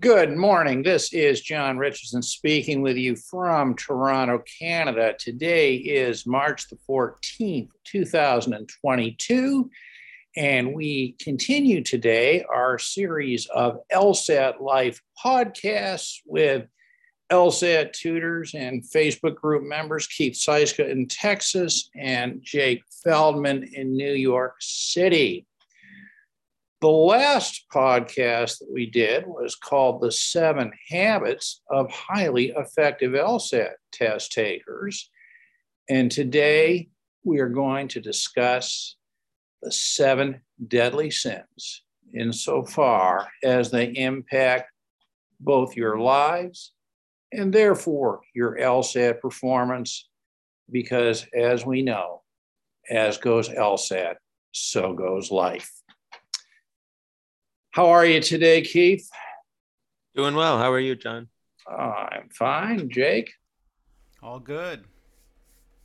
Good 0.00 0.34
morning. 0.34 0.82
This 0.82 1.12
is 1.12 1.42
John 1.42 1.76
Richardson 1.76 2.22
speaking 2.22 2.80
with 2.80 2.96
you 2.96 3.16
from 3.16 3.74
Toronto, 3.74 4.42
Canada. 4.58 5.14
Today 5.18 5.74
is 5.74 6.26
March 6.26 6.70
the 6.70 6.78
14th, 6.88 7.68
2022, 7.84 9.70
and 10.38 10.72
we 10.72 11.16
continue 11.20 11.84
today 11.84 12.42
our 12.50 12.78
series 12.78 13.44
of 13.48 13.80
LSAT 13.92 14.62
Life 14.62 15.02
podcasts 15.22 16.20
with 16.24 16.66
LSAT 17.30 17.92
tutors 17.92 18.54
and 18.54 18.82
Facebook 18.82 19.34
group 19.34 19.64
members 19.64 20.06
Keith 20.06 20.32
Seiska 20.32 20.88
in 20.88 21.08
Texas 21.08 21.90
and 21.94 22.40
Jake 22.42 22.82
Feldman 23.04 23.68
in 23.74 23.94
New 23.98 24.14
York 24.14 24.54
City. 24.60 25.46
The 26.80 26.88
last 26.88 27.66
podcast 27.70 28.60
that 28.60 28.72
we 28.72 28.86
did 28.86 29.26
was 29.26 29.54
called 29.54 30.00
The 30.00 30.10
Seven 30.10 30.72
Habits 30.88 31.60
of 31.68 31.90
Highly 31.90 32.54
Effective 32.56 33.12
LSAT 33.12 33.72
Test 33.92 34.32
Takers. 34.32 35.10
And 35.90 36.10
today 36.10 36.88
we 37.22 37.40
are 37.40 37.50
going 37.50 37.88
to 37.88 38.00
discuss 38.00 38.96
the 39.60 39.70
seven 39.70 40.40
deadly 40.68 41.10
sins 41.10 41.82
insofar 42.14 43.28
as 43.44 43.70
they 43.70 43.88
impact 43.88 44.72
both 45.38 45.76
your 45.76 46.00
lives 46.00 46.72
and 47.30 47.52
therefore 47.52 48.22
your 48.34 48.56
LSAT 48.56 49.20
performance. 49.20 50.08
Because 50.72 51.26
as 51.34 51.66
we 51.66 51.82
know, 51.82 52.22
as 52.88 53.18
goes 53.18 53.50
LSAT, 53.50 54.14
so 54.52 54.94
goes 54.94 55.30
life. 55.30 55.70
How 57.72 57.90
are 57.90 58.04
you 58.04 58.20
today, 58.20 58.62
Keith? 58.62 59.08
Doing 60.16 60.34
well. 60.34 60.58
How 60.58 60.72
are 60.72 60.80
you, 60.80 60.96
John? 60.96 61.28
Oh, 61.70 61.74
I'm 61.74 62.28
fine. 62.30 62.90
Jake? 62.90 63.30
All 64.20 64.40
good. 64.40 64.82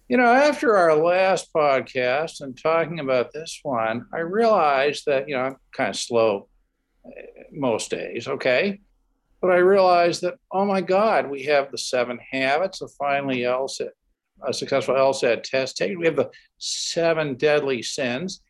You 0.09 0.17
know, 0.17 0.25
after 0.25 0.75
our 0.75 0.95
last 0.95 1.53
podcast 1.53 2.41
and 2.41 2.59
talking 2.59 2.99
about 2.99 3.33
this 3.33 3.59
one, 3.61 4.07
I 4.11 4.21
realized 4.21 5.03
that, 5.05 5.29
you 5.29 5.35
know, 5.35 5.43
I'm 5.43 5.57
kind 5.73 5.91
of 5.91 5.95
slow 5.95 6.47
uh, 7.05 7.11
most 7.51 7.91
days, 7.91 8.27
okay? 8.27 8.81
But 9.39 9.51
I 9.51 9.57
realized 9.57 10.23
that, 10.23 10.39
oh 10.51 10.65
my 10.65 10.81
God, 10.81 11.29
we 11.29 11.43
have 11.43 11.69
the 11.69 11.77
seven 11.77 12.17
habits 12.31 12.81
of 12.81 12.91
finally 12.97 13.41
LSAT, 13.41 13.89
a 14.41 14.51
successful 14.51 14.95
LSAT 14.95 15.43
test 15.43 15.77
taken. 15.77 15.99
We 15.99 16.07
have 16.07 16.15
the 16.15 16.31
seven 16.57 17.35
deadly 17.35 17.83
sins 17.83 18.41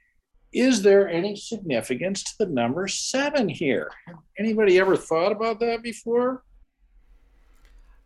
is 0.55 0.81
there 0.81 1.09
any 1.09 1.35
significance 1.35 2.23
to 2.23 2.37
the 2.39 2.45
number 2.45 2.87
seven 2.87 3.49
here? 3.49 3.91
Anybody 4.39 4.79
ever 4.79 4.95
thought 4.95 5.33
about 5.33 5.59
that 5.59 5.83
before? 5.83 6.45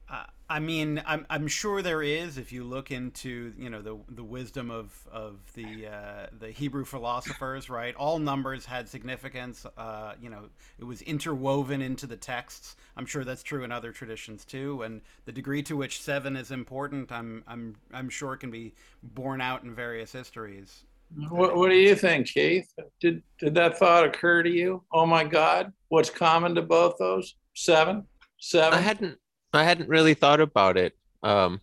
Uh, 0.09 0.23
I 0.49 0.59
mean, 0.59 0.99
I'm, 1.05 1.27
I'm 1.29 1.47
sure 1.47 1.83
there 1.83 2.01
is. 2.01 2.39
If 2.39 2.51
you 2.51 2.63
look 2.63 2.89
into 2.89 3.53
you 3.55 3.69
know 3.69 3.83
the 3.83 3.99
the 4.09 4.23
wisdom 4.23 4.71
of 4.71 4.91
of 5.11 5.37
the 5.53 5.85
uh, 5.85 6.25
the 6.39 6.49
Hebrew 6.49 6.85
philosophers, 6.85 7.69
right? 7.69 7.93
All 7.93 8.17
numbers 8.17 8.65
had 8.65 8.89
significance. 8.89 9.67
Uh, 9.77 10.13
you 10.19 10.31
know, 10.31 10.49
it 10.79 10.85
was 10.85 11.03
interwoven 11.03 11.83
into 11.83 12.07
the 12.07 12.17
texts. 12.17 12.77
I'm 12.97 13.05
sure 13.05 13.23
that's 13.23 13.43
true 13.43 13.63
in 13.63 13.71
other 13.71 13.91
traditions 13.91 14.43
too. 14.43 14.81
And 14.81 15.01
the 15.25 15.31
degree 15.31 15.61
to 15.63 15.77
which 15.77 16.01
seven 16.01 16.35
is 16.35 16.49
important, 16.49 17.11
I'm 17.11 17.43
I'm 17.47 17.75
I'm 17.93 18.09
sure 18.09 18.35
can 18.37 18.49
be 18.49 18.73
borne 19.03 19.39
out 19.39 19.61
in 19.61 19.75
various 19.75 20.11
histories. 20.11 20.85
What, 21.29 21.55
what 21.55 21.69
do 21.69 21.75
you 21.75 21.95
think, 21.95 22.27
Keith? 22.27 22.71
Did 22.99 23.23
did 23.39 23.55
that 23.55 23.77
thought 23.77 24.05
occur 24.05 24.43
to 24.43 24.49
you? 24.49 24.83
Oh 24.91 25.05
my 25.05 25.23
God, 25.23 25.73
what's 25.89 26.09
common 26.09 26.55
to 26.55 26.61
both 26.61 26.97
those? 26.99 27.35
Seven, 27.55 28.05
seven. 28.39 28.77
I 28.77 28.81
hadn't 28.81 29.17
I 29.53 29.63
hadn't 29.63 29.89
really 29.89 30.13
thought 30.13 30.39
about 30.39 30.77
it. 30.77 30.93
Um, 31.23 31.61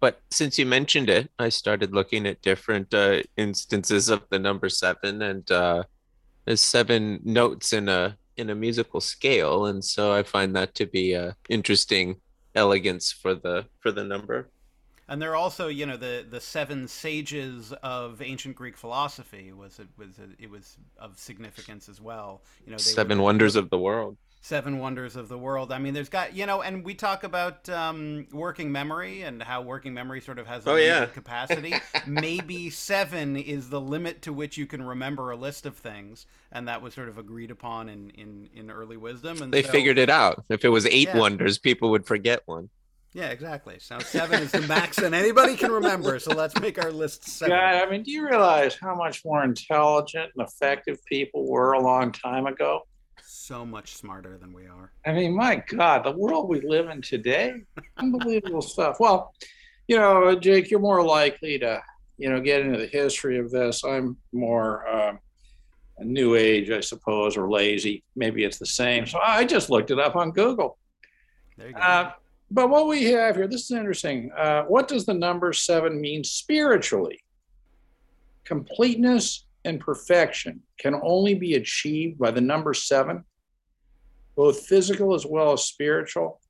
but 0.00 0.20
since 0.30 0.58
you 0.58 0.66
mentioned 0.66 1.08
it, 1.08 1.30
I 1.38 1.48
started 1.48 1.94
looking 1.94 2.26
at 2.26 2.42
different 2.42 2.92
uh, 2.92 3.22
instances 3.36 4.08
of 4.08 4.22
the 4.28 4.38
number 4.38 4.68
seven, 4.68 5.22
and 5.22 5.50
uh, 5.50 5.84
there's 6.44 6.60
seven 6.60 7.20
notes 7.24 7.72
in 7.72 7.88
a 7.88 8.16
in 8.36 8.50
a 8.50 8.54
musical 8.54 9.00
scale, 9.00 9.66
and 9.66 9.84
so 9.84 10.12
I 10.12 10.24
find 10.24 10.54
that 10.56 10.74
to 10.74 10.86
be 10.86 11.12
a 11.12 11.36
interesting 11.48 12.16
elegance 12.54 13.12
for 13.12 13.34
the 13.34 13.66
for 13.80 13.92
the 13.92 14.04
number 14.04 14.50
and 15.08 15.20
they're 15.20 15.36
also 15.36 15.68
you 15.68 15.86
know 15.86 15.96
the 15.96 16.26
the 16.28 16.40
seven 16.40 16.88
sages 16.88 17.72
of 17.82 18.22
ancient 18.22 18.56
Greek 18.56 18.76
philosophy 18.76 19.52
was 19.52 19.78
it 19.78 19.88
was 19.96 20.18
it 20.38 20.50
was 20.50 20.78
of 20.98 21.18
significance 21.18 21.88
as 21.88 22.00
well. 22.00 22.42
You 22.64 22.72
know, 22.72 22.78
seven 22.78 23.18
were, 23.18 23.24
wonders 23.24 23.56
of 23.56 23.70
the 23.70 23.78
world. 23.78 24.16
Seven 24.40 24.78
wonders 24.78 25.16
of 25.16 25.28
the 25.28 25.38
world. 25.38 25.72
I 25.72 25.78
mean, 25.78 25.94
there's 25.94 26.08
got 26.08 26.34
you 26.34 26.46
know, 26.46 26.62
and 26.62 26.84
we 26.84 26.94
talk 26.94 27.24
about 27.24 27.68
um, 27.68 28.26
working 28.32 28.72
memory 28.72 29.22
and 29.22 29.42
how 29.42 29.62
working 29.62 29.94
memory 29.94 30.20
sort 30.20 30.38
of 30.38 30.46
has 30.46 30.66
a 30.66 30.70
oh, 30.70 30.76
yeah. 30.76 31.06
capacity. 31.06 31.74
Maybe 32.06 32.70
seven 32.70 33.36
is 33.36 33.70
the 33.70 33.80
limit 33.80 34.22
to 34.22 34.32
which 34.32 34.56
you 34.56 34.66
can 34.66 34.82
remember 34.82 35.30
a 35.30 35.36
list 35.36 35.66
of 35.66 35.76
things, 35.76 36.26
and 36.52 36.68
that 36.68 36.82
was 36.82 36.94
sort 36.94 37.08
of 37.08 37.18
agreed 37.18 37.50
upon 37.50 37.88
in 37.88 38.10
in, 38.10 38.48
in 38.54 38.70
early 38.70 38.96
wisdom. 38.96 39.42
And 39.42 39.52
they 39.52 39.62
so, 39.62 39.70
figured 39.70 39.98
it 39.98 40.10
out. 40.10 40.44
If 40.48 40.64
it 40.64 40.70
was 40.70 40.86
eight 40.86 41.08
yeah. 41.08 41.18
wonders, 41.18 41.58
people 41.58 41.90
would 41.90 42.06
forget 42.06 42.42
one. 42.46 42.70
Yeah, 43.14 43.28
exactly. 43.28 43.76
So 43.78 44.00
seven 44.00 44.42
is 44.42 44.50
the 44.50 44.62
max 44.62 44.98
and 44.98 45.14
anybody 45.14 45.56
can 45.56 45.70
remember. 45.70 46.18
So 46.18 46.34
let's 46.34 46.58
make 46.60 46.82
our 46.82 46.90
list 46.90 47.28
seven. 47.28 47.56
God, 47.56 47.74
I 47.76 47.88
mean, 47.88 48.02
do 48.02 48.10
you 48.10 48.28
realize 48.28 48.76
how 48.80 48.96
much 48.96 49.24
more 49.24 49.44
intelligent 49.44 50.32
and 50.36 50.46
effective 50.46 50.98
people 51.06 51.48
were 51.48 51.72
a 51.72 51.80
long 51.80 52.10
time 52.10 52.46
ago? 52.46 52.80
So 53.22 53.64
much 53.64 53.94
smarter 53.94 54.36
than 54.36 54.52
we 54.52 54.66
are. 54.66 54.90
I 55.06 55.12
mean, 55.12 55.36
my 55.36 55.62
God, 55.68 56.04
the 56.04 56.10
world 56.10 56.48
we 56.48 56.60
live 56.62 56.88
in 56.88 57.02
today, 57.02 57.54
unbelievable 57.98 58.62
stuff. 58.62 58.98
Well, 58.98 59.32
you 59.86 59.96
know, 59.96 60.34
Jake, 60.34 60.68
you're 60.68 60.80
more 60.80 61.04
likely 61.04 61.56
to, 61.60 61.80
you 62.18 62.30
know, 62.30 62.40
get 62.40 62.62
into 62.62 62.78
the 62.78 62.86
history 62.86 63.38
of 63.38 63.48
this. 63.50 63.84
I'm 63.84 64.16
more 64.32 64.84
a 65.98 66.04
new 66.04 66.34
age, 66.34 66.70
I 66.70 66.80
suppose, 66.80 67.36
or 67.36 67.48
lazy. 67.48 68.02
Maybe 68.16 68.44
it's 68.44 68.58
the 68.58 68.66
same. 68.66 69.06
So 69.06 69.20
I 69.22 69.44
just 69.44 69.70
looked 69.70 69.90
it 69.90 69.98
up 70.00 70.16
on 70.16 70.32
Google. 70.32 70.78
There 71.56 71.68
you 71.68 71.74
go. 71.74 71.80
Uh, 71.80 72.12
but 72.54 72.70
what 72.70 72.86
we 72.86 73.02
have 73.06 73.34
here, 73.34 73.48
this 73.48 73.64
is 73.64 73.72
interesting. 73.72 74.30
Uh, 74.36 74.62
what 74.62 74.86
does 74.86 75.04
the 75.04 75.12
number 75.12 75.52
seven 75.52 76.00
mean 76.00 76.22
spiritually? 76.22 77.18
Completeness 78.44 79.46
and 79.64 79.80
perfection 79.80 80.62
can 80.78 80.94
only 81.02 81.34
be 81.34 81.54
achieved 81.54 82.16
by 82.16 82.30
the 82.30 82.40
number 82.40 82.72
seven, 82.72 83.24
both 84.36 84.66
physical 84.66 85.14
as 85.14 85.26
well 85.26 85.52
as 85.52 85.64
spiritual. 85.64 86.40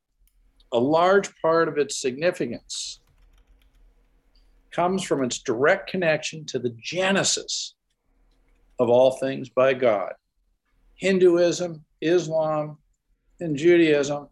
A 0.72 0.78
large 0.78 1.34
part 1.41 1.69
of 1.69 1.78
its 1.78 1.97
significance 1.97 3.00
comes 4.72 5.03
from 5.04 5.25
its 5.25 5.38
direct 5.38 5.88
connection 5.88 6.44
to 6.47 6.59
the 6.59 6.76
genesis 6.82 7.76
of 8.78 8.91
all 8.91 9.12
things 9.12 9.48
by 9.48 9.72
God. 9.72 10.12
Hinduism, 10.97 11.82
Islam, 12.03 12.76
and 13.41 13.56
Judaism 13.56 14.28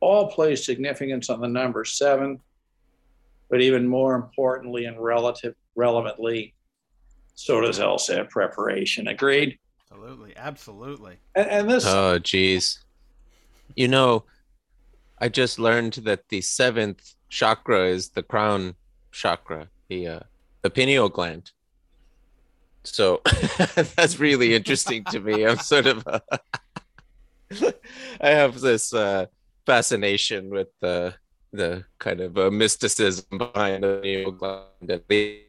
all 0.00 0.30
place 0.30 0.64
significance 0.64 1.30
on 1.30 1.40
the 1.40 1.48
number 1.48 1.84
seven, 1.84 2.40
but 3.50 3.60
even 3.60 3.86
more 3.86 4.14
importantly 4.14 4.84
and 4.84 5.02
relative 5.02 5.54
relevantly, 5.74 6.54
so 7.34 7.60
does 7.60 7.78
LSAT 7.78 8.30
preparation. 8.30 9.08
Agreed? 9.08 9.58
Absolutely, 9.90 10.34
absolutely. 10.36 11.16
And, 11.34 11.48
and 11.48 11.70
this. 11.70 11.84
Oh, 11.86 12.18
geez. 12.18 12.80
You 13.76 13.88
know, 13.88 14.24
I 15.18 15.28
just 15.28 15.58
learned 15.58 15.94
that 16.04 16.28
the 16.28 16.40
seventh 16.40 17.14
chakra 17.28 17.86
is 17.88 18.10
the 18.10 18.22
crown 18.22 18.74
chakra, 19.12 19.68
the 19.88 20.08
uh, 20.08 20.20
the 20.62 20.70
pineal 20.70 21.08
gland. 21.08 21.50
So 22.84 23.20
that's 23.96 24.18
really 24.18 24.54
interesting 24.54 25.04
to 25.04 25.20
me. 25.20 25.46
I'm 25.46 25.58
sort 25.58 25.86
of. 25.86 26.06
Uh, 26.06 26.20
I 28.20 28.30
have 28.30 28.60
this 28.60 28.92
uh, 28.92 29.26
fascination 29.66 30.48
with 30.50 30.68
the 30.80 31.14
the 31.52 31.84
kind 31.98 32.20
of 32.20 32.36
uh, 32.38 32.50
mysticism 32.50 33.38
behind 33.38 33.82
the 33.82 34.00
neoglyph 34.04 35.46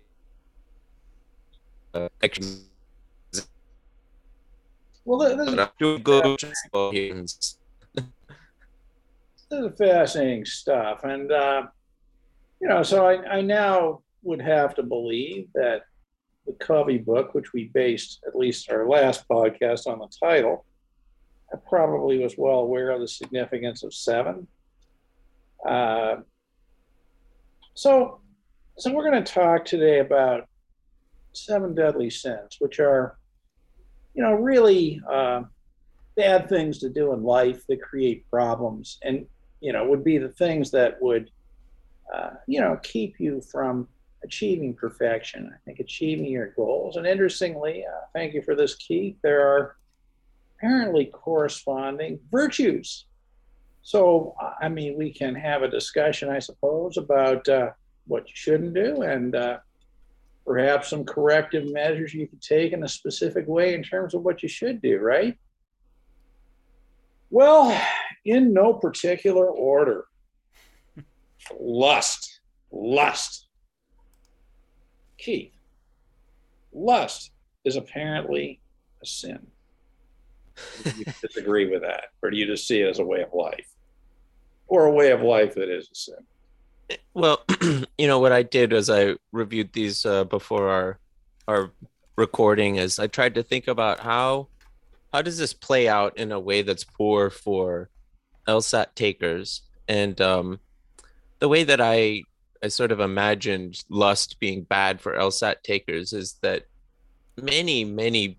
uh, 1.94 2.10
well, 5.06 5.20
this 5.20 5.34
is 9.52 9.78
fascinating 9.78 10.46
stuff, 10.46 11.04
and 11.04 11.32
uh, 11.32 11.64
you 12.60 12.68
know, 12.68 12.84
so 12.84 13.08
I, 13.08 13.38
I 13.38 13.42
now 13.42 14.02
would 14.24 14.42
have 14.42 14.76
to 14.76 14.84
believe 14.84 15.48
that 15.56 15.84
the 16.46 16.54
Covey 16.54 16.98
book, 16.98 17.34
which 17.34 17.54
we 17.54 17.72
based 17.74 18.24
at 18.28 18.36
least 18.36 18.70
our 18.70 18.88
last 18.88 19.28
podcast 19.30 19.88
on 19.88 20.00
the 20.00 20.10
title, 20.22 20.66
probably 21.70 22.20
was 22.20 22.36
well 22.38 22.60
aware 22.60 22.92
of 22.92 23.02
the 23.02 23.08
significance 23.08 23.84
of 23.84 23.94
seven. 23.94 24.48
Uh, 25.68 26.18
so, 27.74 28.20
so 28.78 28.94
we're 28.94 29.10
going 29.10 29.24
to 29.24 29.34
talk 29.34 29.66
today 29.66 30.00
about 30.00 30.48
seven 31.34 31.74
deadly 31.74 32.10
sins, 32.10 32.58
which 32.60 32.80
are, 32.80 33.18
you 34.14 34.24
know, 34.24 34.34
really 34.34 35.02
uh, 35.10 35.44
bad 36.18 36.50
things 36.50 36.80
to 36.80 36.90
do 36.90 37.14
in 37.14 37.24
life 37.24 37.66
that 37.68 37.82
create 37.82 38.30
problems 38.30 38.98
and 39.04 39.26
you 39.62 39.72
know 39.72 39.86
would 39.88 40.04
be 40.04 40.18
the 40.18 40.30
things 40.30 40.72
that 40.72 41.02
would 41.02 41.30
uh, 42.14 42.32
you 42.48 42.60
know 42.60 42.78
keep 42.84 43.20
you 43.20 43.40
from 43.42 43.88
achieving 44.24 44.74
perfection. 44.74 45.54
I 45.54 45.58
think 45.64 45.80
achieving 45.80 46.26
your 46.26 46.48
goals. 46.48 46.98
And 46.98 47.06
interestingly 47.06 47.86
uh, 47.86 48.06
thank 48.14 48.34
you 48.34 48.42
for 48.42 48.56
this 48.56 48.76
keith. 48.76 49.16
There 49.22 49.48
are 49.48 49.76
apparently 50.58 51.06
corresponding 51.06 52.20
virtues 52.32 53.06
so 53.82 54.36
i 54.62 54.68
mean 54.68 54.98
we 54.98 55.12
can 55.12 55.36
have 55.36 55.64
a 55.64 55.68
discussion 55.68 56.30
i 56.30 56.40
suppose 56.40 56.98
about 56.98 57.48
uh, 57.48 57.70
what 58.08 58.28
you 58.28 58.36
shouldn't 58.36 58.74
do 58.74 59.02
and 59.02 59.36
uh, 59.36 59.58
perhaps 60.46 60.90
some 60.90 61.04
corrective 61.04 61.72
measures 61.72 62.14
you 62.14 62.28
could 62.28 62.42
take 62.42 62.74
in 62.74 62.84
a 62.84 62.88
specific 62.88 63.48
way 63.48 63.74
in 63.74 63.84
terms 63.84 64.14
of 64.14 64.24
what 64.24 64.42
you 64.42 64.50
should 64.50 64.82
do 64.82 65.00
right 65.00 65.38
well, 67.30 67.78
in 68.26 68.54
no 68.54 68.74
particular 68.74 69.48
order. 69.48 70.06
lust, 71.60 72.40
lust. 72.72 73.48
Keith, 75.18 75.54
lust 76.72 77.32
is 77.66 77.76
apparently 77.76 78.62
a 79.02 79.06
sin. 79.06 79.48
You 80.86 81.06
disagree 81.22 81.70
with 81.70 81.82
that? 81.82 82.06
Or 82.22 82.30
do 82.30 82.38
you 82.38 82.46
just 82.46 82.68
see 82.68 82.82
it 82.82 82.90
as 82.90 83.00
a 83.00 83.06
way 83.06 83.22
of 83.22 83.34
life? 83.34 83.68
Or 84.68 84.86
a 84.86 84.92
way 84.92 85.12
of 85.12 85.22
life 85.22 85.56
that 85.56 85.70
is 85.70 85.90
a 85.92 85.96
sin? 85.96 86.98
Well, 87.14 87.44
you 87.98 88.08
know 88.08 88.20
what 88.20 88.32
I 88.32 88.44
did 88.44 88.74
as 88.74 88.90
I 88.90 89.16
reviewed 89.32 89.74
these 89.74 90.06
uh, 90.06 90.24
before 90.24 90.70
our 90.70 91.00
our 91.48 91.72
recording 92.16 92.76
is 92.76 93.00
I 93.00 93.08
tried 93.08 93.36
to 93.36 93.44
think 93.44 93.68
about 93.68 94.00
how 94.00 94.48
how 95.14 95.22
does 95.22 95.38
this 95.38 95.54
play 95.54 95.88
out 95.88 96.18
in 96.18 96.32
a 96.32 96.40
way 96.40 96.62
that's 96.62 96.84
poor 96.84 97.30
for 97.30 97.90
LSAT 98.48 98.96
takers? 98.96 99.62
And 99.88 100.20
um, 100.20 100.60
the 101.40 101.48
way 101.48 101.64
that 101.64 101.82
I 101.82 102.24
I 102.64 102.70
sort 102.70 102.92
of 102.92 103.00
imagined 103.00 103.84
lust 103.90 104.40
being 104.40 104.64
bad 104.64 105.00
for 105.00 105.14
LSAT 105.14 105.62
takers 105.64 106.14
is 106.14 106.34
that 106.42 106.66
many 107.42 107.86
many 107.86 108.38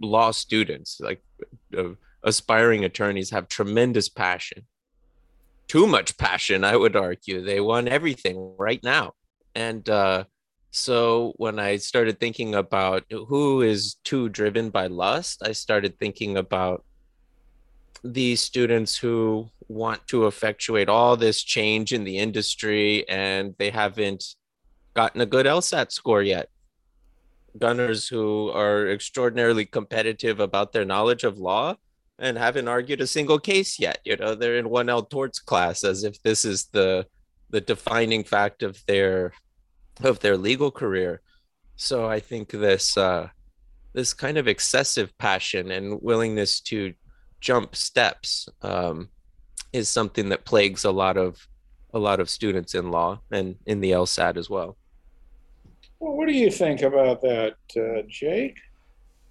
law 0.00 0.30
students, 0.30 1.00
like 1.00 1.22
uh, 1.76 1.90
aspiring 2.22 2.84
attorneys, 2.84 3.30
have 3.30 3.48
tremendous 3.48 4.08
passion. 4.08 4.66
Too 5.68 5.86
much 5.86 6.16
passion, 6.16 6.64
I 6.64 6.76
would 6.76 6.96
argue. 6.96 7.42
They 7.42 7.60
want 7.60 7.88
everything 7.88 8.54
right 8.58 8.82
now, 8.82 9.12
and 9.54 9.88
uh, 9.88 10.24
so 10.70 11.32
when 11.36 11.58
I 11.58 11.76
started 11.76 12.20
thinking 12.20 12.54
about 12.54 13.04
who 13.10 13.62
is 13.62 13.96
too 14.04 14.28
driven 14.28 14.70
by 14.70 14.86
lust, 14.86 15.42
I 15.44 15.52
started 15.52 15.98
thinking 15.98 16.36
about 16.36 16.84
these 18.04 18.40
students 18.40 18.96
who 18.96 19.50
want 19.68 20.06
to 20.08 20.26
effectuate 20.26 20.88
all 20.88 21.16
this 21.16 21.42
change 21.42 21.92
in 21.92 22.04
the 22.04 22.18
industry 22.18 23.08
and 23.08 23.54
they 23.58 23.70
haven't 23.70 24.36
gotten 24.94 25.20
a 25.20 25.26
good 25.26 25.46
LSAT 25.46 25.92
score 25.92 26.22
yet. 26.22 26.48
Gunners 27.58 28.08
who 28.08 28.50
are 28.50 28.88
extraordinarily 28.88 29.64
competitive 29.64 30.40
about 30.40 30.72
their 30.72 30.84
knowledge 30.84 31.24
of 31.24 31.38
law 31.38 31.76
and 32.18 32.36
haven't 32.36 32.68
argued 32.68 33.00
a 33.00 33.06
single 33.06 33.38
case 33.38 33.78
yet. 33.78 33.98
You 34.04 34.16
know, 34.16 34.34
they're 34.34 34.58
in 34.58 34.66
1L 34.66 35.08
torts 35.08 35.38
class 35.38 35.84
as 35.84 36.04
if 36.04 36.22
this 36.22 36.44
is 36.44 36.66
the 36.66 37.06
the 37.50 37.60
defining 37.60 38.22
fact 38.22 38.62
of 38.62 38.80
their 38.86 39.32
of 40.02 40.20
their 40.20 40.36
legal 40.36 40.70
career. 40.70 41.20
So 41.76 42.06
I 42.08 42.20
think 42.20 42.50
this 42.50 42.96
uh, 42.96 43.28
this 43.92 44.14
kind 44.14 44.38
of 44.38 44.46
excessive 44.46 45.16
passion 45.18 45.70
and 45.70 46.00
willingness 46.00 46.60
to 46.60 46.94
jump 47.40 47.74
steps 47.74 48.48
um, 48.62 49.08
is 49.72 49.88
something 49.88 50.28
that 50.28 50.44
plagues 50.44 50.84
a 50.84 50.90
lot 50.90 51.16
of 51.16 51.46
a 51.92 51.98
lot 51.98 52.20
of 52.20 52.30
students 52.30 52.74
in 52.74 52.90
law 52.90 53.20
and 53.32 53.56
in 53.66 53.80
the 53.80 53.92
LSAT 53.92 54.36
as 54.36 54.48
well. 54.48 54.76
Well, 56.00 56.14
what 56.14 56.26
do 56.26 56.32
you 56.32 56.50
think 56.50 56.80
about 56.80 57.20
that, 57.20 57.56
uh, 57.76 58.02
Jake? 58.08 58.58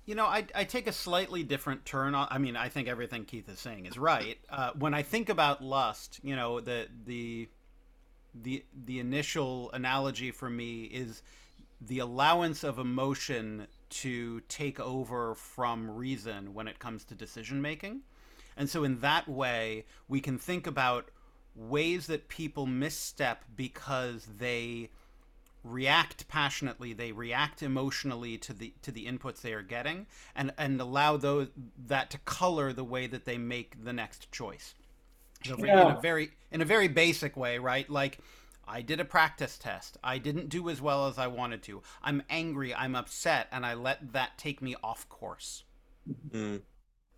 You 0.06 0.16
know, 0.16 0.26
I, 0.26 0.46
I 0.56 0.64
take 0.64 0.88
a 0.88 0.92
slightly 0.92 1.44
different 1.44 1.84
turn 1.84 2.16
on. 2.16 2.28
I 2.32 2.38
mean, 2.38 2.56
I 2.56 2.70
think 2.70 2.88
everything 2.88 3.26
Keith 3.26 3.50
is 3.50 3.60
saying 3.60 3.86
is 3.86 3.98
right. 3.98 4.38
Uh, 4.50 4.72
when 4.78 4.94
I 4.94 5.02
think 5.02 5.30
about 5.30 5.64
lust, 5.64 6.20
you 6.24 6.36
know, 6.36 6.60
the 6.60 6.88
the 7.06 7.50
the 8.44 8.64
the 8.86 9.00
initial 9.00 9.72
analogy 9.72 10.32
for 10.32 10.50
me 10.50 10.84
is 10.84 11.24
the 11.82 12.00
allowance 12.00 12.64
of 12.64 12.78
emotion 12.78 13.68
to 13.90 14.42
take 14.42 14.80
over 14.80 15.34
from 15.34 15.90
reason 15.90 16.54
when 16.54 16.68
it 16.68 16.80
comes 16.80 17.04
to 17.06 17.16
decision 17.16 17.62
making. 17.62 18.02
And 18.58 18.70
so 18.70 18.84
in 18.84 19.00
that 19.00 19.28
way, 19.28 19.86
we 20.08 20.20
can 20.20 20.38
think 20.38 20.68
about 20.68 21.10
ways 21.56 22.08
that 22.08 22.30
people 22.30 22.66
misstep 22.66 23.44
because 23.56 24.28
they 24.38 24.90
react 25.64 26.28
passionately, 26.28 26.94
they 26.94 27.12
react 27.12 27.62
emotionally 27.62 28.38
to 28.38 28.54
the 28.54 28.74
to 28.82 28.92
the 28.92 29.06
inputs 29.06 29.42
they 29.42 29.54
are 29.54 29.62
getting 29.62 30.08
and 30.36 30.54
and 30.58 30.80
allow 30.80 31.18
those 31.18 31.48
that 31.88 32.10
to 32.12 32.18
color 32.20 32.74
the 32.74 32.84
way 32.84 33.08
that 33.08 33.26
they 33.26 33.38
make 33.38 33.84
the 33.84 33.94
next 33.94 34.32
choice. 34.32 34.74
So 35.46 35.58
yeah. 35.58 35.92
in 35.92 35.98
a 35.98 36.02
very 36.02 36.32
in 36.52 36.62
a 36.62 36.66
very 36.66 36.88
basic 36.88 37.38
way, 37.38 37.58
right? 37.58 37.90
Like 37.90 38.20
I 38.68 38.82
did 38.82 39.00
a 39.00 39.06
practice 39.06 39.58
test. 39.58 39.98
I 40.04 40.20
didn't 40.20 40.50
do 40.50 40.70
as 40.70 40.80
well 40.82 41.08
as 41.08 41.18
I 41.18 41.28
wanted 41.28 41.64
to. 41.64 41.82
I'm 42.04 42.22
angry. 42.30 42.74
I'm 42.74 42.96
upset, 42.96 43.48
and 43.52 43.66
I 43.66 43.74
let 43.74 44.14
that 44.14 44.38
take 44.38 44.62
me 44.62 44.76
off 44.84 45.10
course. 45.10 45.64
Mm. 46.30 46.62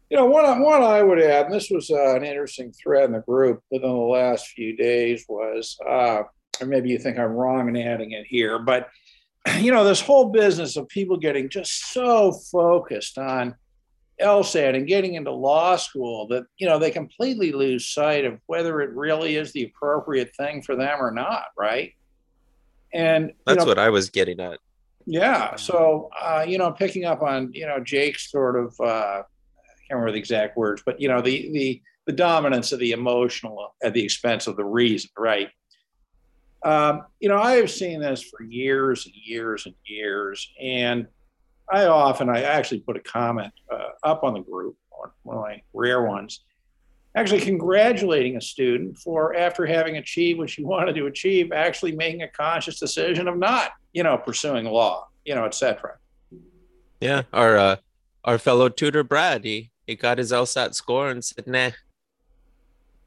You 0.09 0.17
know, 0.17 0.25
one 0.25 0.61
one 0.61 0.81
I 0.81 1.03
would 1.03 1.21
add, 1.21 1.45
and 1.45 1.53
this 1.53 1.69
was 1.69 1.89
uh, 1.91 2.15
an 2.15 2.23
interesting 2.23 2.71
thread 2.71 3.05
in 3.05 3.11
the 3.13 3.19
group 3.19 3.63
within 3.69 3.89
the 3.89 3.95
last 3.95 4.47
few 4.47 4.75
days, 4.75 5.25
was, 5.27 5.77
uh, 5.87 6.23
or 6.61 6.67
maybe 6.67 6.89
you 6.89 6.97
think 6.97 7.17
I'm 7.17 7.31
wrong 7.31 7.67
in 7.69 7.77
adding 7.77 8.11
it 8.11 8.25
here, 8.27 8.59
but 8.59 8.89
you 9.59 9.71
know, 9.71 9.83
this 9.83 10.01
whole 10.01 10.29
business 10.29 10.77
of 10.77 10.87
people 10.87 11.17
getting 11.17 11.49
just 11.49 11.91
so 11.93 12.31
focused 12.51 13.17
on 13.17 13.55
LSAT 14.21 14.75
and 14.75 14.87
getting 14.87 15.15
into 15.15 15.31
law 15.31 15.75
school 15.75 16.27
that 16.27 16.43
you 16.57 16.67
know 16.67 16.77
they 16.77 16.91
completely 16.91 17.51
lose 17.51 17.87
sight 17.87 18.23
of 18.23 18.39
whether 18.45 18.81
it 18.81 18.91
really 18.91 19.35
is 19.35 19.51
the 19.51 19.63
appropriate 19.63 20.35
thing 20.35 20.61
for 20.61 20.75
them 20.75 21.01
or 21.01 21.11
not, 21.11 21.45
right? 21.57 21.93
And 22.93 23.33
that's 23.45 23.59
know, 23.59 23.65
what 23.65 23.79
I 23.79 23.89
was 23.89 24.09
getting 24.09 24.39
at. 24.39 24.59
Yeah. 25.05 25.55
So 25.55 26.09
uh, 26.19 26.45
you 26.47 26.57
know, 26.57 26.71
picking 26.71 27.05
up 27.05 27.21
on 27.21 27.51
you 27.53 27.65
know 27.65 27.79
Jake's 27.79 28.29
sort 28.29 28.57
of 28.57 28.75
uh, 28.79 28.83
I 28.83 29.23
can't 29.87 29.91
remember 29.91 30.11
the 30.11 30.19
exact 30.19 30.55
words, 30.55 30.83
but 30.85 31.01
you 31.01 31.07
know 31.07 31.21
the 31.21 31.51
the 31.51 31.81
the 32.05 32.13
dominance 32.13 32.71
of 32.71 32.79
the 32.79 32.91
emotional 32.91 33.75
at 33.83 33.93
the 33.93 34.03
expense 34.03 34.47
of 34.47 34.55
the 34.55 34.65
reason, 34.65 35.09
right? 35.17 35.49
Um, 36.63 37.03
you 37.19 37.29
know, 37.29 37.37
I 37.37 37.53
have 37.53 37.71
seen 37.71 37.99
this 37.99 38.21
for 38.21 38.43
years 38.43 39.05
and 39.05 39.15
years 39.15 39.65
and 39.65 39.75
years, 39.85 40.51
and 40.61 41.07
I 41.71 41.85
often, 41.85 42.29
I 42.29 42.43
actually 42.43 42.81
put 42.81 42.97
a 42.97 42.99
comment 42.99 43.53
uh, 43.71 43.89
up 44.03 44.23
on 44.23 44.33
the 44.33 44.41
group, 44.41 44.75
one 45.23 45.37
of 45.37 45.43
my 45.43 45.61
rare 45.73 46.03
ones, 46.03 46.43
actually 47.15 47.41
congratulating 47.41 48.37
a 48.37 48.41
student 48.41 48.97
for 48.97 49.35
after 49.35 49.65
having 49.65 49.97
achieved 49.97 50.39
what 50.39 50.49
she 50.49 50.63
wanted 50.73 50.95
to 50.95 51.07
achieve, 51.07 51.51
actually 51.51 51.93
making 51.93 52.21
a 52.23 52.27
conscious 52.27 52.79
decision 52.79 53.27
of 53.27 53.37
not, 53.37 53.71
you 53.93 54.03
know, 54.03 54.17
pursuing 54.17 54.65
law, 54.65 55.07
you 55.25 55.33
know, 55.33 55.45
etc. 55.45 55.97
Yeah, 56.99 57.23
our 57.33 57.57
uh, 57.57 57.75
our 58.23 58.37
fellow 58.37 58.69
tutor 58.69 59.03
Brad, 59.03 59.43
he 59.43 59.71
he 59.87 59.95
got 59.95 60.19
his 60.19 60.31
LSAT 60.31 60.75
score 60.75 61.09
and 61.09 61.25
said, 61.25 61.47
"Nah, 61.47 61.71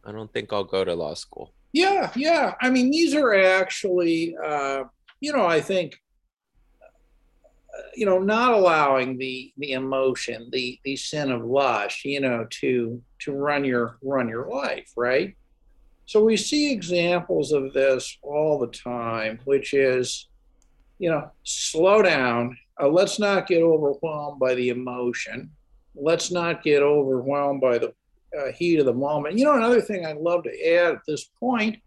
I 0.04 0.10
don't 0.10 0.32
think 0.32 0.52
I'll 0.52 0.64
go 0.64 0.84
to 0.84 0.94
law 0.94 1.14
school." 1.14 1.52
Yeah, 1.74 2.12
yeah. 2.14 2.54
I 2.62 2.70
mean, 2.70 2.90
these 2.90 3.14
are 3.14 3.34
actually, 3.34 4.36
uh, 4.42 4.84
you 5.20 5.32
know, 5.32 5.44
I 5.44 5.60
think 5.60 5.96
you 7.96 8.06
know, 8.06 8.18
not 8.18 8.52
allowing 8.52 9.18
the 9.18 9.52
the 9.58 9.72
emotion, 9.72 10.48
the 10.52 10.78
the 10.84 10.96
sin 10.96 11.30
of 11.30 11.44
lust, 11.44 12.04
you 12.04 12.20
know, 12.20 12.46
to 12.60 13.02
to 13.20 13.32
run 13.32 13.64
your 13.64 13.98
run 14.02 14.28
your 14.28 14.48
life, 14.48 14.90
right? 14.96 15.34
So 16.06 16.22
we 16.22 16.36
see 16.36 16.72
examples 16.72 17.52
of 17.52 17.72
this 17.72 18.18
all 18.22 18.58
the 18.58 18.68
time, 18.68 19.40
which 19.44 19.72
is, 19.74 20.28
you 20.98 21.10
know, 21.10 21.30
slow 21.44 22.02
down. 22.02 22.56
Uh, 22.80 22.88
let's 22.88 23.18
not 23.18 23.46
get 23.46 23.62
overwhelmed 23.62 24.38
by 24.38 24.54
the 24.54 24.68
emotion. 24.68 25.50
Let's 25.94 26.30
not 26.30 26.62
get 26.62 26.82
overwhelmed 26.82 27.60
by 27.60 27.78
the 27.78 27.94
uh, 28.38 28.52
heat 28.52 28.78
of 28.78 28.86
the 28.86 28.94
moment. 28.94 29.38
You 29.38 29.44
know, 29.44 29.56
another 29.56 29.80
thing 29.80 30.04
I'd 30.04 30.16
love 30.18 30.44
to 30.44 30.74
add 30.74 30.94
at 30.94 31.00
this 31.06 31.24
point 31.38 31.78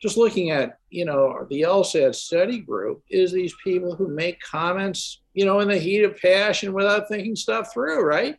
just 0.00 0.16
looking 0.16 0.50
at 0.50 0.78
you 0.88 1.04
know 1.04 1.46
the 1.50 1.62
LSAT 1.62 2.14
study 2.14 2.58
group 2.58 3.02
is 3.10 3.32
these 3.32 3.54
people 3.62 3.94
who 3.94 4.08
make 4.08 4.40
comments 4.40 5.20
you 5.34 5.44
know 5.44 5.60
in 5.60 5.68
the 5.68 5.78
heat 5.78 6.02
of 6.02 6.16
passion 6.16 6.72
without 6.72 7.08
thinking 7.08 7.36
stuff 7.36 7.72
through, 7.72 8.02
right? 8.02 8.36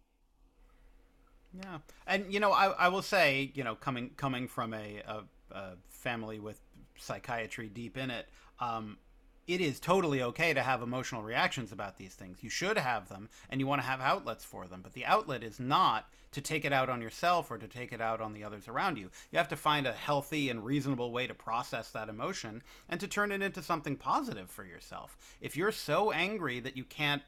Yeah, 1.53 1.79
and 2.07 2.31
you 2.33 2.39
know 2.39 2.51
I, 2.51 2.71
I 2.71 2.87
will 2.87 3.01
say 3.01 3.51
you 3.53 3.63
know 3.63 3.75
coming 3.75 4.11
coming 4.17 4.47
from 4.47 4.73
a, 4.73 5.01
a, 5.07 5.23
a 5.51 5.71
family 5.89 6.39
with 6.39 6.59
psychiatry 6.97 7.69
deep 7.69 7.97
in 7.97 8.09
it, 8.09 8.27
um, 8.59 8.97
it 9.47 9.61
is 9.61 9.79
totally 9.79 10.21
okay 10.21 10.53
to 10.53 10.61
have 10.61 10.81
emotional 10.81 11.23
reactions 11.23 11.71
about 11.71 11.97
these 11.97 12.13
things. 12.13 12.43
You 12.43 12.49
should 12.49 12.77
have 12.77 13.09
them 13.09 13.29
and 13.49 13.59
you 13.59 13.67
want 13.67 13.81
to 13.81 13.87
have 13.87 13.99
outlets 13.99 14.45
for 14.45 14.67
them. 14.67 14.81
But 14.81 14.93
the 14.93 15.05
outlet 15.05 15.43
is 15.43 15.59
not 15.59 16.09
to 16.31 16.41
take 16.41 16.63
it 16.63 16.71
out 16.71 16.89
on 16.89 17.01
yourself 17.01 17.51
or 17.51 17.57
to 17.57 17.67
take 17.67 17.91
it 17.91 18.01
out 18.01 18.21
on 18.21 18.33
the 18.33 18.43
others 18.43 18.67
around 18.67 18.97
you. 18.97 19.09
You 19.31 19.37
have 19.37 19.49
to 19.49 19.57
find 19.57 19.85
a 19.85 19.91
healthy 19.91 20.49
and 20.49 20.63
reasonable 20.63 21.11
way 21.11 21.27
to 21.27 21.33
process 21.33 21.89
that 21.91 22.09
emotion 22.09 22.63
and 22.87 22.99
to 22.99 23.07
turn 23.07 23.31
it 23.31 23.41
into 23.41 23.61
something 23.61 23.97
positive 23.97 24.49
for 24.49 24.63
yourself. 24.63 25.17
If 25.41 25.57
you're 25.57 25.71
so 25.71 26.11
angry 26.11 26.59
that 26.61 26.77
you 26.77 26.85
can't 26.85 27.23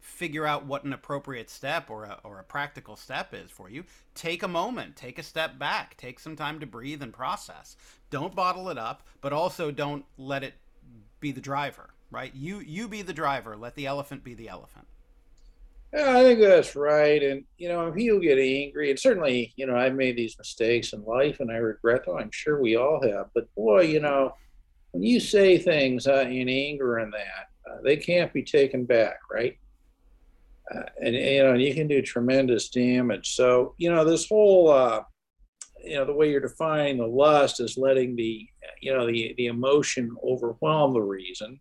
figure 0.00 0.46
out 0.46 0.66
what 0.66 0.84
an 0.84 0.92
appropriate 0.92 1.50
step 1.50 1.90
or 1.90 2.04
a, 2.04 2.18
or 2.24 2.38
a 2.38 2.44
practical 2.44 2.96
step 2.96 3.34
is 3.34 3.50
for 3.50 3.68
you, 3.68 3.84
take 4.14 4.42
a 4.42 4.48
moment, 4.48 4.96
take 4.96 5.18
a 5.18 5.22
step 5.22 5.58
back, 5.58 5.96
take 5.96 6.18
some 6.18 6.34
time 6.34 6.58
to 6.58 6.66
breathe 6.66 7.02
and 7.02 7.12
process. 7.12 7.76
Don't 8.08 8.34
bottle 8.34 8.70
it 8.70 8.78
up, 8.78 9.06
but 9.20 9.32
also 9.32 9.70
don't 9.70 10.04
let 10.16 10.42
it 10.42 10.54
be 11.20 11.32
the 11.32 11.40
driver, 11.40 11.90
right? 12.10 12.34
You 12.34 12.60
you 12.60 12.88
be 12.88 13.02
the 13.02 13.12
driver. 13.12 13.56
Let 13.56 13.74
the 13.74 13.86
elephant 13.86 14.24
be 14.24 14.34
the 14.34 14.48
elephant. 14.48 14.86
Yeah, 15.92 16.18
I 16.18 16.22
think 16.22 16.40
that's 16.40 16.76
right. 16.76 17.22
And 17.22 17.44
you 17.58 17.68
know, 17.68 17.88
if 17.88 17.96
you 17.96 18.20
get 18.20 18.38
angry, 18.38 18.90
and 18.90 18.98
certainly, 18.98 19.52
you 19.56 19.66
know, 19.66 19.76
I've 19.76 19.94
made 19.94 20.16
these 20.16 20.38
mistakes 20.38 20.92
in 20.92 21.04
life, 21.04 21.40
and 21.40 21.50
I 21.50 21.56
regret 21.56 22.06
them. 22.06 22.16
I'm 22.16 22.30
sure 22.30 22.60
we 22.60 22.76
all 22.76 23.02
have. 23.02 23.26
But 23.34 23.52
boy, 23.54 23.82
you 23.82 24.00
know, 24.00 24.34
when 24.92 25.02
you 25.02 25.18
say 25.18 25.58
things 25.58 26.06
uh, 26.06 26.26
in 26.30 26.48
anger 26.48 26.98
and 26.98 27.12
that, 27.12 27.70
uh, 27.70 27.80
they 27.82 27.96
can't 27.96 28.32
be 28.32 28.42
taken 28.42 28.84
back, 28.84 29.18
right? 29.30 29.58
Uh, 30.72 30.82
and 31.02 31.14
you 31.14 31.42
know, 31.42 31.54
you 31.54 31.74
can 31.74 31.88
do 31.88 32.00
tremendous 32.00 32.68
damage. 32.68 33.34
So 33.34 33.74
you 33.76 33.90
know, 33.90 34.04
this 34.04 34.28
whole 34.28 34.70
uh, 34.70 35.02
you 35.84 35.96
know 35.96 36.04
the 36.04 36.12
way 36.12 36.30
you're 36.30 36.40
defining 36.40 36.98
the 36.98 37.06
lust 37.06 37.60
is 37.60 37.76
letting 37.76 38.16
the 38.16 38.48
you 38.80 38.92
know 38.92 39.06
the 39.06 39.34
the 39.36 39.46
emotion 39.46 40.16
overwhelm 40.24 40.94
the 40.94 41.00
reason. 41.00 41.60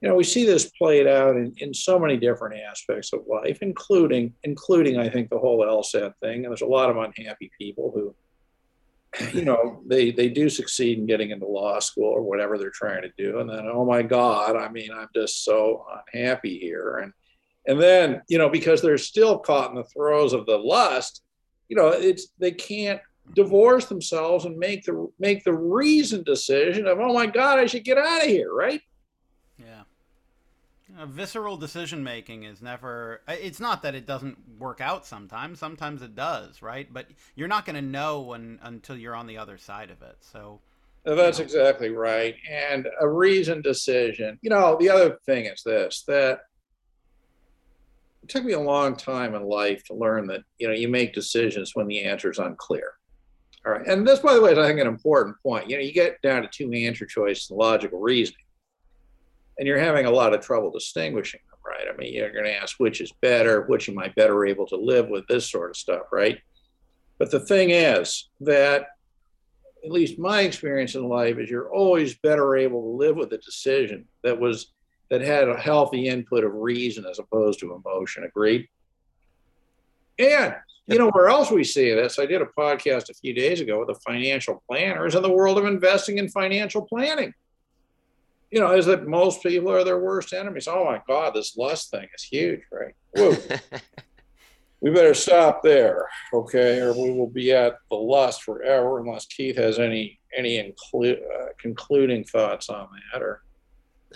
You 0.00 0.08
know 0.08 0.14
we 0.14 0.24
see 0.24 0.44
this 0.44 0.70
played 0.70 1.06
out 1.06 1.36
in, 1.36 1.54
in 1.58 1.72
so 1.72 1.98
many 1.98 2.16
different 2.16 2.60
aspects 2.60 3.12
of 3.12 3.20
life 3.26 3.58
including 3.62 4.34
including 4.44 4.98
i 4.98 5.08
think 5.08 5.30
the 5.30 5.38
whole 5.38 5.60
lsat 5.60 6.12
thing. 6.22 6.44
And 6.44 6.46
there's 6.46 6.60
a 6.60 6.66
lot 6.66 6.90
of 6.90 6.96
unhappy 6.96 7.50
people 7.58 7.92
who 7.94 8.14
you 9.32 9.44
know 9.44 9.82
they 9.86 10.10
they 10.10 10.28
do 10.28 10.48
succeed 10.48 10.98
in 10.98 11.06
getting 11.06 11.30
into 11.30 11.46
law 11.46 11.78
school 11.78 12.10
or 12.10 12.22
whatever 12.22 12.58
they're 12.58 12.70
trying 12.70 13.02
to 13.02 13.12
do. 13.16 13.40
And 13.40 13.48
then 13.48 13.66
oh 13.66 13.84
my 13.84 14.02
god 14.02 14.56
i 14.56 14.68
mean 14.68 14.90
i'm 14.92 15.08
just 15.14 15.44
so 15.44 15.86
unhappy 16.12 16.58
here. 16.58 16.98
And 16.98 17.12
and 17.66 17.80
then 17.80 18.22
you 18.28 18.38
know 18.38 18.50
because 18.50 18.82
they're 18.82 18.98
still 18.98 19.38
caught 19.38 19.70
in 19.70 19.76
the 19.76 19.84
throes 19.84 20.32
of 20.32 20.46
the 20.46 20.58
lust 20.58 21.22
you 21.68 21.76
know, 21.76 21.88
it's 21.88 22.28
they 22.38 22.52
can't 22.52 23.00
divorce 23.34 23.86
themselves 23.86 24.44
and 24.44 24.56
make 24.56 24.84
the 24.84 25.10
make 25.18 25.44
the 25.44 25.52
reasoned 25.52 26.24
decision 26.24 26.86
of, 26.86 26.98
oh 27.00 27.12
my 27.12 27.26
God, 27.26 27.58
I 27.58 27.66
should 27.66 27.84
get 27.84 27.98
out 27.98 28.22
of 28.22 28.28
here, 28.28 28.52
right? 28.52 28.80
Yeah. 29.58 29.82
A 30.98 31.06
visceral 31.06 31.56
decision 31.56 32.02
making 32.02 32.44
is 32.44 32.62
never 32.62 33.22
uh, 33.28 33.34
it's 33.38 33.60
not 33.60 33.82
that 33.82 33.94
it 33.94 34.06
doesn't 34.06 34.38
work 34.58 34.80
out 34.80 35.04
sometimes 35.04 35.58
sometimes 35.58 36.00
it 36.00 36.14
does 36.14 36.62
right 36.62 36.90
but 36.90 37.06
you're 37.34 37.48
not 37.48 37.66
going 37.66 37.76
to 37.76 37.82
know 37.82 38.22
when 38.22 38.58
until 38.62 38.96
you're 38.96 39.14
on 39.14 39.26
the 39.26 39.36
other 39.36 39.58
side 39.58 39.90
of 39.90 40.00
it 40.00 40.16
so 40.20 40.60
that's 41.04 41.38
you 41.38 41.44
know. 41.44 41.46
exactly 41.46 41.90
right 41.90 42.36
and 42.50 42.88
a 43.00 43.08
reasoned 43.08 43.62
decision 43.62 44.38
you 44.40 44.48
know 44.48 44.76
the 44.80 44.88
other 44.88 45.18
thing 45.26 45.44
is 45.44 45.62
this 45.64 46.04
that 46.06 46.40
took 48.28 48.44
me 48.44 48.52
a 48.52 48.60
long 48.60 48.96
time 48.96 49.34
in 49.34 49.42
life 49.42 49.84
to 49.84 49.94
learn 49.94 50.26
that 50.28 50.42
you 50.58 50.68
know 50.68 50.74
you 50.74 50.88
make 50.88 51.14
decisions 51.14 51.72
when 51.74 51.86
the 51.86 52.04
answer 52.04 52.30
is 52.30 52.38
unclear. 52.38 52.94
All 53.64 53.72
right, 53.72 53.86
and 53.86 54.06
this, 54.06 54.20
by 54.20 54.34
the 54.34 54.40
way, 54.40 54.52
is 54.52 54.58
I 54.58 54.66
think 54.66 54.80
an 54.80 54.86
important 54.86 55.36
point. 55.42 55.68
You 55.68 55.76
know, 55.76 55.82
you 55.82 55.92
get 55.92 56.22
down 56.22 56.42
to 56.42 56.48
two 56.48 56.70
answer 56.72 57.06
choices 57.06 57.50
and 57.50 57.58
logical 57.58 58.00
reasoning, 58.00 58.44
and 59.58 59.66
you're 59.66 59.78
having 59.78 60.06
a 60.06 60.10
lot 60.10 60.34
of 60.34 60.40
trouble 60.40 60.70
distinguishing 60.70 61.40
them. 61.50 61.58
Right? 61.66 61.86
I 61.92 61.96
mean, 61.96 62.14
you're 62.14 62.32
going 62.32 62.44
to 62.44 62.54
ask 62.54 62.76
which 62.78 63.00
is 63.00 63.12
better, 63.20 63.62
which 63.62 63.88
am 63.88 63.98
I 63.98 64.08
better 64.16 64.46
able 64.46 64.66
to 64.68 64.76
live 64.76 65.08
with, 65.08 65.26
this 65.26 65.50
sort 65.50 65.70
of 65.70 65.76
stuff, 65.76 66.02
right? 66.12 66.38
But 67.18 67.30
the 67.30 67.40
thing 67.40 67.70
is 67.70 68.28
that 68.40 68.86
at 69.84 69.90
least 69.90 70.18
my 70.18 70.40
experience 70.42 70.94
in 70.94 71.08
life 71.08 71.38
is 71.38 71.50
you're 71.50 71.72
always 71.72 72.18
better 72.18 72.56
able 72.56 72.82
to 72.82 73.04
live 73.04 73.16
with 73.16 73.32
a 73.32 73.38
decision 73.38 74.06
that 74.24 74.38
was 74.38 74.72
that 75.10 75.20
had 75.20 75.48
a 75.48 75.56
healthy 75.56 76.08
input 76.08 76.44
of 76.44 76.54
reason 76.54 77.06
as 77.06 77.18
opposed 77.18 77.60
to 77.60 77.74
emotion. 77.74 78.24
Agreed? 78.24 78.68
And 80.18 80.54
you 80.86 80.98
know 80.98 81.10
where 81.10 81.28
else 81.28 81.50
we 81.50 81.64
see 81.64 81.92
this? 81.92 82.18
I 82.18 82.26
did 82.26 82.42
a 82.42 82.46
podcast 82.46 83.10
a 83.10 83.14
few 83.14 83.34
days 83.34 83.60
ago 83.60 83.80
with 83.80 83.88
the 83.88 84.00
financial 84.06 84.62
planners 84.68 85.14
in 85.14 85.22
the 85.22 85.30
world 85.30 85.58
of 85.58 85.64
investing 85.64 86.18
in 86.18 86.28
financial 86.28 86.82
planning. 86.82 87.34
You 88.50 88.60
know, 88.60 88.72
is 88.72 88.86
that 88.86 89.08
most 89.08 89.42
people 89.42 89.70
are 89.72 89.82
their 89.82 89.98
worst 89.98 90.32
enemies. 90.32 90.68
Oh 90.68 90.84
my 90.84 91.02
God, 91.06 91.34
this 91.34 91.56
lust 91.56 91.90
thing 91.90 92.06
is 92.16 92.22
huge, 92.22 92.60
right? 92.70 92.94
we 94.80 94.90
better 94.90 95.14
stop 95.14 95.62
there, 95.64 96.06
okay, 96.32 96.78
or 96.78 96.92
we 96.92 97.10
will 97.10 97.28
be 97.28 97.52
at 97.52 97.78
the 97.90 97.96
lust 97.96 98.44
forever 98.44 99.00
unless 99.00 99.26
Keith 99.26 99.56
has 99.56 99.78
any 99.80 100.20
any 100.36 100.58
inclu- 100.58 101.20
uh, 101.20 101.48
concluding 101.58 102.22
thoughts 102.22 102.68
on 102.68 102.88
that 103.12 103.22
or 103.22 103.42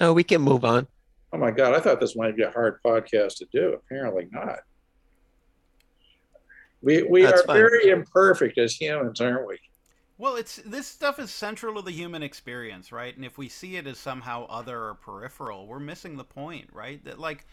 Oh, 0.01 0.13
we 0.13 0.25
can 0.25 0.41
move 0.41 0.65
on. 0.65 0.87
Oh 1.33 1.39
my 1.39 1.51
God, 1.51 1.75
I 1.75 1.81
thought 1.81 2.01
this 2.01 2.17
might 2.17 2.37
be 2.37 2.43
a 2.43 2.51
hard 2.51 2.81
podcast 2.85 3.37
to 3.37 3.47
do. 3.53 3.75
Apparently 3.75 4.29
not. 4.33 4.61
We 6.83 7.03
we 7.03 7.23
That's 7.23 7.43
are 7.43 7.47
fine. 7.47 7.57
very 7.57 7.91
imperfect 7.91 8.59
as 8.59 8.75
humans, 8.75 9.21
aren't 9.21 9.47
we? 9.47 9.59
Well, 10.17 10.37
it's 10.37 10.57
this 10.67 10.87
stuff 10.87 11.19
is 11.19 11.31
central 11.31 11.75
to 11.77 11.83
the 11.83 11.91
human 11.91 12.23
experience, 12.23 12.91
right? 12.93 13.15
And 13.15 13.25
if 13.25 13.39
we 13.39 13.49
see 13.49 13.77
it 13.77 13.87
as 13.87 13.99
somehow 13.99 14.47
other 14.47 14.79
or 14.79 14.95
peripheral, 14.95 15.67
we're 15.67 15.79
missing 15.79 16.17
the 16.17 16.25
point, 16.25 16.69
right? 16.73 17.05
That 17.05 17.19
like 17.19 17.47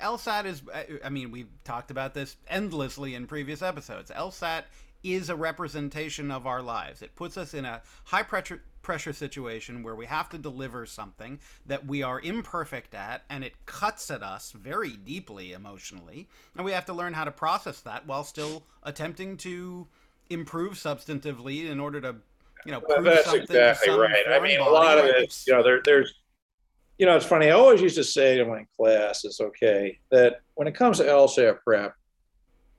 LSAT 0.00 0.46
is 0.46 0.62
I 1.04 1.08
mean, 1.08 1.30
we've 1.30 1.50
talked 1.64 1.90
about 1.90 2.14
this 2.14 2.36
endlessly 2.48 3.14
in 3.14 3.26
previous 3.26 3.62
episodes. 3.62 4.10
LSAT 4.10 4.64
is 5.02 5.30
a 5.30 5.36
representation 5.36 6.30
of 6.30 6.46
our 6.46 6.62
lives. 6.62 7.02
It 7.02 7.14
puts 7.16 7.36
us 7.36 7.54
in 7.54 7.64
a 7.64 7.82
high 8.04 8.22
pressure 8.22 8.62
pressure 8.82 9.12
situation 9.12 9.82
where 9.82 9.94
we 9.94 10.06
have 10.06 10.30
to 10.30 10.38
deliver 10.38 10.86
something 10.86 11.38
that 11.66 11.84
we 11.86 12.02
are 12.02 12.18
imperfect 12.20 12.94
at 12.94 13.22
and 13.28 13.44
it 13.44 13.52
cuts 13.66 14.10
at 14.10 14.22
us 14.22 14.52
very 14.52 14.92
deeply 14.92 15.52
emotionally 15.52 16.26
and 16.56 16.64
we 16.64 16.72
have 16.72 16.86
to 16.86 16.92
learn 16.94 17.12
how 17.12 17.24
to 17.24 17.30
process 17.30 17.80
that 17.82 18.06
while 18.06 18.24
still 18.24 18.64
attempting 18.82 19.36
to 19.36 19.86
improve 20.30 20.74
substantively 20.74 21.68
in 21.68 21.78
order 21.78 22.00
to 22.00 22.16
you 22.64 22.72
know 22.72 22.80
well, 22.88 23.02
that's 23.02 23.30
exactly 23.32 23.90
right 23.90 24.24
i 24.30 24.40
mean 24.40 24.60
a 24.60 24.68
lot 24.68 24.96
of 24.96 25.04
it 25.04 25.42
you 25.46 25.52
know 25.52 25.62
there, 25.62 25.82
there's 25.84 26.14
you 26.96 27.04
know 27.04 27.16
it's 27.16 27.26
funny 27.26 27.48
i 27.48 27.50
always 27.50 27.82
used 27.82 27.96
to 27.96 28.04
say 28.04 28.38
to 28.38 28.46
my 28.46 28.64
class 28.78 29.24
it's 29.24 29.42
okay 29.42 29.98
that 30.10 30.40
when 30.54 30.66
it 30.66 30.74
comes 30.74 30.96
to 30.96 31.04
lsat 31.04 31.58
prep 31.62 31.94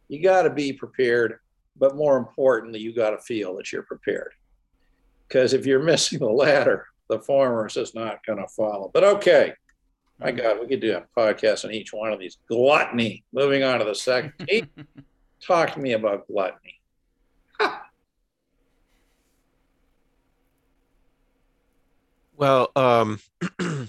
you 0.08 0.22
got 0.22 0.42
to 0.44 0.50
be 0.50 0.74
prepared 0.74 1.40
but 1.78 1.96
more 1.96 2.18
importantly 2.18 2.80
you 2.80 2.94
got 2.94 3.12
to 3.12 3.18
feel 3.20 3.56
that 3.56 3.72
you're 3.72 3.84
prepared 3.84 4.34
because 5.32 5.54
if 5.54 5.66
you're 5.66 5.82
missing 5.82 6.20
the 6.20 6.26
latter, 6.26 6.88
the 7.08 7.20
former 7.20 7.66
is 7.66 7.74
just 7.74 7.96
not 7.96 8.26
going 8.26 8.40
to 8.40 8.48
follow. 8.50 8.92
But 8.94 9.06
okay, 9.06 9.54
my 10.20 10.32
God, 10.32 10.60
we 10.60 10.68
could 10.68 10.82
do 10.82 10.98
a 10.98 11.06
podcast 11.18 11.64
on 11.64 11.72
each 11.72 11.94
one 11.94 12.12
of 12.12 12.20
these. 12.20 12.38
Gluttony. 12.50 13.24
Moving 13.32 13.64
on 13.64 13.80
to 13.80 13.86
the 13.86 13.96
second. 13.96 14.34
talk 15.42 15.74
to 15.74 15.80
me 15.80 15.94
about 15.94 16.28
gluttony. 16.28 16.80
well, 22.36 22.72
um, 22.76 23.20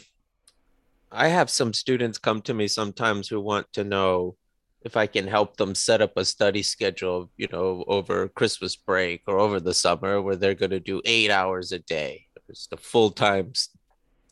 I 1.10 1.28
have 1.28 1.50
some 1.50 1.74
students 1.74 2.18
come 2.18 2.40
to 2.42 2.54
me 2.54 2.68
sometimes 2.68 3.28
who 3.28 3.40
want 3.40 3.70
to 3.72 3.82
know 3.82 4.36
if 4.84 4.96
I 4.96 5.06
can 5.06 5.26
help 5.26 5.56
them 5.56 5.74
set 5.74 6.02
up 6.02 6.16
a 6.16 6.24
study 6.24 6.62
schedule, 6.62 7.30
you 7.36 7.48
know, 7.52 7.84
over 7.86 8.28
Christmas 8.28 8.76
break 8.76 9.22
or 9.26 9.38
over 9.38 9.60
the 9.60 9.74
summer 9.74 10.20
where 10.20 10.36
they're 10.36 10.54
going 10.54 10.70
to 10.70 10.80
do 10.80 11.00
eight 11.04 11.30
hours 11.30 11.72
a 11.72 11.78
day. 11.78 12.26
It's 12.48 12.66
the 12.66 12.76
full 12.76 13.10
time 13.10 13.52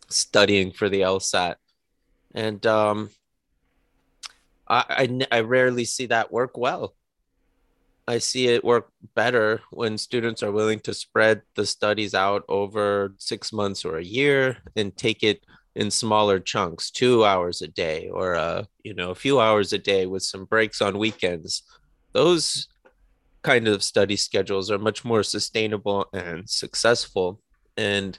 studying 0.09 0.73
for 0.73 0.89
the 0.89 1.03
LSAT. 1.03 1.57
And 2.35 2.65
um, 2.67 3.11
I, 4.69 4.85
I, 5.31 5.39
I 5.39 5.41
rarely 5.41 5.85
see 5.85 6.07
that 6.07 6.33
work 6.33 6.57
well. 6.57 6.95
I 8.09 8.19
see 8.19 8.49
it 8.49 8.65
work 8.65 8.91
better 9.15 9.61
when 9.71 9.97
students 9.97 10.43
are 10.43 10.51
willing 10.51 10.81
to 10.81 10.95
spread 10.95 11.43
the 11.55 11.65
studies 11.65 12.13
out 12.13 12.45
over 12.49 13.15
six 13.19 13.53
months 13.53 13.85
or 13.85 13.99
a 13.99 14.05
year 14.05 14.57
and 14.75 14.97
take 14.97 15.23
it 15.23 15.45
in 15.75 15.91
smaller 15.91 16.41
chunks, 16.41 16.91
two 16.91 17.25
hours 17.25 17.63
a 17.63 17.69
day 17.69 18.09
or 18.09 18.35
uh, 18.35 18.65
you 18.83 18.95
know, 18.95 19.11
a 19.11 19.15
few 19.15 19.41
hours 19.41 19.73
a 19.73 19.79
day 19.79 20.07
with 20.07 20.23
some 20.23 20.45
breaks 20.45 20.81
on 20.81 20.99
weekends. 20.99 21.63
Those 22.13 22.69
kind 23.43 23.69
of 23.69 23.83
study 23.83 24.17
schedules 24.17 24.71
are 24.71 24.79
much 24.79 25.05
more 25.05 25.23
sustainable 25.23 26.07
and 26.13 26.49
successful. 26.49 27.41
And 27.77 28.19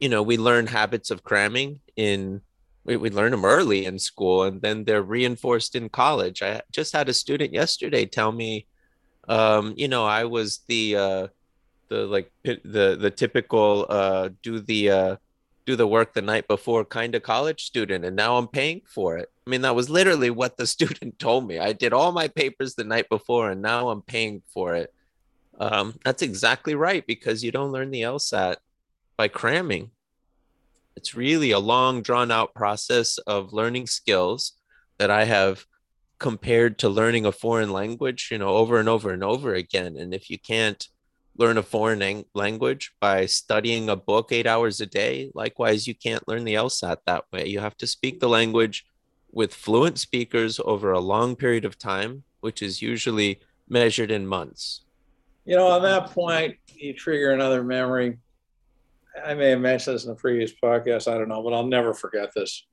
you 0.00 0.08
know, 0.08 0.22
we 0.22 0.36
learn 0.36 0.66
habits 0.66 1.10
of 1.10 1.24
cramming 1.24 1.80
in 1.96 2.40
we, 2.84 2.96
we 2.96 3.10
learn 3.10 3.30
them 3.30 3.44
early 3.44 3.84
in 3.84 3.98
school 3.98 4.42
and 4.44 4.60
then 4.60 4.84
they're 4.84 5.02
reinforced 5.02 5.76
in 5.76 5.88
college. 5.88 6.42
I 6.42 6.62
just 6.72 6.92
had 6.92 7.08
a 7.08 7.14
student 7.14 7.52
yesterday 7.52 8.06
tell 8.06 8.32
me 8.32 8.66
um, 9.28 9.74
you 9.76 9.88
know, 9.88 10.04
I 10.04 10.24
was 10.24 10.60
the 10.66 10.96
uh 10.96 11.26
the 11.88 12.06
like 12.06 12.30
the 12.44 12.96
the 12.98 13.10
typical 13.10 13.86
uh 13.88 14.30
do 14.42 14.60
the 14.60 14.90
uh 14.90 15.16
do 15.64 15.76
the 15.76 15.86
work 15.86 16.12
the 16.12 16.22
night 16.22 16.48
before 16.48 16.84
kind 16.84 17.14
of 17.14 17.22
college 17.22 17.64
student 17.64 18.04
and 18.04 18.16
now 18.16 18.36
I'm 18.36 18.48
paying 18.48 18.82
for 18.86 19.16
it. 19.16 19.30
I 19.46 19.50
mean, 19.50 19.62
that 19.62 19.74
was 19.74 19.90
literally 19.90 20.30
what 20.30 20.56
the 20.56 20.66
student 20.76 21.18
told 21.18 21.46
me. 21.46 21.58
I 21.58 21.72
did 21.72 21.92
all 21.92 22.12
my 22.12 22.28
papers 22.28 22.74
the 22.74 22.84
night 22.84 23.08
before 23.08 23.50
and 23.50 23.62
now 23.62 23.88
I'm 23.88 24.02
paying 24.02 24.42
for 24.52 24.74
it. 24.74 24.92
Um, 25.60 25.94
that's 26.04 26.22
exactly 26.22 26.74
right 26.74 27.06
because 27.06 27.44
you 27.44 27.52
don't 27.52 27.72
learn 27.72 27.90
the 27.90 28.02
LSAT 28.02 28.56
by 29.16 29.28
cramming. 29.28 29.90
It's 30.96 31.14
really 31.14 31.52
a 31.52 31.58
long, 31.58 32.02
drawn 32.02 32.30
out 32.30 32.54
process 32.54 33.18
of 33.18 33.52
learning 33.52 33.86
skills 33.86 34.52
that 34.98 35.10
I 35.10 35.24
have 35.24 35.64
compared 36.18 36.78
to 36.78 36.88
learning 36.88 37.26
a 37.26 37.32
foreign 37.32 37.72
language, 37.72 38.28
you 38.30 38.38
know, 38.38 38.50
over 38.50 38.78
and 38.78 38.88
over 38.88 39.10
and 39.10 39.24
over 39.24 39.54
again. 39.54 39.96
And 39.96 40.14
if 40.14 40.30
you 40.30 40.38
can't 40.38 40.86
learn 41.36 41.58
a 41.58 41.62
foreign 41.62 42.24
language 42.34 42.92
by 43.00 43.26
studying 43.26 43.88
a 43.88 43.96
book 43.96 44.32
eight 44.32 44.46
hours 44.46 44.80
a 44.80 44.86
day. 44.86 45.30
Likewise, 45.34 45.86
you 45.86 45.94
can't 45.94 46.26
learn 46.28 46.44
the 46.44 46.54
LSAT 46.54 46.98
that 47.06 47.24
way. 47.32 47.46
You 47.46 47.60
have 47.60 47.76
to 47.78 47.86
speak 47.86 48.20
the 48.20 48.28
language 48.28 48.84
with 49.30 49.54
fluent 49.54 49.98
speakers 49.98 50.60
over 50.64 50.92
a 50.92 51.00
long 51.00 51.36
period 51.36 51.64
of 51.64 51.78
time, 51.78 52.24
which 52.40 52.62
is 52.62 52.82
usually 52.82 53.40
measured 53.68 54.10
in 54.10 54.26
months. 54.26 54.82
You 55.44 55.56
know, 55.56 55.68
on 55.68 55.82
that 55.82 56.10
point, 56.10 56.56
you 56.76 56.92
trigger 56.92 57.32
another 57.32 57.64
memory. 57.64 58.18
I 59.24 59.34
may 59.34 59.50
have 59.50 59.60
mentioned 59.60 59.96
this 59.96 60.04
in 60.04 60.12
a 60.12 60.14
previous 60.14 60.52
podcast. 60.62 61.10
I 61.12 61.18
don't 61.18 61.28
know, 61.28 61.42
but 61.42 61.52
I'll 61.52 61.66
never 61.66 61.94
forget 61.94 62.30
this. 62.34 62.66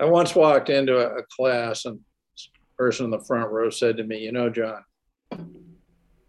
I 0.00 0.06
once 0.06 0.34
walked 0.34 0.70
into 0.70 0.98
a, 0.98 1.18
a 1.18 1.22
class, 1.24 1.84
and 1.84 2.00
person 2.76 3.04
in 3.04 3.10
the 3.10 3.20
front 3.20 3.50
row 3.50 3.70
said 3.70 3.96
to 3.98 4.04
me, 4.04 4.18
"You 4.18 4.32
know, 4.32 4.50
John, 4.50 4.82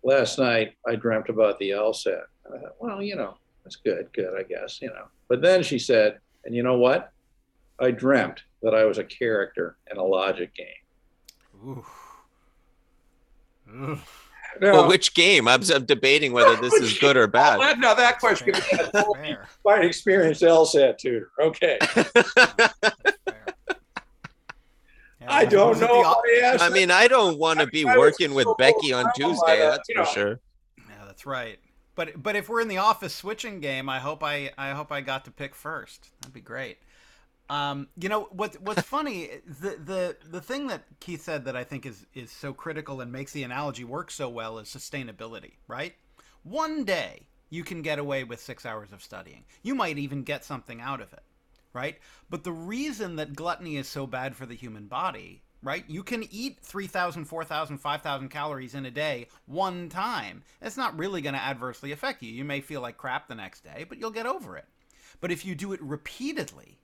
last 0.04 0.40
night 0.40 0.74
I 0.88 0.96
dreamt 0.96 1.30
about 1.30 1.60
the 1.60 1.72
LSAT. 1.72 2.22
I 2.46 2.58
thought, 2.60 2.76
well, 2.80 3.02
you 3.02 3.16
know, 3.16 3.36
that's 3.64 3.78
good, 3.78 4.10
good, 4.14 4.34
I 4.38 4.44
guess, 4.44 4.82
you 4.82 4.90
know. 4.90 5.06
But 5.30 5.42
then 5.42 5.64
she 5.64 5.80
said, 5.80 6.20
and 6.46 6.56
you 6.56 6.64
know 6.64 6.78
what? 6.78 7.12
I 7.80 7.92
dreamt 7.92 8.44
that 8.62 8.76
I 8.76 8.86
was 8.86 8.98
a 8.98 9.04
character 9.04 9.78
in 9.92 9.98
a 9.98 10.04
logic 10.04 10.52
game. 10.56 10.68
Ooh. 11.66 11.86
Now, 14.62 14.74
well, 14.74 14.88
which 14.88 15.14
game? 15.14 15.48
I'm, 15.48 15.62
I'm 15.74 15.86
debating 15.86 16.32
whether 16.32 16.56
this 16.62 16.74
is 16.74 16.98
good 17.00 17.18
or 17.18 17.28
bad. 17.28 17.58
Well, 17.64 17.78
no, 17.78 17.96
that 17.96 18.20
question 18.20 18.54
by 19.64 19.78
an 19.78 19.84
experienced 19.84 20.44
LSAT 20.44 20.98
tutor. 20.98 21.32
Okay. 21.42 21.80
I 25.28 25.46
don't 25.46 25.80
know. 25.80 26.16
I 26.60 26.70
mean, 26.70 26.92
I 26.92 27.08
don't 27.08 27.38
want 27.38 27.60
to 27.60 27.68
be 27.68 27.86
working 27.86 28.34
with 28.34 28.48
Becky 28.58 28.94
on 28.94 29.12
Tuesday. 29.16 29.60
That's 29.60 29.90
for 29.94 30.06
sure. 30.06 30.40
Yeah, 30.78 31.06
that's 31.06 31.26
right. 31.26 31.60
But 31.96 32.22
but 32.22 32.36
if 32.36 32.50
we're 32.50 32.62
in 32.62 32.68
the 32.68 32.78
office 32.78 33.14
switching 33.14 33.60
game, 33.60 33.90
I 33.90 34.00
hope 34.00 34.24
I 34.24 34.52
I 34.58 34.72
hope 34.72 34.92
I 34.92 35.02
got 35.02 35.26
to 35.26 35.32
pick 35.32 35.56
first. 35.56 36.10
That'd 36.22 36.34
be 36.34 36.42
great. 36.42 36.80
Um, 37.50 37.88
you 38.00 38.10
know 38.10 38.30
what 38.32 38.60
what's 38.62 38.82
funny 38.82 39.30
the 39.46 39.78
the 39.84 40.18
the 40.30 40.42
thing 40.42 40.68
that 40.68 40.84
Keith 41.00 41.22
said 41.22 41.46
that 41.46 41.56
I 41.56 41.64
think 41.64 41.86
is 41.86 42.06
is 42.14 42.32
so 42.32 42.54
critical 42.54 43.02
and 43.02 43.12
makes 43.12 43.32
the 43.34 43.44
analogy 43.44 43.84
work 43.84 44.12
so 44.12 44.30
well 44.30 44.58
is 44.60 44.70
sustainability, 44.70 45.54
right? 45.68 45.94
One 46.44 46.84
day 46.84 47.28
you 47.50 47.64
can 47.64 47.84
get 47.84 48.00
away 48.00 48.24
with 48.24 48.42
6 48.42 48.66
hours 48.66 48.92
of 48.92 49.04
studying. 49.04 49.44
You 49.62 49.76
might 49.76 50.00
even 50.00 50.24
get 50.24 50.44
something 50.44 50.82
out 50.82 51.02
of 51.02 51.14
it 51.14 51.22
right? 51.74 51.98
But 52.30 52.44
the 52.44 52.52
reason 52.52 53.16
that 53.18 53.36
gluttony 53.36 53.78
is 53.78 53.88
so 53.88 54.08
bad 54.08 54.36
for 54.36 54.46
the 54.46 54.56
human 54.56 54.88
body, 54.88 55.42
right? 55.62 55.84
You 55.88 56.04
can 56.04 56.24
eat 56.32 56.60
3,000, 56.62 57.26
4,000, 57.26 57.78
5,000 57.78 58.30
calories 58.30 58.76
in 58.76 58.86
a 58.86 58.92
day 58.92 59.28
one 59.46 59.90
time. 59.90 60.44
It's 60.62 60.78
not 60.78 60.98
really 60.98 61.22
going 61.22 61.36
to 61.36 61.42
adversely 61.42 61.92
affect 61.92 62.22
you. 62.22 62.32
You 62.32 62.44
may 62.44 62.62
feel 62.62 62.82
like 62.82 62.98
crap 62.98 63.28
the 63.28 63.36
next 63.36 63.64
day, 63.64 63.86
but 63.88 63.98
you'll 63.98 64.12
get 64.12 64.26
over 64.26 64.58
it. 64.58 64.66
But 65.22 65.32
if 65.32 65.46
you 65.46 65.56
do 65.56 65.74
it 65.74 65.82
repeatedly, 65.82 66.80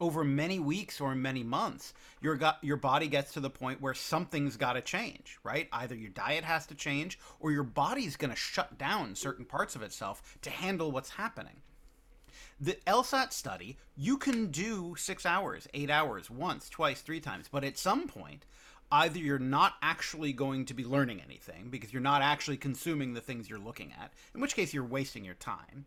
over 0.00 0.24
many 0.24 0.58
weeks 0.58 1.00
or 1.00 1.14
many 1.14 1.42
months, 1.42 1.92
your 2.22 2.34
gut, 2.34 2.56
your 2.62 2.78
body 2.78 3.06
gets 3.06 3.32
to 3.34 3.40
the 3.40 3.50
point 3.50 3.82
where 3.82 3.92
something's 3.92 4.56
got 4.56 4.72
to 4.72 4.80
change, 4.80 5.38
right? 5.44 5.68
Either 5.72 5.94
your 5.94 6.10
diet 6.10 6.42
has 6.42 6.66
to 6.66 6.74
change 6.74 7.18
or 7.38 7.52
your 7.52 7.62
body's 7.62 8.16
going 8.16 8.30
to 8.30 8.36
shut 8.36 8.78
down 8.78 9.14
certain 9.14 9.44
parts 9.44 9.76
of 9.76 9.82
itself 9.82 10.38
to 10.40 10.48
handle 10.48 10.90
what's 10.90 11.10
happening 11.10 11.60
the 12.60 12.76
LSAT 12.86 13.32
study, 13.32 13.78
you 13.96 14.18
can 14.18 14.50
do 14.50 14.94
six 14.98 15.24
hours, 15.24 15.66
eight 15.72 15.88
hours, 15.88 16.30
once, 16.30 16.68
twice, 16.68 17.00
three 17.00 17.20
times, 17.20 17.48
but 17.50 17.64
at 17.64 17.78
some 17.78 18.06
point, 18.06 18.44
either 18.92 19.18
you're 19.18 19.38
not 19.38 19.74
actually 19.80 20.32
going 20.32 20.66
to 20.66 20.74
be 20.74 20.84
learning 20.84 21.22
anything 21.24 21.68
because 21.70 21.92
you're 21.92 22.02
not 22.02 22.20
actually 22.20 22.58
consuming 22.58 23.14
the 23.14 23.20
things 23.20 23.48
you're 23.48 23.58
looking 23.58 23.94
at, 23.98 24.12
in 24.34 24.40
which 24.40 24.54
case 24.54 24.74
you're 24.74 24.84
wasting 24.84 25.24
your 25.24 25.34
time, 25.34 25.86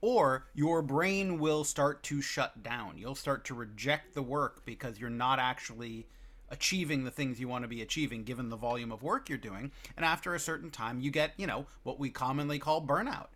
or 0.00 0.46
your 0.54 0.80
brain 0.80 1.38
will 1.38 1.64
start 1.64 2.02
to 2.02 2.22
shut 2.22 2.62
down. 2.62 2.96
You'll 2.96 3.14
start 3.14 3.44
to 3.46 3.54
reject 3.54 4.14
the 4.14 4.22
work 4.22 4.64
because 4.64 4.98
you're 4.98 5.10
not 5.10 5.38
actually 5.38 6.06
achieving 6.48 7.04
the 7.04 7.10
things 7.10 7.40
you 7.40 7.48
want 7.48 7.64
to 7.64 7.68
be 7.68 7.82
achieving 7.82 8.22
given 8.22 8.48
the 8.48 8.56
volume 8.56 8.92
of 8.92 9.02
work 9.02 9.28
you're 9.28 9.36
doing. 9.36 9.72
And 9.96 10.04
after 10.06 10.34
a 10.34 10.40
certain 10.40 10.70
time, 10.70 11.00
you 11.00 11.10
get, 11.10 11.32
you 11.36 11.46
know, 11.46 11.66
what 11.82 11.98
we 11.98 12.08
commonly 12.08 12.58
call 12.58 12.80
burnout. 12.80 13.26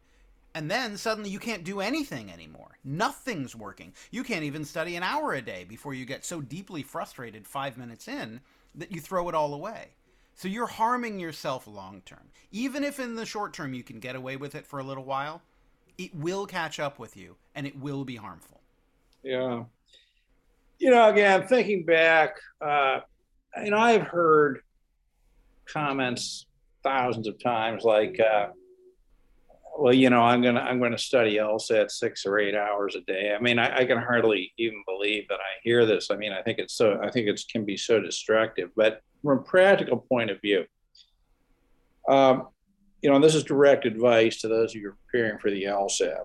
And 0.54 0.70
then 0.70 0.96
suddenly 0.96 1.30
you 1.30 1.38
can't 1.38 1.64
do 1.64 1.80
anything 1.80 2.30
anymore. 2.30 2.78
Nothing's 2.84 3.54
working. 3.54 3.92
You 4.10 4.24
can't 4.24 4.42
even 4.42 4.64
study 4.64 4.96
an 4.96 5.02
hour 5.02 5.34
a 5.34 5.42
day 5.42 5.64
before 5.64 5.94
you 5.94 6.04
get 6.04 6.24
so 6.24 6.40
deeply 6.40 6.82
frustrated 6.82 7.46
five 7.46 7.78
minutes 7.78 8.08
in 8.08 8.40
that 8.74 8.90
you 8.90 9.00
throw 9.00 9.28
it 9.28 9.34
all 9.34 9.54
away. 9.54 9.88
So 10.34 10.48
you're 10.48 10.66
harming 10.66 11.20
yourself 11.20 11.66
long 11.66 12.02
term. 12.04 12.30
Even 12.50 12.82
if 12.82 12.98
in 12.98 13.14
the 13.14 13.26
short 13.26 13.52
term 13.52 13.74
you 13.74 13.82
can 13.82 14.00
get 14.00 14.16
away 14.16 14.36
with 14.36 14.54
it 14.54 14.66
for 14.66 14.80
a 14.80 14.84
little 14.84 15.04
while, 15.04 15.42
it 15.98 16.14
will 16.14 16.46
catch 16.46 16.80
up 16.80 16.98
with 16.98 17.16
you 17.16 17.36
and 17.54 17.66
it 17.66 17.78
will 17.78 18.04
be 18.04 18.16
harmful. 18.16 18.60
Yeah. 19.22 19.64
You 20.78 20.90
know, 20.90 21.10
again, 21.10 21.46
thinking 21.46 21.84
back, 21.84 22.36
uh, 22.60 23.00
know, 23.64 23.76
I've 23.76 24.06
heard 24.06 24.60
comments 25.66 26.46
thousands 26.82 27.28
of 27.28 27.40
times 27.42 27.84
like, 27.84 28.18
uh, 28.18 28.48
well, 29.80 29.94
you 29.94 30.10
know, 30.10 30.20
I'm 30.20 30.42
gonna 30.42 30.60
I'm 30.60 30.78
gonna 30.78 30.98
study 30.98 31.36
LSAT 31.36 31.90
six 31.90 32.26
or 32.26 32.38
eight 32.38 32.54
hours 32.54 32.96
a 32.96 33.00
day. 33.00 33.34
I 33.34 33.40
mean, 33.40 33.58
I, 33.58 33.78
I, 33.78 33.84
can 33.86 33.96
hardly 33.96 34.52
even 34.58 34.82
believe 34.86 35.26
that 35.28 35.40
I 35.40 35.56
hear 35.62 35.86
this. 35.86 36.10
I 36.10 36.16
mean, 36.16 36.32
I 36.32 36.42
think 36.42 36.58
it's 36.58 36.74
so 36.74 37.00
I 37.02 37.10
think 37.10 37.28
it 37.28 37.40
can 37.50 37.64
be 37.64 37.78
so 37.78 37.98
destructive. 37.98 38.68
But 38.76 39.00
from 39.22 39.38
a 39.38 39.42
practical 39.42 39.96
point 39.96 40.30
of 40.30 40.38
view, 40.42 40.66
um, 42.10 42.48
you 43.00 43.08
know, 43.08 43.18
this 43.18 43.34
is 43.34 43.42
direct 43.42 43.86
advice 43.86 44.42
to 44.42 44.48
those 44.48 44.74
of 44.74 44.82
you 44.82 44.92
preparing 45.10 45.38
for 45.38 45.50
the 45.50 45.64
LSAT. 45.64 46.24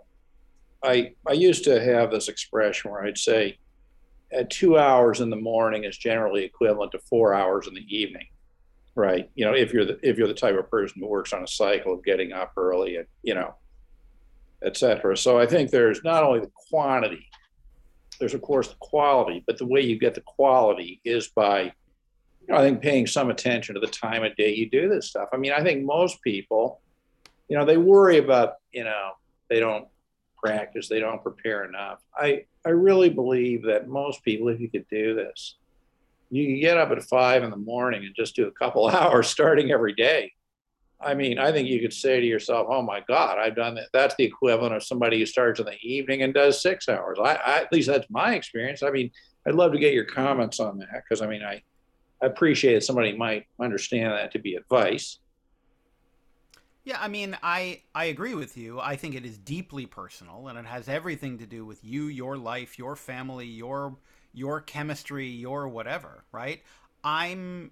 I 0.83 1.13
I 1.25 1.31
used 1.31 1.63
to 1.63 1.81
have 1.81 2.11
this 2.11 2.27
expression 2.27 2.91
where 2.91 3.05
I'd 3.05 3.17
say, 3.17 3.57
at 4.33 4.49
two 4.49 4.77
hours 4.77 5.21
in 5.21 5.29
the 5.29 5.37
morning 5.37 5.85
is 5.85 5.97
generally 5.97 6.43
equivalent 6.43 6.91
to 6.91 6.99
four 6.99 7.33
hours 7.33 7.67
in 7.67 7.73
the 7.73 7.87
evening 7.87 8.27
right? 8.95 9.29
You 9.35 9.45
know, 9.45 9.53
if 9.53 9.73
you're 9.73 9.85
the 9.85 9.99
if 10.01 10.17
you're 10.17 10.27
the 10.27 10.33
type 10.33 10.57
of 10.57 10.69
person 10.69 11.01
who 11.01 11.07
works 11.07 11.33
on 11.33 11.43
a 11.43 11.47
cycle 11.47 11.93
of 11.93 12.03
getting 12.03 12.33
up 12.33 12.53
early 12.57 12.95
and 12.95 13.05
you 13.23 13.35
know, 13.35 13.55
et 14.63 14.77
cetera. 14.77 15.15
So 15.17 15.37
I 15.37 15.45
think 15.45 15.69
there's 15.69 16.03
not 16.03 16.23
only 16.23 16.39
the 16.39 16.51
quantity, 16.69 17.27
there's 18.19 18.33
of 18.33 18.41
course 18.41 18.69
the 18.69 18.75
quality, 18.79 19.43
but 19.45 19.57
the 19.57 19.65
way 19.65 19.81
you 19.81 19.99
get 19.99 20.15
the 20.15 20.21
quality 20.21 21.01
is 21.03 21.27
by, 21.27 21.63
you 21.63 21.71
know, 22.49 22.55
I 22.55 22.61
think 22.61 22.81
paying 22.81 23.05
some 23.05 23.29
attention 23.29 23.75
to 23.75 23.81
the 23.81 23.87
time 23.87 24.23
of 24.23 24.35
day 24.37 24.55
you 24.55 24.69
do 24.69 24.89
this 24.89 25.09
stuff. 25.09 25.29
I 25.33 25.37
mean, 25.37 25.51
I 25.51 25.61
think 25.61 25.83
most 25.83 26.21
people, 26.21 26.79
you 27.49 27.57
know, 27.57 27.65
they 27.65 27.77
worry 27.77 28.17
about, 28.17 28.55
you 28.71 28.85
know, 28.85 29.11
they 29.49 29.59
don't 29.59 29.87
practice, 30.41 30.87
they 30.87 30.99
don't 30.99 31.21
prepare 31.21 31.65
enough. 31.65 31.99
I 32.15 32.45
I 32.65 32.69
really 32.69 33.09
believe 33.09 33.63
that 33.63 33.87
most 33.87 34.23
people, 34.23 34.47
if 34.47 34.59
you 34.59 34.69
could 34.69 34.87
do 34.89 35.13
this, 35.13 35.55
you 36.29 36.45
can 36.45 36.59
get 36.59 36.77
up 36.77 36.91
at 36.91 37.03
five 37.03 37.43
in 37.43 37.49
the 37.49 37.57
morning 37.57 38.05
and 38.05 38.15
just 38.15 38.35
do 38.35 38.47
a 38.47 38.51
couple 38.51 38.87
hours 38.89 39.27
starting 39.27 39.71
every 39.71 39.93
day. 39.93 40.31
I 40.99 41.13
mean, 41.13 41.37
I 41.37 41.51
think 41.51 41.67
you 41.67 41.81
could 41.81 41.93
say 41.93 42.19
to 42.19 42.25
yourself, 42.25 42.67
"Oh 42.69 42.81
my 42.81 43.01
God, 43.07 43.37
I've 43.37 43.55
done 43.55 43.75
that." 43.75 43.89
That's 43.93 44.15
the 44.15 44.23
equivalent 44.23 44.73
of 44.73 44.83
somebody 44.83 45.19
who 45.19 45.25
starts 45.25 45.59
in 45.59 45.65
the 45.65 45.77
evening 45.81 46.23
and 46.23 46.33
does 46.33 46.61
six 46.61 46.87
hours. 46.87 47.19
I, 47.21 47.35
I 47.35 47.57
at 47.61 47.71
least 47.71 47.87
that's 47.87 48.09
my 48.09 48.33
experience. 48.33 48.81
I 48.81 48.89
mean, 48.91 49.11
I'd 49.45 49.55
love 49.55 49.73
to 49.73 49.79
get 49.79 49.93
your 49.93 50.05
comments 50.05 50.59
on 50.59 50.77
that 50.79 51.03
because 51.03 51.21
I 51.21 51.27
mean, 51.27 51.43
I, 51.43 51.61
I 52.23 52.27
appreciate 52.27 52.83
somebody 52.83 53.15
might 53.15 53.45
understand 53.59 54.13
that 54.13 54.31
to 54.31 54.39
be 54.39 54.55
advice. 54.55 55.19
Yeah, 56.85 56.97
I 57.01 57.07
mean, 57.07 57.35
I 57.43 57.81
I 57.93 58.05
agree 58.05 58.35
with 58.35 58.57
you. 58.57 58.79
I 58.79 58.95
think 58.95 59.15
it 59.15 59.25
is 59.25 59.37
deeply 59.37 59.85
personal, 59.85 60.47
and 60.47 60.57
it 60.57 60.65
has 60.65 60.87
everything 60.87 61.39
to 61.39 61.45
do 61.45 61.65
with 61.65 61.83
you, 61.83 62.05
your 62.05 62.37
life, 62.37 62.79
your 62.79 62.95
family, 62.95 63.47
your 63.47 63.97
your 64.35 64.61
chemistry, 64.61 65.27
your 65.27 65.67
whatever, 65.67 66.23
right? 66.31 66.61
I'm 67.03 67.71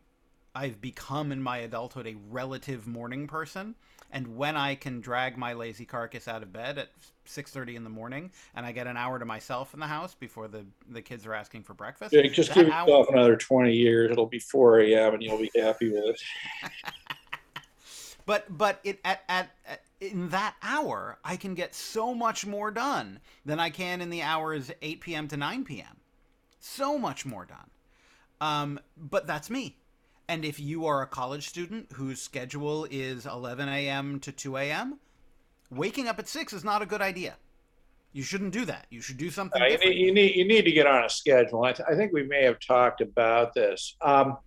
I've 0.56 0.80
become 0.80 1.32
in 1.32 1.41
my 1.41 1.58
adulthood 1.58 2.08
a 2.08 2.15
relative 2.30 2.88
morning 2.88 3.28
person, 3.28 3.76
and 4.12 4.36
when 4.38 4.56
I 4.56 4.76
can 4.76 5.02
drag 5.02 5.38
my 5.38 5.54
lazy 5.54 5.86
carcass 5.86 6.28
out 6.28 6.43
of 6.43 6.54
bed 6.54 6.78
at 6.78 6.89
6:30 7.28 7.76
in 7.76 7.84
the 7.84 7.89
morning 7.89 8.32
and 8.56 8.65
I 8.65 8.71
get 8.71 8.88
an 8.88 8.97
hour 8.97 9.19
to 9.19 9.26
myself 9.26 9.73
in 9.73 9.80
the 9.80 9.88
house 9.88 10.15
before 10.15 10.47
the 10.47 10.65
the 10.89 11.02
kids 11.02 11.26
are 11.26 11.34
asking 11.34 11.63
for 11.63 11.73
breakfast. 11.73 12.13
Yeah, 12.13 12.21
just 12.28 12.54
give 12.54 12.69
hour... 12.69 12.88
yourself 12.88 13.10
another 13.10 13.36
20 13.36 13.73
years. 13.73 14.12
It'll 14.12 14.26
be 14.26 14.39
4 14.39 14.82
a.m. 14.82 15.15
and 15.15 15.23
you'll 15.23 15.38
be 15.38 15.52
happy 15.56 15.89
with 15.89 16.06
it. 16.06 16.21
But 18.26 18.58
but 18.58 18.80
it 18.84 18.99
at, 19.04 19.21
at, 19.28 19.49
at 19.67 19.82
in 19.99 20.30
that 20.30 20.56
hour, 20.62 21.17
I 21.23 21.36
can 21.38 21.56
get 21.56 21.73
so 21.76 22.13
much 22.13 22.45
more 22.45 22.71
done 22.71 23.19
than 23.45 23.60
I 23.60 23.69
can 23.69 24.02
in 24.02 24.10
the 24.10 24.21
hours 24.21 24.71
8 24.82 25.02
p.m. 25.02 25.28
to 25.30 25.38
9 25.38 25.63
p.m. 25.63 25.97
So 26.65 26.97
much 26.97 27.26
more 27.26 27.45
done. 27.45 27.69
Um, 28.39 28.80
but 28.97 29.28
that's 29.28 29.49
me. 29.49 29.76
And 30.30 30.45
if 30.45 30.62
you 30.62 30.86
are 30.86 31.02
a 31.02 31.06
college 31.06 31.49
student 31.49 31.91
whose 31.91 32.21
schedule 32.21 32.88
is 32.89 33.26
11 33.26 33.67
a.m. 33.67 34.17
to 34.21 34.32
2 34.32 34.56
a.m., 34.56 34.99
waking 35.69 36.08
up 36.08 36.19
at 36.19 36.30
6 36.30 36.54
is 36.54 36.63
not 36.63 36.82
a 36.82 36.86
good 36.86 37.02
idea. 37.02 37.36
You 38.13 38.23
shouldn't 38.23 38.54
do 38.54 38.63
that. 38.63 38.88
You 38.89 39.02
should 39.02 39.17
do 39.17 39.30
something 39.30 39.62
Uh, 39.62 39.65
you, 39.65 39.71
different. 39.71 39.95
need, 39.95 40.06
you 40.06 40.13
need 40.13 40.36
you 40.38 40.45
need 40.45 40.62
to 40.62 40.71
get 40.71 40.88
on 40.88 41.04
a 41.04 41.10
schedule. 41.10 41.63
I, 41.65 41.73
th- 41.73 41.88
I 41.89 41.95
think 41.95 42.13
we 42.13 42.23
may 42.23 42.43
have 42.43 42.60
talked 42.62 43.02
about 43.02 43.54
this. 43.54 43.97
Um, 44.02 44.38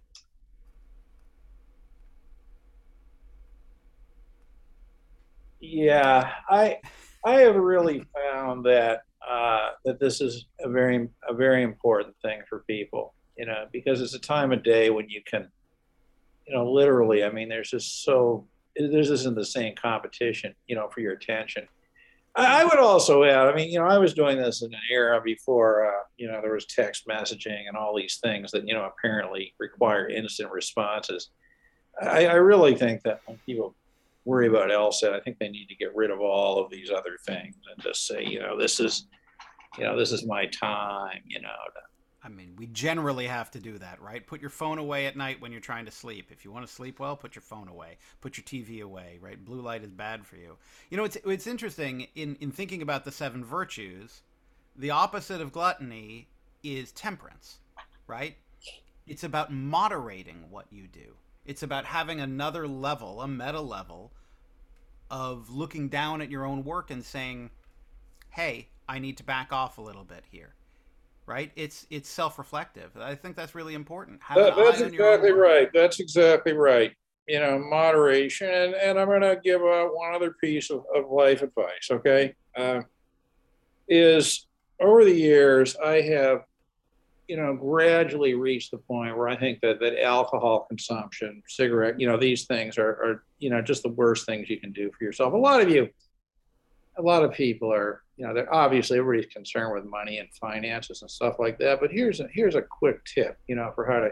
yeah, 5.61 6.33
I 6.49 6.79
I 7.25 7.33
have 7.41 7.57
really 7.57 8.05
found 8.15 8.65
that 8.67 9.03
uh, 9.29 9.66
that 9.87 9.99
this 9.99 10.21
is 10.21 10.45
a 10.61 10.69
very 10.69 11.09
a 11.27 11.33
very 11.33 11.63
important 11.63 12.15
thing 12.21 12.43
for 12.49 12.65
people. 12.67 13.15
You 13.39 13.47
know, 13.47 13.67
because 13.73 14.01
it's 14.03 14.15
a 14.15 14.19
time 14.19 14.53
of 14.53 14.63
day 14.63 14.91
when 14.91 15.09
you 15.09 15.23
can, 15.25 15.49
you 16.47 16.55
know, 16.55 16.71
literally. 16.71 17.25
I 17.25 17.31
mean, 17.31 17.49
there's 17.49 17.71
just 17.71 18.05
so 18.05 18.47
this 18.77 19.09
isn't 19.09 19.37
the 19.37 19.45
same 19.45 19.75
competition. 19.75 20.55
You 20.67 20.77
know, 20.77 20.89
for 20.93 21.01
your 21.01 21.15
attention. 21.15 21.67
I, 22.35 22.61
I 22.61 22.65
would 22.65 22.79
also 22.79 23.25
add, 23.25 23.47
I 23.47 23.55
mean, 23.55 23.71
you 23.71 23.79
know, 23.79 23.87
I 23.87 23.99
was 23.99 24.13
doing 24.13 24.37
this 24.37 24.63
in 24.63 24.73
an 24.73 24.81
era 24.91 25.21
before, 25.25 25.87
uh, 25.87 26.03
you 26.19 26.29
know, 26.29 26.41
there 26.43 26.53
was 26.53 26.67
text 26.67 27.07
messaging 27.09 27.67
and 27.67 27.77
all 27.77 27.97
these 27.97 28.19
things 28.23 28.51
that, 28.53 28.69
you 28.69 28.75
know, 28.75 28.85
apparently 28.85 29.55
require 29.59 30.09
instant 30.09 30.53
responses. 30.53 31.31
I, 32.01 32.27
I 32.27 32.35
really 32.35 32.75
think 32.75 33.03
that 33.05 33.23
when 33.25 33.39
people 33.47 33.75
worry 34.27 34.49
about 34.49 34.69
LSAT, 34.69 35.15
I 35.15 35.21
think 35.21 35.39
they 35.39 35.49
need 35.49 35.69
to 35.69 35.75
get 35.77 35.97
rid 35.97 36.11
of 36.11 36.21
all 36.21 36.63
of 36.63 36.71
these 36.71 36.91
other 36.91 37.17
things 37.25 37.55
and 37.73 37.83
just 37.83 38.07
say, 38.07 38.23
you 38.23 38.41
know, 38.41 38.59
this 38.59 38.81
is, 38.81 39.07
you 39.79 39.85
know, 39.85 39.97
this 39.99 40.13
is 40.13 40.25
my 40.27 40.47
time, 40.47 41.23
you 41.27 41.41
know. 41.41 41.49
to- 41.49 41.81
I 42.23 42.29
mean, 42.29 42.57
we 42.57 42.67
generally 42.67 43.29
have 43.29 43.53
to 43.53 43.61
do 43.61 43.79
that, 43.79 44.03
right? 44.03 44.27
Put 44.27 44.41
your 44.41 44.51
phone 44.51 44.79
away 44.79 45.07
at 45.07 45.17
night 45.17 45.41
when 45.41 45.53
you're 45.53 45.61
trying 45.61 45.85
to 45.85 45.93
sleep. 45.93 46.33
If 46.33 46.45
you 46.45 46.51
want 46.51 46.67
to 46.67 46.73
sleep 46.73 46.99
well, 46.99 47.17
put 47.17 47.37
your 47.37 47.43
phone 47.43 47.69
away. 47.69 47.99
Put 48.21 48.37
your 48.37 48.45
TV 48.45 48.83
away, 48.83 49.19
right? 49.21 49.43
Blue 49.45 49.61
light 49.61 49.85
is 49.85 49.93
bad 49.93 50.27
for 50.27 50.35
you. 50.35 50.57
You 50.91 50.97
know, 50.97 51.05
it's 51.05 51.17
it's 51.25 51.47
interesting 51.47 52.09
in 52.17 52.35
in 52.41 52.51
thinking 52.51 52.83
about 52.83 53.05
the 53.05 53.13
seven 53.13 53.45
virtues. 53.45 54.23
The 54.75 54.91
opposite 54.91 55.41
of 55.41 55.53
gluttony 55.53 56.27
is 56.65 56.91
temperance, 56.91 57.59
right? 58.09 58.37
It's 59.07 59.23
about 59.23 59.53
moderating 59.53 60.51
what 60.51 60.67
you 60.73 60.89
do. 60.89 61.15
It's 61.45 61.63
about 61.63 61.85
having 61.85 62.21
another 62.21 62.67
level, 62.67 63.23
a 63.23 63.29
meta 63.29 63.61
level 63.61 64.11
of 65.11 65.49
looking 65.49 65.89
down 65.89 66.21
at 66.21 66.29
your 66.31 66.45
own 66.45 66.65
work 66.65 66.91
and 66.91 67.05
saying, 67.05 67.51
"Hey, 68.31 68.71
I 68.89 68.99
need 68.99 69.17
to 69.19 69.25
back 69.25 69.53
off 69.53 69.79
a 69.79 69.83
little 69.83 70.05
bit 70.05 70.25
here." 70.31 70.55
right? 71.27 71.51
It's 71.57 71.87
it's 71.91 72.09
self-reflective. 72.09 72.97
I 72.97 73.15
think 73.15 73.37
that's 73.37 73.55
really 73.55 73.75
important. 73.75 74.21
That, 74.35 74.57
that's 74.57 74.81
eye 74.81 74.85
on 74.85 74.93
your 74.93 75.07
own 75.07 75.15
exactly 75.15 75.33
right. 75.33 75.69
That's 75.75 76.01
exactly 76.01 76.53
right. 76.53 76.93
You 77.29 77.41
know, 77.41 77.59
moderation. 77.59 78.49
And, 78.49 78.75
and 78.75 78.99
I'm 78.99 79.09
going 79.09 79.23
to 79.23 79.39
give 79.43 79.61
one 79.61 80.15
other 80.15 80.37
piece 80.41 80.71
of, 80.71 80.85
of 80.95 81.11
life 81.11 81.43
advice, 81.43 81.89
okay? 81.91 82.35
Uh, 82.57 82.83
is 83.89 84.47
over 84.81 85.05
the 85.05 85.13
years, 85.13 85.77
I 85.77 86.03
have, 86.03 86.45
you 87.27 87.37
know, 87.37 87.55
gradually 87.55 88.35
reached 88.35 88.71
the 88.71 88.79
point 88.79 89.17
where 89.19 89.27
I 89.27 89.37
think 89.37 89.61
that, 89.63 89.81
that 89.81 90.01
alcohol 90.01 90.67
consumption, 90.69 91.43
cigarette, 91.49 91.99
you 91.99 92.07
know, 92.07 92.17
these 92.17 92.45
things 92.45 92.79
are, 92.79 92.91
are, 92.91 93.25
you 93.41 93.51
know, 93.51 93.61
just 93.61 93.83
the 93.83 93.89
worst 93.89 94.25
things 94.27 94.49
you 94.49 94.61
can 94.61 94.71
do 94.71 94.93
for 94.97 95.03
yourself. 95.03 95.35
A 95.35 95.37
lot 95.37 95.61
of 95.61 95.69
you, 95.69 95.89
a 96.97 97.03
lot 97.03 97.25
of 97.25 97.33
people 97.33 97.73
are, 97.73 98.05
you 98.17 98.27
know, 98.27 98.33
they're 98.35 98.53
obviously 98.53 98.99
everybody's 98.99 99.31
concerned 99.33 99.75
with 99.75 99.85
money 99.85 100.19
and 100.19 100.29
finances 100.41 101.03
and 101.03 101.11
stuff 101.11 101.37
like 101.39 101.59
that. 101.59 101.81
But 101.81 101.91
here's 101.91 102.21
a, 102.21 102.29
here's 102.33 102.55
a 102.55 102.63
quick 102.63 103.05
tip, 103.05 103.37
you 103.47 103.57
know, 103.57 103.73
for 103.75 103.85
how 103.85 104.01
to 104.01 104.11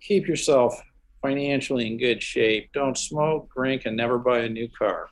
keep 0.00 0.28
yourself 0.28 0.80
financially 1.20 1.86
in 1.88 1.98
good 1.98 2.22
shape. 2.22 2.70
Don't 2.72 2.96
smoke, 2.96 3.48
drink, 3.54 3.82
and 3.86 3.96
never 3.96 4.18
buy 4.18 4.40
a 4.40 4.48
new 4.48 4.68
car. 4.68 5.08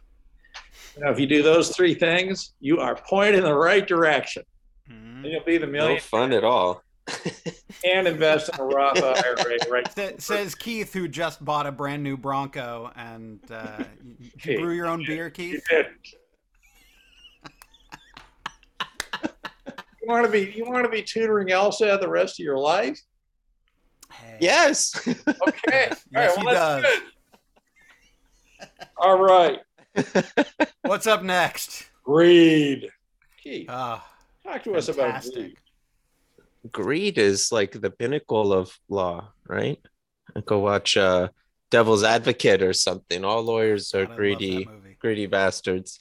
You 0.96 1.04
know, 1.04 1.10
if 1.10 1.18
you 1.18 1.26
do 1.26 1.42
those 1.42 1.70
three 1.74 1.94
things, 1.94 2.54
you 2.60 2.78
are 2.78 2.94
pointed 2.94 3.36
in 3.36 3.42
the 3.44 3.54
right 3.54 3.86
direction. 3.86 4.44
Mhm. 4.88 5.24
And 5.24 5.26
you'll 5.26 5.44
be 5.44 5.58
the 5.58 5.66
No 5.66 5.98
fun 5.98 6.32
at 6.32 6.44
all. 6.44 6.82
and 7.84 8.08
invest 8.08 8.50
in 8.52 8.60
a 8.60 8.64
Roth 8.64 9.02
IRA, 9.02 9.58
right? 9.70 9.92
Sa- 9.92 10.10
Says 10.18 10.54
Keith, 10.54 10.92
who 10.92 11.06
just 11.08 11.44
bought 11.44 11.66
a 11.66 11.72
brand 11.72 12.02
new 12.02 12.16
Bronco, 12.16 12.90
and 12.96 13.40
uh, 13.50 13.84
you, 14.18 14.30
you 14.44 14.58
brew 14.60 14.72
your 14.74 14.86
own 14.86 15.04
beer, 15.04 15.28
Keith. 15.30 15.64
You 15.70 15.84
want 20.06 20.24
to 20.26 20.30
be 20.32 20.52
you 20.56 20.64
want 20.64 20.84
to 20.84 20.90
be 20.90 21.02
tutoring 21.02 21.48
LSAT 21.48 22.00
the 22.00 22.08
rest 22.08 22.38
of 22.40 22.44
your 22.44 22.58
life? 22.58 22.98
Hey. 24.12 24.38
Yes. 24.40 24.94
Okay. 25.48 25.90
Yes, 26.12 26.36
All 26.36 26.40
he 26.40 26.46
right, 26.46 26.46
well, 26.46 26.54
does. 26.54 26.82
that's 26.82 27.00
good. 27.00 27.02
All 28.98 29.18
right. 29.18 29.60
What's 30.82 31.06
up 31.06 31.22
next? 31.22 31.86
Greed. 32.04 32.88
Keith, 33.42 33.66
Ah, 33.68 34.06
talk 34.44 34.62
to 34.64 34.74
us 34.74 34.88
about 34.88 35.22
greed. 35.22 35.56
Greed 36.72 37.18
is 37.18 37.52
like 37.52 37.72
the 37.80 37.90
pinnacle 37.90 38.52
of 38.52 38.76
law, 38.88 39.32
right? 39.46 39.78
Go 40.44 40.58
watch 40.60 40.96
uh 40.96 41.28
Devil's 41.70 42.04
Advocate 42.04 42.62
or 42.62 42.72
something. 42.72 43.24
All 43.24 43.42
lawyers 43.42 43.94
are 43.94 44.06
love 44.06 44.16
greedy, 44.16 44.68
greedy 44.98 45.26
bastards. 45.26 45.98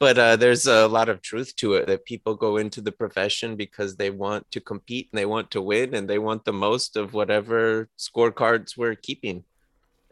But 0.00 0.16
uh, 0.16 0.36
there's 0.36 0.66
a 0.66 0.86
lot 0.86 1.08
of 1.08 1.22
truth 1.22 1.56
to 1.56 1.74
it 1.74 1.86
that 1.88 2.04
people 2.04 2.36
go 2.36 2.56
into 2.56 2.80
the 2.80 2.92
profession 2.92 3.56
because 3.56 3.96
they 3.96 4.10
want 4.10 4.48
to 4.52 4.60
compete 4.60 5.08
and 5.10 5.18
they 5.18 5.26
want 5.26 5.50
to 5.52 5.62
win 5.62 5.94
and 5.94 6.08
they 6.08 6.20
want 6.20 6.44
the 6.44 6.52
most 6.52 6.96
of 6.96 7.14
whatever 7.14 7.88
scorecards 7.98 8.76
we're 8.76 8.94
keeping. 8.94 9.44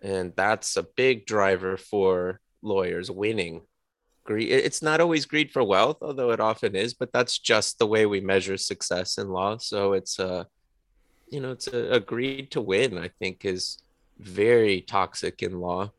And 0.03 0.33
that's 0.37 0.77
a 0.77 0.83
big 0.83 1.25
driver 1.27 1.77
for 1.77 2.40
lawyers 2.62 3.11
winning. 3.11 3.62
Greed. 4.25 4.51
It's 4.51 4.83
not 4.83 5.01
always 5.01 5.25
greed 5.25 5.53
for 5.53 5.62
wealth, 5.62 5.99
although 6.03 6.33
it 6.33 6.40
often 6.40 6.75
is, 6.75 6.92
but 6.92 7.12
that's 7.12 7.38
just 7.38 7.79
the 7.79 7.87
way 7.87 8.07
we 8.07 8.20
measure 8.20 8.57
success 8.57 9.18
in 9.18 9.29
law. 9.29 9.57
So 9.59 9.92
it's 9.92 10.18
a, 10.18 10.49
you 11.31 11.38
know, 11.38 11.53
it's 11.53 11.68
a, 11.68 11.92
a 11.92 12.01
greed 12.01 12.51
to 12.51 12.61
win. 12.61 12.99
I 12.99 13.09
think 13.20 13.44
is 13.44 13.79
very 14.18 14.81
toxic 14.81 15.44
in 15.44 15.61
law. 15.61 15.92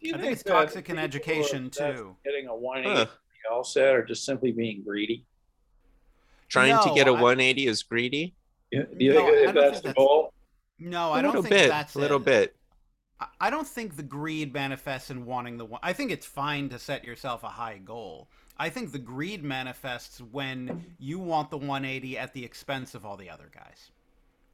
Do 0.00 0.08
you 0.08 0.14
I 0.14 0.18
think 0.18 0.32
it's 0.32 0.42
toxic 0.42 0.88
in 0.88 0.98
education 0.98 1.70
too. 1.70 2.16
Getting 2.24 2.46
a 2.48 2.54
180 2.56 3.10
Huh. 3.48 3.54
LSAT 3.62 3.92
or 3.94 4.04
just 4.04 4.24
simply 4.24 4.52
being 4.52 4.82
greedy? 4.82 5.24
Trying 6.48 6.82
to 6.88 6.94
get 6.94 7.06
a 7.06 7.10
I- 7.10 7.20
180 7.20 7.66
is 7.66 7.82
greedy. 7.82 8.34
Yeah, 8.70 8.82
Do 8.96 9.04
you 9.04 9.14
No, 9.14 9.26
I 9.26 9.30
think 9.30 9.44
don't 9.46 9.54
that's 9.54 9.70
think 9.72 9.82
the 9.82 9.88
that's- 9.88 9.94
goal? 9.96 10.32
No, 10.78 11.08
A 11.08 11.12
I 11.12 11.22
don't 11.22 11.32
think 11.34 11.48
bit. 11.48 11.68
that's 11.68 11.94
a 11.94 11.98
little 11.98 12.20
it. 12.20 12.24
bit. 12.24 12.56
I- 13.20 13.26
I 13.40 13.50
don't 13.50 13.66
think 13.66 13.96
the 13.96 14.02
greed 14.02 14.52
manifests 14.54 15.10
in 15.10 15.26
wanting 15.26 15.58
the 15.58 15.64
one. 15.66 15.80
I 15.82 15.92
think 15.92 16.10
it's 16.10 16.26
fine 16.26 16.68
to 16.70 16.78
set 16.78 17.04
yourself 17.04 17.42
a 17.42 17.48
high 17.50 17.78
goal. 17.78 18.28
I 18.56 18.68
think 18.70 18.92
the 18.92 18.98
greed 18.98 19.42
manifests 19.42 20.20
when 20.20 20.94
you 20.98 21.18
want 21.18 21.50
the 21.50 21.58
180 21.58 22.16
at 22.18 22.32
the 22.32 22.44
expense 22.44 22.94
of 22.94 23.04
all 23.04 23.16
the 23.16 23.28
other 23.30 23.50
guys. 23.54 23.90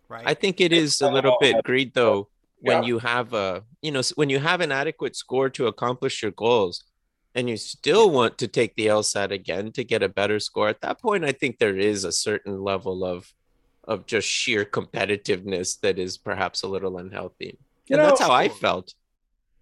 Right? 0.09 0.25
I 0.27 0.35
think 0.35 0.61
it 0.61 0.73
is 0.73 1.01
a 1.01 1.11
little 1.11 1.37
bit 1.41 1.63
greed 1.65 1.95
though 1.95 2.29
when 2.61 2.83
Yeah. 2.83 2.89
you 2.89 2.99
have 2.99 3.33
a 3.35 3.63
you 3.83 3.91
know 3.91 4.03
when 4.15 4.31
you 4.31 4.39
have 4.39 4.61
an 4.61 4.73
adequate 4.73 5.17
score 5.17 5.51
to 5.51 5.67
accomplish 5.67 6.23
your 6.23 6.33
goals 6.33 6.85
and 7.35 7.51
you 7.51 7.57
still 7.57 8.11
want 8.11 8.39
to 8.39 8.49
take 8.49 8.75
the 8.77 8.87
LSAT 8.87 9.31
again 9.31 9.73
to 9.73 9.85
get 9.85 10.03
a 10.03 10.09
better 10.09 10.41
score 10.41 10.69
at 10.69 10.81
that 10.81 11.01
point 11.01 11.25
I 11.25 11.33
think 11.33 11.59
there 11.59 11.77
is 11.77 12.05
a 12.05 12.13
certain 12.13 12.61
level 12.63 13.05
of 13.05 13.33
of 13.85 14.07
just 14.07 14.27
sheer 14.29 14.65
competitiveness 14.65 15.79
that 15.81 15.99
is 15.99 16.19
perhaps 16.19 16.63
a 16.63 16.67
little 16.67 16.99
unhealthy. 16.99 17.57
You 17.87 17.97
and 17.97 18.05
that's 18.05 18.21
how 18.21 18.33
I 18.33 18.49
felt. 18.49 18.95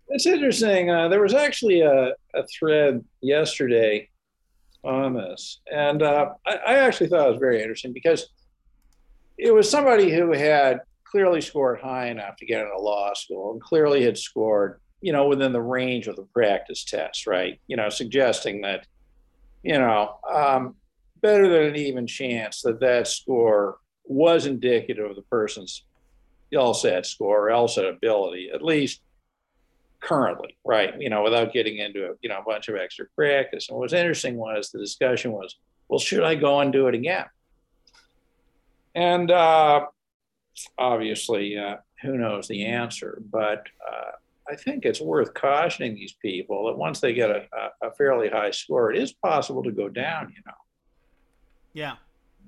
It's 0.09 0.27
interesting. 0.27 0.91
Uh, 0.91 1.09
there 1.09 1.21
was 1.21 1.35
actually 1.35 1.83
a, 1.83 2.15
a 2.35 2.47
thread 2.47 3.05
yesterday 3.21 4.09
on 4.83 5.15
this, 5.15 5.61
and 5.71 6.03
uh, 6.03 6.31
I, 6.47 6.55
I 6.57 6.75
actually 6.77 7.09
thought 7.09 7.27
it 7.27 7.31
was 7.33 7.39
very 7.39 7.61
interesting 7.61 7.93
because 7.93 8.29
it 9.37 9.53
was 9.53 9.69
somebody 9.69 10.11
who 10.11 10.33
had 10.33 10.81
clearly 11.15 11.41
scored 11.41 11.79
high 11.81 12.09
enough 12.09 12.35
to 12.35 12.45
get 12.45 12.63
into 12.63 12.77
law 12.77 13.15
school 13.15 13.53
and 13.53 13.61
clearly 13.61 14.03
had 14.03 14.19
scored, 14.19 14.81
you 15.01 15.13
know, 15.13 15.29
within 15.29 15.53
the 15.53 15.63
range 15.63 16.09
of 16.09 16.17
the 16.17 16.25
practice 16.35 16.83
test, 16.83 17.29
right? 17.29 17.61
You 17.69 17.77
know, 17.77 17.89
suggesting 17.89 18.63
that, 18.63 18.85
you 19.63 19.79
know, 19.79 20.19
um, 20.29 20.75
better 21.23 21.49
than 21.49 21.63
an 21.69 21.77
even 21.77 22.09
chance 22.09 22.63
that 22.63 22.81
that 22.81 23.07
score 23.07 23.79
was 24.03 24.47
indicative 24.47 25.09
of 25.09 25.15
the 25.15 25.23
person's 25.23 25.85
LSAT 26.53 27.07
score 27.07 27.49
or 27.49 27.53
LSAT 27.53 27.89
ability, 27.89 28.51
at 28.53 28.61
least 28.61 29.01
currently, 30.01 30.57
right? 30.65 31.01
You 31.01 31.11
know, 31.11 31.23
without 31.23 31.53
getting 31.53 31.79
into 31.79 32.07
a 32.07 32.15
you 32.23 32.29
know 32.29 32.41
a 32.41 32.45
bunch 32.45 32.67
of 32.67 32.75
extra 32.75 33.07
practice. 33.15 33.69
And 33.69 33.79
what 33.79 33.85
was 33.85 33.93
interesting 33.93 34.35
was 34.35 34.73
the 34.73 34.81
discussion 34.81 35.31
was, 35.31 35.55
well, 35.87 36.01
should 36.01 36.25
I 36.25 36.35
go 36.35 36.59
and 36.59 36.73
do 36.73 36.89
it 36.89 36.97
again? 36.97 37.27
And 38.97 39.31
uh, 39.31 39.87
obviously, 40.79 41.57
uh, 41.57 41.77
who 42.03 42.19
knows 42.19 42.49
the 42.49 42.65
answer? 42.65 43.23
But 43.31 43.67
uh, 43.87 44.13
I 44.51 44.57
think 44.57 44.85
it's 44.85 45.01
worth 45.01 45.35
cautioning 45.35 45.95
these 45.95 46.15
people 46.21 46.67
that 46.67 46.77
once 46.77 47.01
they 47.01 47.15
get 47.15 47.31
a, 47.31 47.47
a 47.83 47.93
fairly 47.93 48.29
high 48.29 48.51
score, 48.51 48.93
it 48.93 48.99
is 49.01 49.13
possible 49.13 49.63
to 49.63 49.73
go 49.73 49.89
down, 49.89 50.33
you 50.37 50.43
know. 50.47 50.53
Yeah. 51.73 51.97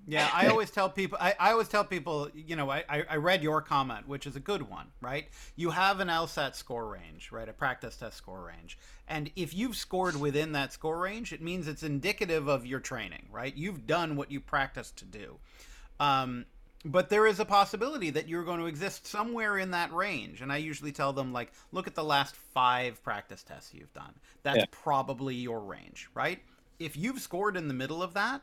Yeah, 0.09 0.31
I 0.33 0.47
always 0.47 0.71
tell 0.71 0.89
people. 0.89 1.19
I, 1.21 1.35
I 1.39 1.51
always 1.51 1.69
tell 1.69 1.85
people. 1.85 2.31
You 2.33 2.55
know, 2.55 2.71
I, 2.71 2.85
I 2.89 3.17
read 3.17 3.43
your 3.43 3.61
comment, 3.61 4.07
which 4.07 4.25
is 4.25 4.37
a 4.37 4.41
good 4.41 4.63
one, 4.63 4.87
right? 5.01 5.27
You 5.57 5.71
have 5.71 5.99
an 5.99 6.07
LSAT 6.07 6.55
score 6.55 6.89
range, 6.89 7.33
right? 7.33 7.49
A 7.49 7.53
practice 7.53 7.97
test 7.97 8.17
score 8.17 8.45
range, 8.45 8.79
and 9.09 9.33
if 9.35 9.53
you've 9.53 9.75
scored 9.75 10.15
within 10.15 10.53
that 10.53 10.73
score 10.73 10.99
range, 10.99 11.33
it 11.33 11.43
means 11.43 11.67
it's 11.67 11.83
indicative 11.83 12.47
of 12.47 12.65
your 12.65 12.79
training, 12.79 13.27
right? 13.33 13.53
You've 13.57 13.85
done 13.85 14.15
what 14.15 14.31
you 14.31 14.41
practiced 14.41 14.97
to 14.99 15.05
do. 15.05 15.39
Um, 15.99 16.45
but 16.85 17.09
there 17.09 17.27
is 17.27 17.41
a 17.41 17.45
possibility 17.45 18.11
that 18.11 18.29
you're 18.29 18.45
going 18.45 18.61
to 18.61 18.67
exist 18.67 19.07
somewhere 19.07 19.59
in 19.59 19.71
that 19.73 19.93
range. 19.93 20.41
And 20.41 20.53
i 20.53 20.57
usually 20.57 20.93
tell 20.93 21.13
them 21.13 21.33
like 21.33 21.53
look 21.73 21.87
at 21.87 21.95
the 21.95 22.05
last 22.05 22.37
five 22.37 23.03
practice 23.03 23.43
tests 23.43 23.73
you've 23.75 23.93
done. 23.93 24.15
That's 24.43 24.59
yeah. 24.59 24.65
probably 24.71 25.35
your 25.35 25.61
range 25.61 26.09
right? 26.15 26.41
If 26.79 26.97
you've 26.97 27.21
scored 27.21 27.57
in 27.57 27.69
the 27.69 27.75
middle 27.75 28.03
of 28.03 28.15
that 28.15 28.43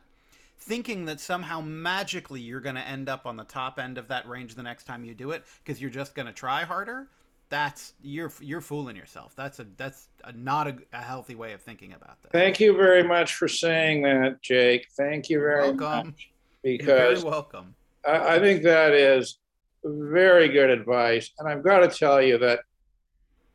thinking 0.58 1.04
that 1.06 1.20
somehow 1.20 1.60
magically 1.60 2.40
you're 2.40 2.60
going 2.60 2.76
to 2.76 2.86
end 2.86 3.08
up 3.08 3.26
on 3.26 3.36
the 3.36 3.44
top 3.44 3.78
end 3.78 3.98
of 3.98 4.08
that 4.08 4.28
range 4.28 4.54
the 4.54 4.62
next 4.62 4.84
time 4.84 5.04
you 5.04 5.14
do 5.14 5.30
it 5.32 5.44
because 5.62 5.80
you're 5.80 5.90
just 5.90 6.14
going 6.14 6.26
to 6.26 6.32
try 6.32 6.62
harder 6.62 7.08
that's 7.50 7.92
you're 8.02 8.32
you're 8.40 8.62
fooling 8.62 8.96
yourself. 8.96 9.34
That's 9.36 9.58
a 9.60 9.66
that's 9.76 10.08
a, 10.24 10.32
not 10.32 10.66
a, 10.66 10.76
a, 10.92 11.02
healthy 11.02 11.34
way 11.34 11.52
of 11.52 11.60
thinking 11.60 11.92
about 11.92 12.20
this. 12.22 12.32
Thank 12.32 12.58
you 12.58 12.76
very 12.76 13.04
much 13.04 13.36
for 13.36 13.48
saying 13.48 14.02
that 14.02 14.42
jake. 14.42 14.88
Thank 14.96 15.28
you 15.28 15.38
very 15.38 15.68
welcome. 15.68 16.08
much. 16.08 16.30
Because 16.62 16.86
you're 16.86 16.96
very 16.96 17.22
welcome 17.22 17.74
I, 18.06 18.36
I 18.36 18.38
think 18.38 18.62
that 18.62 18.92
is 18.92 19.38
very 19.84 20.48
good 20.48 20.70
advice. 20.70 21.30
And 21.38 21.48
I've 21.48 21.62
got 21.62 21.80
to 21.80 21.88
tell 21.88 22.22
you 22.22 22.38
that 22.38 22.60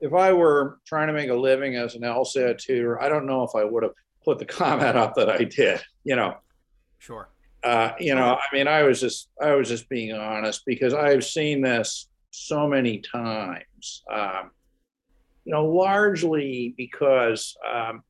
if 0.01 0.13
I 0.13 0.31
were 0.33 0.79
trying 0.85 1.07
to 1.07 1.13
make 1.13 1.29
a 1.29 1.35
living 1.35 1.75
as 1.75 1.95
an 1.95 2.01
LSAT 2.01 2.57
tutor, 2.59 3.01
I 3.01 3.09
don't 3.09 3.25
know 3.25 3.43
if 3.43 3.55
I 3.55 3.63
would 3.63 3.83
have 3.83 3.93
put 4.23 4.39
the 4.39 4.45
comment 4.61 4.97
up 4.97 5.15
that 5.15 5.29
I 5.29 5.43
did, 5.43 5.81
you 6.03 6.15
know. 6.15 6.37
Sure. 6.99 7.29
Uh, 7.63 7.91
you 7.99 8.15
know, 8.15 8.35
I 8.35 8.55
mean, 8.55 8.67
I 8.67 8.83
was 8.83 9.01
just, 9.01 9.29
I 9.41 9.53
was 9.55 9.67
just 9.67 9.89
being 9.89 10.13
honest 10.13 10.63
because 10.65 10.93
I've 10.93 11.25
seen 11.25 11.61
this 11.61 12.07
so 12.31 12.67
many 12.67 12.99
times. 12.99 14.03
Um, 14.11 14.51
you 15.43 15.53
know, 15.53 15.65
largely 15.65 16.73
because 16.77 17.57
um, 17.69 18.03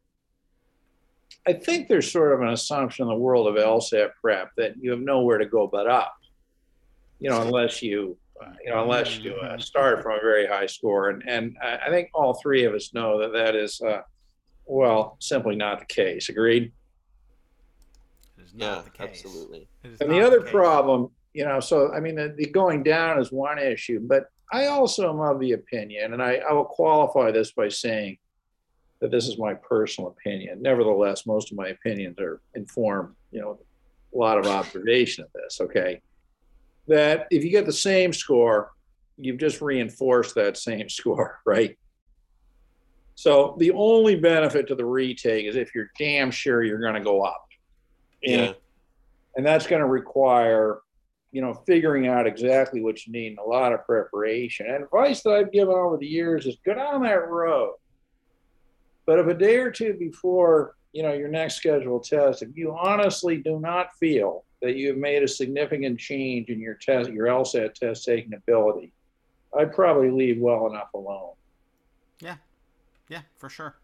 I 1.47 1.53
think 1.53 1.87
there's 1.87 2.11
sort 2.11 2.33
of 2.33 2.41
an 2.41 2.49
assumption 2.49 3.03
in 3.03 3.09
the 3.09 3.15
world 3.15 3.47
of 3.47 3.55
LSAT 3.55 4.09
prep 4.21 4.51
that 4.57 4.75
you 4.79 4.91
have 4.91 4.99
nowhere 4.99 5.37
to 5.37 5.45
go 5.45 5.65
but 5.65 5.87
up 5.87 6.18
you 7.19 7.29
know, 7.29 7.41
unless 7.41 7.81
you, 7.81 8.17
uh, 8.41 8.51
you 8.63 8.71
know, 8.71 8.81
unless 8.83 9.19
you 9.19 9.35
uh, 9.35 9.57
start 9.57 10.01
from 10.01 10.17
a 10.17 10.21
very 10.21 10.47
high 10.47 10.65
score. 10.65 11.09
And, 11.09 11.23
and 11.27 11.57
I, 11.61 11.87
I 11.87 11.89
think 11.89 12.09
all 12.13 12.39
three 12.41 12.63
of 12.63 12.73
us 12.73 12.93
know 12.93 13.19
that 13.19 13.33
that 13.33 13.55
is, 13.55 13.81
uh, 13.81 14.01
well, 14.65 15.17
simply 15.19 15.55
not 15.55 15.79
the 15.79 15.85
case. 15.85 16.29
Agreed? 16.29 16.71
yeah, 18.55 18.81
absolutely. 18.99 19.67
And 19.83 20.09
the 20.09 20.21
other 20.21 20.39
the 20.39 20.49
problem, 20.49 21.11
you 21.33 21.45
know, 21.45 21.59
so 21.59 21.93
I 21.93 21.99
mean, 21.99 22.15
the, 22.15 22.33
the, 22.35 22.47
going 22.47 22.83
down 22.83 23.19
is 23.19 23.31
one 23.31 23.59
issue, 23.59 23.99
but 24.01 24.25
I 24.51 24.65
also 24.65 25.09
am 25.09 25.19
of 25.19 25.39
the 25.39 25.51
opinion, 25.51 26.13
and 26.13 26.23
I, 26.23 26.37
I 26.37 26.53
will 26.53 26.65
qualify 26.65 27.31
this 27.31 27.51
by 27.51 27.69
saying 27.69 28.17
that 29.01 29.11
this 29.11 29.27
is 29.27 29.37
my 29.37 29.53
personal 29.53 30.09
opinion. 30.09 30.61
Nevertheless, 30.61 31.27
most 31.27 31.51
of 31.51 31.57
my 31.57 31.67
opinions 31.67 32.17
are 32.19 32.41
informed, 32.55 33.13
you 33.31 33.39
know, 33.41 33.59
a 34.13 34.17
lot 34.17 34.39
of 34.39 34.47
observation 34.47 35.23
of 35.23 35.31
this. 35.33 35.61
Okay 35.61 36.01
that 36.89 37.27
if 37.31 37.43
you 37.43 37.51
get 37.51 37.65
the 37.65 37.71
same 37.71 38.11
score, 38.11 38.71
you've 39.15 39.37
just 39.37 39.61
reinforced 39.61 40.35
that 40.35 40.57
same 40.57 40.89
score, 40.99 41.39
right? 41.45 41.77
So 43.15 43.55
the 43.59 43.71
only 43.71 44.15
benefit 44.15 44.67
to 44.67 44.75
the 44.75 44.85
retake 44.85 45.45
is 45.45 45.55
if 45.55 45.75
you're 45.75 45.91
damn 45.97 46.31
sure 46.31 46.63
you're 46.63 46.79
going 46.79 46.93
to 46.93 47.01
go 47.01 47.21
up. 47.21 47.45
And, 48.25 48.41
yeah. 48.47 48.53
And 49.35 49.45
that's 49.45 49.67
going 49.67 49.81
to 49.81 49.87
require, 49.87 50.79
you 51.31 51.41
know, 51.41 51.53
figuring 51.67 52.07
out 52.07 52.27
exactly 52.27 52.81
what 52.81 53.05
you 53.05 53.13
need 53.13 53.27
and 53.27 53.39
a 53.39 53.43
lot 53.43 53.73
of 53.73 53.85
preparation. 53.85 54.67
And 54.67 54.83
advice 54.83 55.21
that 55.23 55.31
I've 55.31 55.51
given 55.51 55.75
over 55.75 55.97
the 55.97 56.07
years 56.07 56.45
is 56.45 56.57
go 56.65 56.73
down 56.73 57.03
that 57.03 57.27
road. 57.27 57.75
But 59.05 59.19
if 59.19 59.27
a 59.27 59.33
day 59.33 59.57
or 59.57 59.69
two 59.69 59.93
before, 59.93 60.75
you 60.93 61.03
know, 61.03 61.13
your 61.13 61.27
next 61.27 61.55
scheduled 61.55 62.05
test, 62.05 62.41
if 62.41 62.49
you 62.55 62.75
honestly 62.77 63.37
do 63.37 63.59
not 63.59 63.93
feel 63.99 64.45
that 64.61 64.75
you 64.75 64.89
have 64.89 64.97
made 64.97 65.23
a 65.23 65.27
significant 65.27 65.99
change 65.99 66.49
in 66.49 66.59
your 66.59 66.75
test, 66.75 67.09
your 67.11 67.27
LSAT 67.27 67.73
test 67.73 68.05
taking 68.05 68.33
ability, 68.33 68.91
I'd 69.57 69.73
probably 69.73 70.11
leave 70.11 70.39
well 70.39 70.67
enough 70.67 70.93
alone. 70.93 71.33
Yeah, 72.19 72.35
yeah, 73.07 73.21
for 73.37 73.49
sure. 73.49 73.75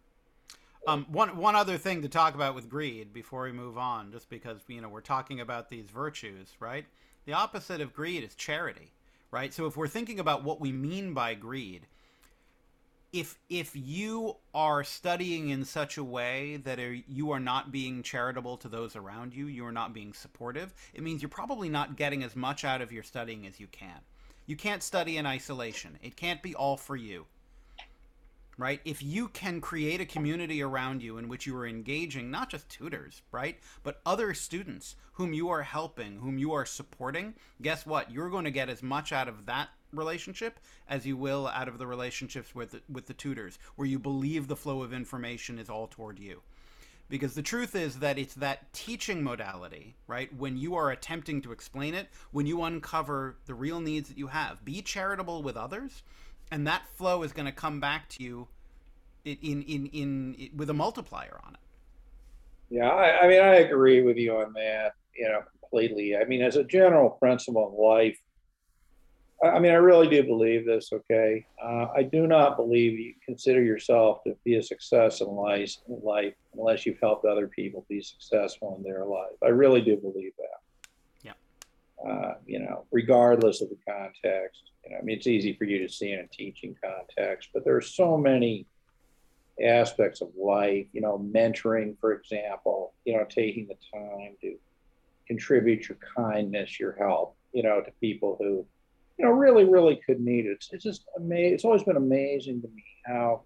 Um, 0.88 1.06
one 1.10 1.38
one 1.38 1.56
other 1.56 1.78
thing 1.78 2.04
to 2.04 2.10
talk 2.10 2.36
about 2.36 2.54
with 2.54 2.70
greed 2.70 3.12
before 3.12 3.44
we 3.44 3.52
move 3.52 3.78
on, 3.78 4.12
just 4.12 4.30
because 4.30 4.60
you 4.68 4.82
know 4.82 4.90
we're 4.90 5.02
talking 5.02 5.40
about 5.40 5.70
these 5.70 5.90
virtues, 5.90 6.50
right? 6.60 6.86
The 7.26 7.34
opposite 7.34 7.82
of 7.82 7.94
greed 7.94 8.24
is 8.24 8.36
charity, 8.36 8.92
right? 9.32 9.52
So 9.52 9.66
if 9.66 9.76
we're 9.76 9.88
thinking 9.88 10.20
about 10.20 10.44
what 10.44 10.62
we 10.62 10.72
mean 10.72 11.14
by 11.14 11.34
greed, 11.34 11.88
if 13.16 13.40
if 13.50 13.72
you 13.74 14.36
are 14.54 14.84
studying 14.84 15.48
in 15.48 15.64
such 15.64 15.98
a 15.98 16.04
way 16.04 16.58
that 16.66 16.80
are, 16.80 16.98
you 17.08 17.32
are 17.32 17.40
not 17.40 17.72
being 17.72 18.04
charitable 18.04 18.58
to 18.58 18.68
those 18.68 18.98
around 18.98 19.34
you, 19.34 19.48
you 19.48 19.66
are 19.66 19.72
not 19.72 19.94
being 19.94 20.12
supportive, 20.12 20.74
it 20.94 21.02
means 21.02 21.22
you're 21.22 21.30
probably 21.30 21.70
not 21.70 21.96
getting 21.96 22.24
as 22.24 22.36
much 22.36 22.66
out 22.66 22.82
of 22.82 22.92
your 22.92 23.04
studying 23.04 23.48
as 23.48 23.58
you 23.58 23.68
can. 23.68 24.02
You 24.46 24.58
can't 24.58 24.84
study 24.84 25.16
in 25.16 25.26
isolation. 25.26 25.98
It 26.04 26.18
can't 26.18 26.44
be 26.44 26.56
all 26.56 26.76
for 26.76 26.98
you. 26.98 27.26
Right? 28.58 28.82
If 28.84 29.02
you 29.02 29.30
can 29.30 29.62
create 29.62 30.02
a 30.02 30.06
community 30.06 30.62
around 30.62 31.02
you 31.02 31.18
in 31.18 31.30
which 31.30 31.46
you 31.46 31.56
are 31.58 31.68
engaging 31.68 32.30
not 32.30 32.50
just 32.50 32.68
tutors, 32.70 33.22
right, 33.32 33.60
but 33.84 34.02
other 34.06 34.34
students 34.34 34.96
whom 35.14 35.34
you 35.34 35.50
are 35.50 35.64
helping, 35.64 36.20
whom 36.20 36.38
you 36.38 36.54
are 36.54 36.66
supporting, 36.66 37.34
guess 37.62 37.86
what? 37.86 38.12
You're 38.12 38.30
going 38.30 38.46
to 38.46 38.52
get 38.52 38.70
as 38.70 38.84
much 38.84 39.12
out 39.12 39.28
of 39.28 39.46
that 39.46 39.70
relationship 39.96 40.60
as 40.88 41.06
you 41.06 41.18
will 41.18 41.48
out 41.48 41.68
of 41.68 41.78
the 41.78 41.88
relationships 41.88 42.54
with 42.54 42.82
with 42.90 43.08
the 43.08 43.14
tutors 43.14 43.58
where 43.76 43.88
you 43.88 44.00
believe 44.00 44.48
the 44.48 44.56
flow 44.56 44.82
of 44.82 44.94
information 44.94 45.60
is 45.60 45.70
all 45.70 45.88
toward 45.88 46.20
you. 46.20 46.42
Because 47.08 47.36
the 47.36 47.44
truth 47.44 47.76
is 47.76 48.00
that 48.00 48.18
it's 48.18 48.34
that 48.36 48.74
teaching 48.74 49.24
modality 49.24 49.96
right 50.08 50.36
when 50.36 50.58
you 50.58 50.76
are 50.76 50.92
attempting 50.92 51.42
to 51.44 51.52
explain 51.52 51.94
it 51.94 52.08
when 52.32 52.48
you 52.48 52.64
uncover 52.64 53.38
the 53.46 53.54
real 53.54 53.80
needs 53.80 54.10
that 54.10 54.18
you 54.18 54.28
have 54.28 54.66
be 54.66 54.82
charitable 54.82 55.44
with 55.44 55.56
others 55.56 56.04
and 56.52 56.66
that 56.66 56.88
flow 56.96 57.24
is 57.24 57.32
going 57.32 57.46
to 57.46 57.52
come 57.52 57.80
back 57.80 58.10
to 58.10 58.24
you 58.24 58.48
in, 59.24 59.38
in 59.42 59.64
in 59.64 59.86
in 59.88 60.50
with 60.56 60.70
a 60.70 60.74
multiplier 60.74 61.40
on 61.46 61.54
it. 61.54 61.60
Yeah 62.70 62.90
I, 62.90 63.26
I 63.26 63.28
mean 63.28 63.42
i 63.42 63.56
agree 63.56 64.02
with 64.02 64.18
you 64.18 64.38
on 64.38 64.54
that 64.54 64.94
you 65.16 65.28
know 65.28 65.42
completely. 65.60 66.16
I 66.16 66.26
mean 66.26 66.42
as 66.42 66.56
a 66.56 66.64
general 66.64 67.10
principle 67.10 67.70
in 67.70 67.84
life 67.84 68.18
I 69.44 69.60
mean, 69.60 69.72
I 69.72 69.76
really 69.76 70.08
do 70.08 70.24
believe 70.24 70.66
this. 70.66 70.92
Okay, 70.94 71.46
uh, 71.62 71.88
I 71.96 72.04
do 72.04 72.26
not 72.26 72.56
believe 72.56 72.98
you 72.98 73.14
consider 73.24 73.62
yourself 73.62 74.24
to 74.24 74.36
be 74.46 74.56
a 74.56 74.64
success 74.64 75.22
in 75.22 75.28
life, 75.28 75.76
in 75.88 76.00
life 76.04 76.34
unless 76.54 76.86
you've 76.86 77.00
helped 77.02 77.26
other 77.26 77.48
people 77.48 77.86
be 77.90 78.02
successful 78.02 78.76
in 78.78 78.84
their 78.84 79.06
life. 79.06 79.36
I 79.44 79.50
really 79.50 79.82
do 79.82 79.98
believe 79.98 80.32
that. 80.38 80.92
Yeah. 81.24 82.10
Uh, 82.10 82.36
you 82.46 82.60
know, 82.60 82.86
regardless 82.92 83.62
of 83.62 83.70
the 83.70 83.78
context. 83.88 84.72
You 84.86 84.92
know, 84.92 85.00
I 85.00 85.02
mean, 85.02 85.18
it's 85.18 85.28
easy 85.28 85.54
for 85.54 85.66
you 85.66 85.80
to 85.86 85.92
see 85.92 86.12
in 86.12 86.20
a 86.20 86.28
teaching 86.28 86.76
context, 86.82 87.50
but 87.54 87.66
there 87.66 87.76
are 87.76 87.82
so 87.82 88.18
many 88.18 88.66
aspects 89.62 90.22
of 90.22 90.30
life. 90.38 90.88
You 90.94 91.02
know, 91.02 91.20
mentoring, 91.20 92.00
for 92.00 92.14
example. 92.14 92.94
You 93.04 93.18
know, 93.18 93.26
taking 93.26 93.68
the 93.68 93.76
time 93.94 94.38
to 94.42 94.56
contribute 95.28 95.90
your 95.90 95.98
kindness, 96.16 96.80
your 96.80 96.94
help. 96.94 97.36
You 97.52 97.64
know, 97.64 97.82
to 97.82 97.92
people 98.00 98.38
who 98.40 98.66
you 99.18 99.26
know, 99.26 99.32
really, 99.32 99.66
really 99.66 100.00
could 100.06 100.20
need 100.20 100.46
it. 100.46 100.66
It's, 100.72 100.84
just 100.84 101.06
amazing. 101.18 101.54
It's 101.54 101.66
always 101.66 101.84
been 101.84 101.96
amazing 101.96 102.62
to 102.62 102.68
me 102.68 102.84
how, 103.06 103.44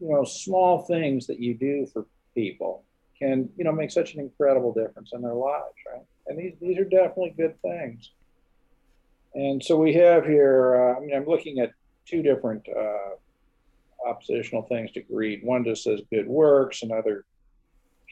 you 0.00 0.10
know, 0.10 0.24
small 0.24 0.82
things 0.84 1.26
that 1.26 1.40
you 1.40 1.54
do 1.54 1.86
for 1.92 2.06
people 2.34 2.84
can, 3.18 3.48
you 3.56 3.64
know, 3.64 3.72
make 3.72 3.90
such 3.90 4.14
an 4.14 4.20
incredible 4.20 4.72
difference 4.72 5.10
in 5.12 5.22
their 5.22 5.34
lives, 5.34 5.74
right? 5.92 6.04
And 6.26 6.38
these, 6.38 6.54
these 6.60 6.78
are 6.78 6.84
definitely 6.84 7.34
good 7.36 7.60
things. 7.62 8.10
And 9.34 9.62
so 9.62 9.76
we 9.76 9.94
have 9.94 10.24
here, 10.24 10.76
uh, 10.76 10.96
I 10.96 11.00
mean, 11.00 11.14
I'm 11.14 11.26
looking 11.26 11.58
at 11.58 11.72
two 12.06 12.22
different 12.22 12.66
uh, 12.68 14.08
oppositional 14.08 14.62
things 14.62 14.92
to 14.92 15.02
greed. 15.02 15.40
One 15.42 15.64
just 15.64 15.82
says 15.82 16.00
good 16.12 16.26
works, 16.26 16.82
another 16.82 17.24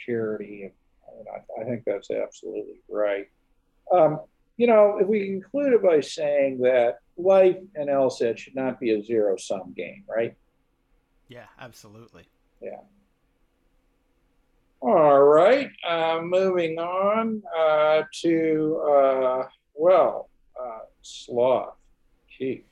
charity. 0.06 0.72
And 1.18 1.26
I, 1.28 1.62
I 1.62 1.64
think 1.64 1.84
that's 1.86 2.10
absolutely 2.10 2.80
right. 2.88 3.28
Um, 3.92 4.20
you 4.56 4.66
know, 4.66 4.98
if 5.00 5.06
we 5.06 5.26
conclude 5.26 5.72
it 5.74 5.82
by 5.82 6.00
saying 6.00 6.58
that 6.58 6.98
life 7.16 7.56
and 7.74 7.88
LSAT 7.88 8.38
should 8.38 8.54
not 8.54 8.78
be 8.78 8.92
a 8.92 9.02
zero 9.02 9.36
sum 9.36 9.72
game, 9.76 10.04
right? 10.08 10.36
Yeah, 11.28 11.46
absolutely. 11.58 12.24
Yeah. 12.60 12.80
All 14.80 15.22
right. 15.22 15.70
Uh, 15.86 16.20
moving 16.22 16.78
on 16.78 17.42
uh, 17.56 18.02
to, 18.22 18.82
uh, 18.88 19.44
well, 19.74 20.28
uh, 20.60 20.80
sloth. 21.02 21.74
Gee. 22.38 22.64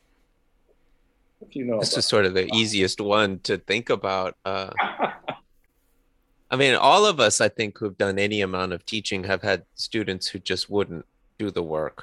You 1.50 1.64
know, 1.64 1.80
this 1.80 1.96
is 1.96 2.06
sort 2.06 2.24
of 2.24 2.34
the 2.34 2.46
easiest 2.54 3.00
one 3.00 3.40
to 3.40 3.58
think 3.58 3.90
about. 3.90 4.36
Uh, 4.44 4.70
I 6.50 6.56
mean, 6.56 6.74
all 6.74 7.06
of 7.06 7.18
us, 7.18 7.40
I 7.40 7.48
think, 7.48 7.78
who've 7.78 7.96
done 7.96 8.18
any 8.18 8.42
amount 8.42 8.72
of 8.72 8.86
teaching 8.86 9.24
have 9.24 9.42
had 9.42 9.64
students 9.74 10.28
who 10.28 10.38
just 10.38 10.70
wouldn't 10.70 11.06
do 11.42 11.50
the 11.50 11.68
work. 11.78 11.98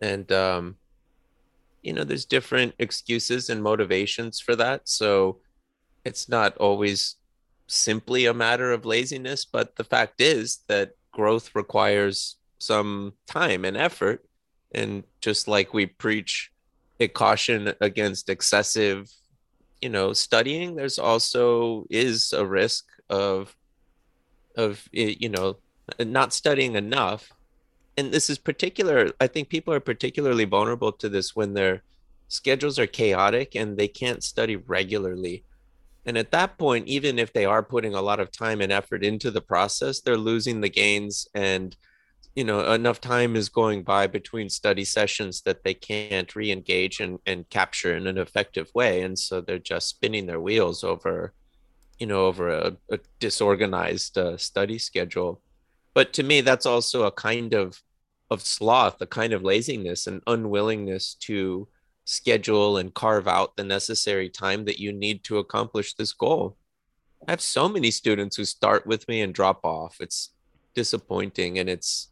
And, 0.00 0.30
um, 0.46 0.76
you 1.82 1.92
know, 1.92 2.04
there's 2.04 2.34
different 2.36 2.74
excuses 2.78 3.50
and 3.50 3.62
motivations 3.62 4.34
for 4.40 4.54
that. 4.56 4.88
So 4.88 5.40
it's 6.04 6.28
not 6.28 6.56
always 6.58 7.16
simply 7.66 8.26
a 8.26 8.40
matter 8.46 8.72
of 8.72 8.84
laziness, 8.84 9.44
but 9.44 9.76
the 9.76 9.88
fact 9.94 10.20
is 10.20 10.46
that 10.68 10.92
growth 11.12 11.46
requires 11.54 12.16
some 12.58 12.90
time 13.26 13.64
and 13.64 13.76
effort. 13.76 14.24
And 14.72 15.04
just 15.20 15.48
like 15.48 15.72
we 15.72 15.86
preach 15.86 16.50
a 17.00 17.08
caution 17.08 17.72
against 17.80 18.28
excessive, 18.28 19.08
you 19.80 19.88
know, 19.88 20.12
studying, 20.12 20.76
there's 20.76 20.98
also 20.98 21.84
is 21.90 22.32
a 22.32 22.44
risk 22.44 22.84
of 23.08 23.54
of 24.56 24.88
you 24.92 25.28
know 25.28 25.56
not 26.00 26.32
studying 26.32 26.74
enough 26.74 27.30
and 27.98 28.12
this 28.12 28.30
is 28.30 28.38
particular 28.38 29.10
i 29.20 29.26
think 29.26 29.48
people 29.48 29.74
are 29.74 29.80
particularly 29.80 30.44
vulnerable 30.44 30.92
to 30.92 31.08
this 31.08 31.36
when 31.36 31.52
their 31.54 31.82
schedules 32.28 32.78
are 32.78 32.86
chaotic 32.86 33.56
and 33.56 33.76
they 33.76 33.88
can't 33.88 34.22
study 34.22 34.56
regularly. 34.56 35.44
And 36.06 36.16
at 36.16 36.30
that 36.30 36.56
point 36.56 36.86
even 36.86 37.18
if 37.18 37.32
they 37.32 37.44
are 37.44 37.62
putting 37.62 37.94
a 37.94 38.00
lot 38.00 38.20
of 38.20 38.30
time 38.30 38.60
and 38.60 38.72
effort 38.72 39.04
into 39.04 39.30
the 39.30 39.42
process 39.42 40.00
they're 40.00 40.16
losing 40.16 40.60
the 40.60 40.70
gains 40.70 41.28
and 41.34 41.76
you 42.34 42.44
know 42.44 42.72
enough 42.72 43.00
time 43.00 43.36
is 43.36 43.48
going 43.48 43.82
by 43.82 44.06
between 44.06 44.48
study 44.48 44.84
sessions 44.84 45.42
that 45.42 45.64
they 45.64 45.74
can't 45.74 46.34
re-engage 46.36 47.00
and, 47.00 47.18
and 47.26 47.48
capture 47.50 47.94
in 47.96 48.06
an 48.06 48.16
effective 48.16 48.70
way. 48.74 49.02
And 49.02 49.18
so 49.18 49.40
they're 49.40 49.58
just 49.58 49.88
spinning 49.88 50.26
their 50.26 50.40
wheels 50.40 50.84
over 50.84 51.34
you 51.98 52.06
know 52.06 52.26
over 52.26 52.48
a, 52.48 52.76
a 52.90 52.98
disorganized 53.20 54.16
uh, 54.16 54.36
study 54.36 54.78
schedule. 54.78 55.42
But 55.94 56.12
to 56.14 56.22
me 56.22 56.40
that's 56.40 56.66
also 56.66 57.04
a 57.04 57.12
kind 57.12 57.52
of 57.52 57.82
of 58.30 58.42
sloth 58.42 59.00
a 59.00 59.06
kind 59.06 59.32
of 59.32 59.42
laziness 59.42 60.06
and 60.06 60.22
unwillingness 60.26 61.14
to 61.14 61.68
schedule 62.04 62.78
and 62.78 62.94
carve 62.94 63.28
out 63.28 63.56
the 63.56 63.64
necessary 63.64 64.28
time 64.28 64.64
that 64.64 64.78
you 64.78 64.92
need 64.92 65.24
to 65.24 65.38
accomplish 65.38 65.94
this 65.94 66.12
goal. 66.12 66.56
I 67.26 67.32
have 67.32 67.40
so 67.40 67.68
many 67.68 67.90
students 67.90 68.36
who 68.36 68.44
start 68.44 68.86
with 68.86 69.06
me 69.08 69.20
and 69.20 69.34
drop 69.34 69.60
off. 69.64 69.96
It's 70.00 70.32
disappointing 70.74 71.58
and 71.58 71.68
it's 71.68 72.10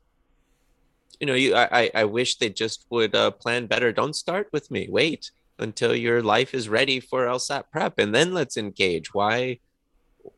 you 1.20 1.26
know 1.26 1.34
you 1.34 1.54
i 1.54 1.88
i 1.94 2.04
wish 2.04 2.36
they 2.36 2.50
just 2.50 2.86
would 2.90 3.14
uh, 3.14 3.30
plan 3.30 3.66
better. 3.66 3.92
Don't 3.92 4.16
start 4.16 4.48
with 4.52 4.70
me. 4.70 4.88
Wait 4.90 5.30
until 5.58 5.94
your 5.94 6.22
life 6.22 6.52
is 6.52 6.68
ready 6.68 7.00
for 7.00 7.26
lsat 7.26 7.64
prep 7.72 7.98
and 7.98 8.14
then 8.14 8.34
let's 8.34 8.56
engage. 8.56 9.14
Why 9.14 9.60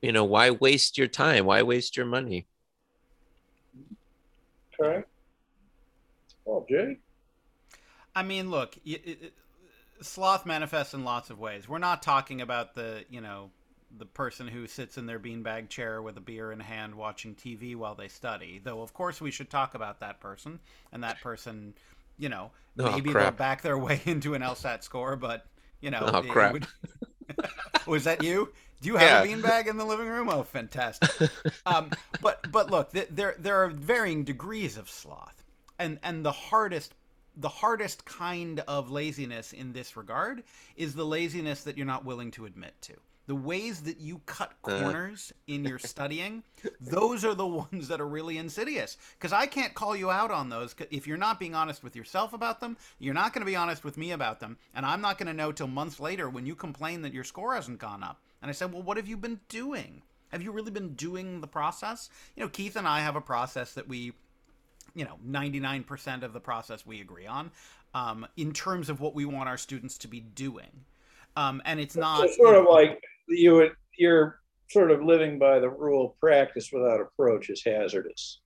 you 0.03 0.13
know 0.13 0.25
why 0.25 0.51
waste 0.51 0.99
your 0.99 1.09
time? 1.09 1.47
Why 1.47 1.63
waste 1.63 1.97
your 1.97 2.07
money? 2.07 2.47
Okay 4.81 5.05
well 6.49 6.65
jay. 6.69 6.99
I 8.15 8.23
mean 8.23 8.51
look 8.51 8.77
it, 8.85 9.03
it, 9.07 9.35
sloth 10.03 10.47
manifests 10.47 10.95
in 10.95 11.05
lots 11.05 11.31
of 11.31 11.39
ways. 11.39 11.69
We're 11.69 11.79
not 11.79 12.03
talking 12.03 12.41
about 12.41 12.75
the 12.75 13.05
you 13.11 13.21
know 13.21 13.51
the 13.97 14.07
person 14.07 14.49
who 14.49 14.67
sits 14.67 14.99
in 14.99 15.07
their 15.07 15.19
beanbag 15.19 15.69
chair 15.71 16.03
with 16.03 16.17
a 16.19 16.21
beer 16.21 16.53
in 16.53 16.61
hand 16.61 16.95
watching 16.95 17.35
tv 17.35 17.75
while 17.75 17.95
they 17.95 18.09
study 18.09 18.61
though 18.63 18.83
of 18.83 18.93
course 18.93 19.19
we 19.21 19.31
should 19.31 19.49
talk 19.49 19.75
about 19.75 20.01
that 20.01 20.21
person 20.21 20.61
and 20.93 21.03
that 21.05 21.23
person 21.23 21.75
you 22.19 22.29
know 22.29 22.51
Oh, 22.81 22.93
maybe 22.93 23.15
they'll 23.15 23.31
back 23.31 23.63
their 23.63 23.79
way 23.79 24.01
into 24.07 24.35
an 24.35 24.43
lsat 24.43 24.83
score 24.83 25.17
but 25.17 25.47
you 25.81 25.91
know 25.91 26.11
Oh, 26.13 26.23
crap. 26.23 26.53
would- 26.53 26.67
was 27.87 28.05
that 28.05 28.23
you? 28.23 28.53
Do 28.81 28.89
you 28.89 28.97
have 28.97 29.25
a 29.25 29.29
beanbag 29.29 29.67
in 29.67 29.77
the 29.77 29.85
living 29.85 30.07
room? 30.09 30.29
Oh 30.29 30.43
fantastic. 30.43 31.11
Um, 31.67 31.91
but 32.21 32.51
but 32.51 32.71
look, 32.71 32.93
th- 32.93 33.09
there 33.11 33.35
there 33.39 33.57
are 33.65 33.69
varying 33.69 34.25
degrees 34.25 34.77
of 34.77 34.89
sloth, 34.89 35.38
and 35.79 35.99
and 36.03 36.25
the 36.25 36.33
hardest 36.33 36.95
the 37.37 37.49
hardest 37.49 38.05
kind 38.05 38.61
of 38.67 38.91
laziness 38.91 39.53
in 39.53 39.73
this 39.73 39.97
regard 39.97 40.43
is 40.77 40.95
the 40.95 41.07
laziness 41.07 41.63
that 41.63 41.77
you're 41.77 41.87
not 41.87 42.05
willing 42.05 42.33
to 42.33 42.47
admit 42.47 42.75
to. 42.83 42.95
The 43.29 43.35
ways 43.37 43.83
that 43.83 44.01
you 44.01 44.23
cut 44.27 44.55
Uh. 44.65 44.81
corners 44.81 45.33
in 45.47 45.65
your 45.65 45.79
studying, 45.93 46.43
those 46.81 47.25
are 47.25 47.35
the 47.35 47.47
ones 47.47 47.87
that 47.89 48.01
are 48.01 48.09
really 48.09 48.39
insidious. 48.39 48.97
Because 49.19 49.33
I 49.33 49.47
can't 49.47 49.75
call 49.75 49.95
you 49.95 50.11
out 50.11 50.31
on 50.33 50.49
those. 50.49 50.75
if 50.91 51.07
you're 51.07 51.17
not 51.19 51.39
being 51.39 51.55
honest 51.55 51.85
with 51.85 51.95
yourself 51.95 52.33
about 52.33 52.59
them. 52.61 52.77
You're 52.99 53.15
not 53.15 53.33
going 53.35 53.43
to 53.43 53.51
be 53.51 53.55
honest 53.55 53.85
with 53.85 53.99
me 53.99 54.11
about 54.13 54.41
them, 54.41 54.57
and 54.75 54.85
I'm 54.87 55.03
not 55.03 55.19
going 55.19 55.27
to 55.29 55.35
know 55.35 55.53
till 55.53 55.67
months 55.69 56.01
later 56.01 56.29
when 56.29 56.47
you 56.47 56.57
complain 56.57 57.03
that 57.03 57.13
your 57.13 57.23
score 57.25 57.55
hasn't 57.55 57.79
gone 57.79 58.03
up. 58.03 58.21
And 58.43 58.49
I 58.49 58.53
said, 58.53 58.73
well, 58.73 58.83
what 58.83 58.97
have 58.97 59.07
you 59.09 59.17
been 59.17 59.41
doing? 59.49 60.03
Have 60.31 60.43
you 60.43 60.51
really 60.51 60.71
been 60.71 60.95
doing 60.95 61.41
the 61.41 61.47
process? 61.47 62.09
You 62.35 62.43
know, 62.43 62.49
Keith 62.49 62.77
and 62.77 62.89
I 62.89 63.01
have 63.01 63.15
a 63.17 63.21
process 63.21 63.75
that 63.75 63.89
we, 63.89 64.13
you 64.95 65.05
know, 65.05 65.19
99% 65.27 66.23
of 66.23 66.33
the 66.33 66.41
process 66.41 66.87
we 66.87 67.01
agree 67.01 67.27
on 67.27 67.51
um, 67.95 68.27
in 68.37 68.53
terms 68.53 68.89
of 68.89 69.01
what 69.01 69.15
we 69.15 69.25
want 69.25 69.49
our 69.49 69.57
students 69.57 69.99
to 69.99 70.09
be 70.09 70.21
doing. 70.21 70.85
Um, 71.37 71.63
and 71.65 71.79
it's 71.79 71.97
not 71.97 72.29
so 72.29 72.35
sort 72.37 72.57
of 72.57 72.65
like 72.65 73.01
you 73.29 73.55
would 73.55 73.73
you're 73.97 74.41
sort 74.69 74.91
of 74.91 75.03
living 75.03 75.39
by 75.39 75.59
the 75.59 75.69
rule 75.69 76.17
practice 76.21 76.73
without 76.73 77.01
approach 77.01 77.49
is 77.51 77.63
hazardous. 77.65 78.41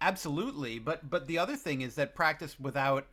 Absolutely 0.00 0.78
but 0.78 1.10
but 1.10 1.26
the 1.26 1.38
other 1.38 1.56
thing 1.56 1.82
is 1.82 1.94
that 1.96 2.14
practice 2.14 2.58
without 2.58 3.06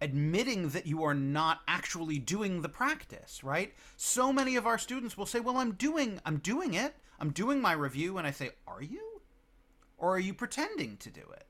admitting 0.00 0.70
that 0.70 0.86
you 0.86 1.04
are 1.04 1.14
not 1.14 1.60
actually 1.68 2.18
doing 2.18 2.62
the 2.62 2.68
practice 2.68 3.44
right? 3.44 3.72
So 3.96 4.32
many 4.32 4.56
of 4.56 4.66
our 4.66 4.78
students 4.78 5.16
will 5.16 5.26
say 5.26 5.38
well 5.38 5.58
i'm 5.58 5.72
doing 5.72 6.20
i'm 6.26 6.38
doing 6.38 6.74
it. 6.74 6.94
I'm 7.20 7.30
doing 7.30 7.60
my 7.60 7.72
review. 7.72 8.18
And 8.18 8.26
i 8.26 8.32
say 8.32 8.50
are 8.66 8.82
you? 8.82 9.20
Or 9.96 10.16
are 10.16 10.20
you 10.20 10.34
pretending 10.34 10.96
to 10.98 11.10
do 11.10 11.22
it 11.32 11.46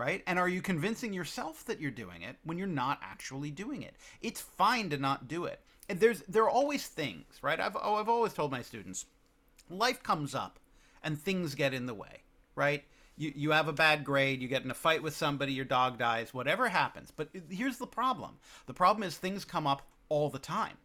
right? 0.00 0.22
And 0.26 0.38
are 0.38 0.48
you 0.48 0.62
convincing 0.62 1.12
yourself 1.12 1.64
that 1.66 1.78
you're 1.78 1.90
doing 1.90 2.22
it 2.22 2.36
when 2.42 2.56
you're 2.56 2.66
not 2.66 2.98
actually 3.02 3.50
doing 3.50 3.82
it? 3.82 3.94
It's 4.22 4.40
fine 4.40 4.88
to 4.90 4.96
not 4.96 5.28
do 5.28 5.44
it. 5.44 5.60
And 5.90 6.00
there's 6.00 6.22
there 6.22 6.44
are 6.44 6.50
always 6.50 6.86
things 6.86 7.26
right? 7.42 7.60
I've, 7.60 7.76
oh, 7.80 7.96
I've 7.96 8.08
always 8.08 8.32
told 8.32 8.50
my 8.50 8.62
students 8.62 9.04
life 9.68 10.02
comes 10.02 10.34
up 10.34 10.58
and 11.02 11.20
things 11.20 11.54
get 11.54 11.74
in 11.74 11.84
the 11.84 11.94
way 11.94 12.22
right? 12.54 12.84
You, 13.16 13.32
you 13.36 13.50
have 13.50 13.68
a 13.68 13.72
bad 13.72 14.04
grade 14.04 14.40
you 14.40 14.48
get 14.48 14.64
in 14.64 14.70
a 14.70 14.74
fight 14.74 15.02
with 15.02 15.14
somebody 15.14 15.52
your 15.52 15.66
dog 15.66 15.98
dies 15.98 16.32
whatever 16.32 16.68
happens. 16.68 17.12
But 17.14 17.28
here's 17.50 17.78
the 17.78 17.86
problem. 17.86 18.38
The 18.66 18.74
problem 18.74 19.02
is 19.02 19.16
things 19.16 19.44
come 19.44 19.66
up 19.66 19.82
all 20.08 20.30
the 20.30 20.38
time. 20.38 20.78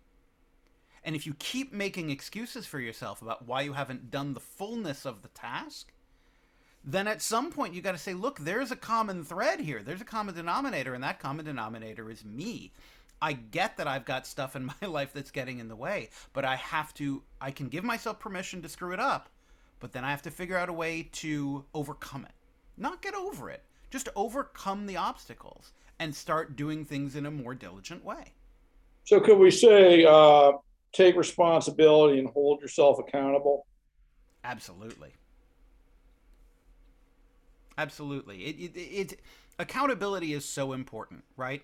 And 1.03 1.15
if 1.15 1.25
you 1.25 1.35
keep 1.35 1.71
making 1.71 2.09
excuses 2.09 2.65
for 2.65 2.79
yourself 2.79 3.21
about 3.21 3.47
why 3.47 3.61
you 3.61 3.73
haven't 3.73 4.11
done 4.11 4.33
the 4.33 4.39
fullness 4.39 5.05
of 5.05 5.21
the 5.21 5.27
task 5.29 5.91
then 6.85 7.07
at 7.07 7.21
some 7.21 7.51
point 7.51 7.73
you 7.73 7.81
got 7.81 7.93
to 7.93 7.97
say 7.97 8.13
look 8.13 8.39
there's 8.39 8.71
a 8.71 8.75
common 8.75 9.23
thread 9.23 9.59
here 9.59 9.81
there's 9.83 10.01
a 10.01 10.05
common 10.05 10.35
denominator 10.35 10.93
and 10.93 11.03
that 11.03 11.19
common 11.19 11.43
denominator 11.43 12.09
is 12.09 12.23
me 12.23 12.71
I 13.21 13.33
get 13.33 13.77
that 13.77 13.87
I've 13.87 14.05
got 14.05 14.27
stuff 14.27 14.55
in 14.55 14.65
my 14.81 14.87
life 14.87 15.11
that's 15.13 15.31
getting 15.31 15.59
in 15.59 15.67
the 15.67 15.75
way, 15.75 16.09
but 16.33 16.45
I 16.45 16.55
have 16.57 16.93
to, 16.95 17.23
I 17.41 17.51
can 17.51 17.69
give 17.69 17.83
myself 17.83 18.19
permission 18.19 18.61
to 18.61 18.69
screw 18.69 18.93
it 18.93 18.99
up, 18.99 19.29
but 19.79 19.93
then 19.93 20.03
I 20.03 20.11
have 20.11 20.21
to 20.23 20.31
figure 20.31 20.57
out 20.57 20.69
a 20.69 20.73
way 20.73 21.09
to 21.13 21.65
overcome 21.73 22.25
it. 22.25 22.33
Not 22.77 23.01
get 23.01 23.15
over 23.15 23.49
it, 23.49 23.63
just 23.89 24.09
overcome 24.15 24.85
the 24.85 24.97
obstacles 24.97 25.71
and 25.99 26.13
start 26.13 26.55
doing 26.55 26.83
things 26.83 27.15
in 27.15 27.25
a 27.25 27.31
more 27.31 27.55
diligent 27.55 28.03
way. 28.03 28.33
so 29.05 29.19
could 29.19 29.37
we 29.37 29.49
say 29.49 30.05
uh, 30.05 30.51
take 30.91 31.15
responsibility 31.15 32.19
and 32.19 32.29
hold 32.29 32.61
yourself 32.61 32.99
accountable 32.99 33.65
Absolutely. 34.43 35.11
Absolutely. 37.77 38.45
It, 38.45 38.75
it, 38.75 38.79
it, 38.79 39.19
accountability 39.59 40.33
is 40.33 40.45
so 40.45 40.73
important, 40.73 41.23
right? 41.37 41.61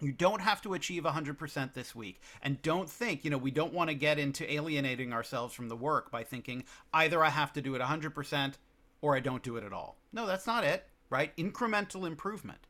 You 0.00 0.12
don't 0.12 0.40
have 0.40 0.60
to 0.62 0.74
achieve 0.74 1.04
100% 1.04 1.72
this 1.72 1.94
week. 1.94 2.20
And 2.42 2.60
don't 2.62 2.88
think, 2.88 3.24
you 3.24 3.30
know, 3.30 3.38
we 3.38 3.50
don't 3.50 3.72
want 3.72 3.88
to 3.88 3.94
get 3.94 4.18
into 4.18 4.50
alienating 4.52 5.12
ourselves 5.12 5.54
from 5.54 5.68
the 5.68 5.76
work 5.76 6.10
by 6.10 6.22
thinking 6.22 6.64
either 6.92 7.24
I 7.24 7.30
have 7.30 7.52
to 7.54 7.62
do 7.62 7.74
it 7.74 7.80
100% 7.80 8.54
or 9.00 9.16
I 9.16 9.20
don't 9.20 9.42
do 9.42 9.56
it 9.56 9.64
at 9.64 9.72
all. 9.72 9.96
No, 10.12 10.26
that's 10.26 10.46
not 10.46 10.64
it, 10.64 10.84
right? 11.08 11.34
Incremental 11.36 12.06
improvement. 12.06 12.66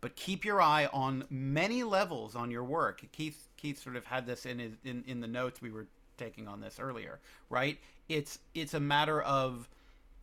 But 0.00 0.16
keep 0.16 0.44
your 0.44 0.60
eye 0.60 0.88
on 0.92 1.24
many 1.30 1.82
levels 1.82 2.36
on 2.36 2.50
your 2.50 2.64
work. 2.64 3.02
Keith 3.12 3.48
Keith 3.56 3.82
sort 3.82 3.96
of 3.96 4.04
had 4.04 4.26
this 4.26 4.44
in 4.46 4.58
his, 4.58 4.72
in 4.84 5.02
in 5.06 5.20
the 5.20 5.26
notes 5.26 5.62
we 5.62 5.70
were 5.70 5.86
taking 6.16 6.46
on 6.46 6.60
this 6.60 6.78
earlier, 6.78 7.18
right? 7.50 7.78
It's 8.08 8.38
it's 8.54 8.74
a 8.74 8.80
matter 8.80 9.22
of 9.22 9.68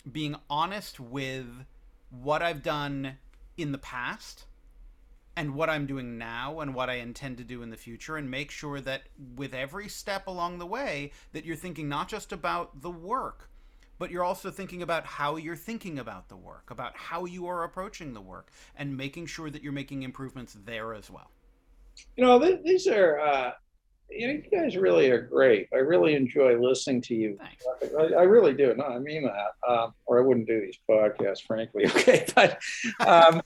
being 0.10 0.36
honest 0.50 1.00
with 1.00 1.48
what 2.22 2.42
I've 2.42 2.64
done 2.64 3.18
in 3.58 3.72
the 3.72 3.78
past 3.78 4.46
and 5.36 5.56
what 5.56 5.70
I'm 5.70 5.88
doing 5.88 6.18
now 6.18 6.60
and 6.60 6.76
what 6.76 6.90
I 6.90 6.96
intend 6.96 7.38
to 7.38 7.44
do 7.44 7.64
in 7.64 7.72
the 7.72 7.78
future 7.78 8.18
and 8.18 8.30
make 8.30 8.52
sure 8.52 8.80
that 8.82 9.04
with 9.36 9.54
every 9.54 9.90
step 9.90 10.28
along 10.28 10.60
the 10.60 10.66
way 10.66 11.12
that 11.32 11.44
you're 11.44 11.56
thinking 11.56 11.90
not 11.90 12.08
just 12.08 12.32
about 12.32 12.82
the 12.82 12.92
work 12.92 13.50
but 14.00 14.12
you're 14.12 14.24
also 14.24 14.52
thinking 14.52 14.82
about 14.82 15.06
how 15.06 15.38
you're 15.38 15.56
thinking 15.56 16.00
about 16.00 16.28
the 16.28 16.36
work, 16.36 16.72
about 16.72 16.98
how 16.98 17.26
you 17.26 17.48
are 17.48 17.64
approaching 17.64 18.14
the 18.14 18.22
work 18.22 18.52
and 18.76 18.98
making 18.98 19.26
sure 19.26 19.50
that 19.50 19.64
you're 19.64 19.72
making 19.72 20.04
improvements 20.04 20.58
there 20.66 20.94
as 20.94 21.10
well. 21.10 21.32
you 22.18 22.24
know 22.24 22.40
these 22.40 22.88
are 22.88 23.20
uh, 23.20 23.52
you, 24.10 24.28
know, 24.28 24.34
you 24.34 24.44
guys 24.52 24.78
really 24.78 25.10
are 25.10 25.22
great. 25.22 25.68
I 25.74 25.78
really 25.78 26.16
enjoy 26.16 26.60
listening 26.60 27.02
to 27.04 27.16
you. 27.16 27.38
I, 28.00 28.14
I 28.14 28.24
really 28.24 28.54
do. 28.54 28.74
No, 28.76 28.86
I 28.86 29.00
mean 29.00 29.24
that. 29.24 29.54
Um, 29.68 29.94
or 30.06 30.20
I 30.20 30.26
wouldn't 30.26 30.48
do 30.48 30.62
these 30.62 30.78
podcasts, 30.90 31.46
frankly. 31.46 31.86
Okay, 31.96 32.26
but 32.36 32.60
um, 33.06 33.42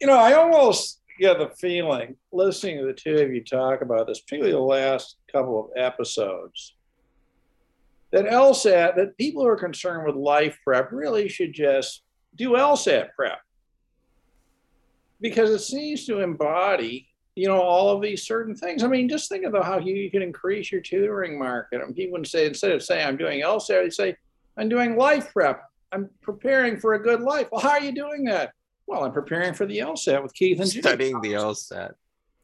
you 0.00 0.06
know, 0.06 0.16
I 0.16 0.32
almost 0.32 1.00
get 1.18 1.38
the 1.38 1.50
feeling 1.50 2.16
listening 2.32 2.78
to 2.78 2.86
the 2.86 2.92
two 2.92 3.16
of 3.16 3.32
you 3.32 3.44
talk 3.44 3.82
about 3.82 4.06
this, 4.06 4.20
particularly 4.20 4.52
the 4.52 4.58
last 4.58 5.16
couple 5.30 5.66
of 5.66 5.70
episodes, 5.76 6.74
that 8.10 8.24
LSAT, 8.24 8.96
that 8.96 9.18
people 9.18 9.42
who 9.42 9.48
are 9.48 9.56
concerned 9.56 10.06
with 10.06 10.16
life 10.16 10.58
prep 10.64 10.90
really 10.90 11.28
should 11.28 11.52
just 11.52 12.02
do 12.34 12.50
LSAT 12.52 13.10
prep 13.14 13.40
because 15.20 15.50
it 15.50 15.60
seems 15.60 16.06
to 16.06 16.20
embody 16.20 17.09
you 17.34 17.46
know 17.46 17.60
all 17.60 17.90
of 17.90 18.02
these 18.02 18.26
certain 18.26 18.54
things. 18.54 18.82
I 18.82 18.88
mean 18.88 19.08
just 19.08 19.28
think 19.28 19.44
about 19.44 19.64
how 19.64 19.78
you, 19.78 19.94
you 19.94 20.10
can 20.10 20.22
increase 20.22 20.70
your 20.72 20.80
tutoring 20.80 21.38
market. 21.38 21.80
And 21.82 21.94
people 21.94 22.18
would 22.18 22.26
say 22.26 22.46
instead 22.46 22.72
of 22.72 22.82
saying 22.82 23.06
i'm 23.06 23.16
doing 23.16 23.40
lsat 23.42 23.82
they 23.84 23.90
say 23.90 24.16
i'm 24.56 24.68
doing 24.68 24.96
life 24.96 25.32
prep. 25.32 25.62
I'm 25.92 26.08
preparing 26.22 26.78
for 26.78 26.94
a 26.94 27.02
good 27.02 27.20
life. 27.20 27.48
Well 27.50 27.60
how 27.60 27.70
are 27.70 27.80
you 27.80 27.92
doing 27.92 28.24
that? 28.24 28.52
Well 28.86 29.04
i'm 29.04 29.12
preparing 29.12 29.54
for 29.54 29.66
the 29.66 29.78
lsat 29.78 30.22
with 30.22 30.34
keith 30.34 30.60
and 30.60 30.68
studying 30.68 31.20
the 31.20 31.32
lsat 31.32 31.92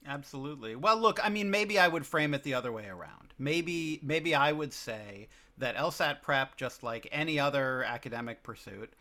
absolutely. 0.07 0.77
Well 0.77 0.99
look 0.99 1.25
i 1.25 1.29
mean 1.29 1.51
maybe 1.51 1.79
i 1.79 1.89
would 1.89 2.07
frame 2.07 2.35
it 2.35 2.43
the 2.43 2.55
other 2.55 2.73
way 2.73 2.87
around. 2.87 3.35
Maybe 3.39 4.01
maybe 4.03 4.35
i 4.35 4.53
would 4.53 4.73
say 4.73 5.29
that 5.59 5.77
lsat 5.77 6.23
prep 6.23 6.57
just 6.57 6.83
like 6.83 7.09
any 7.11 7.41
other 7.41 7.83
academic 7.85 8.43
pursuit 8.43 8.95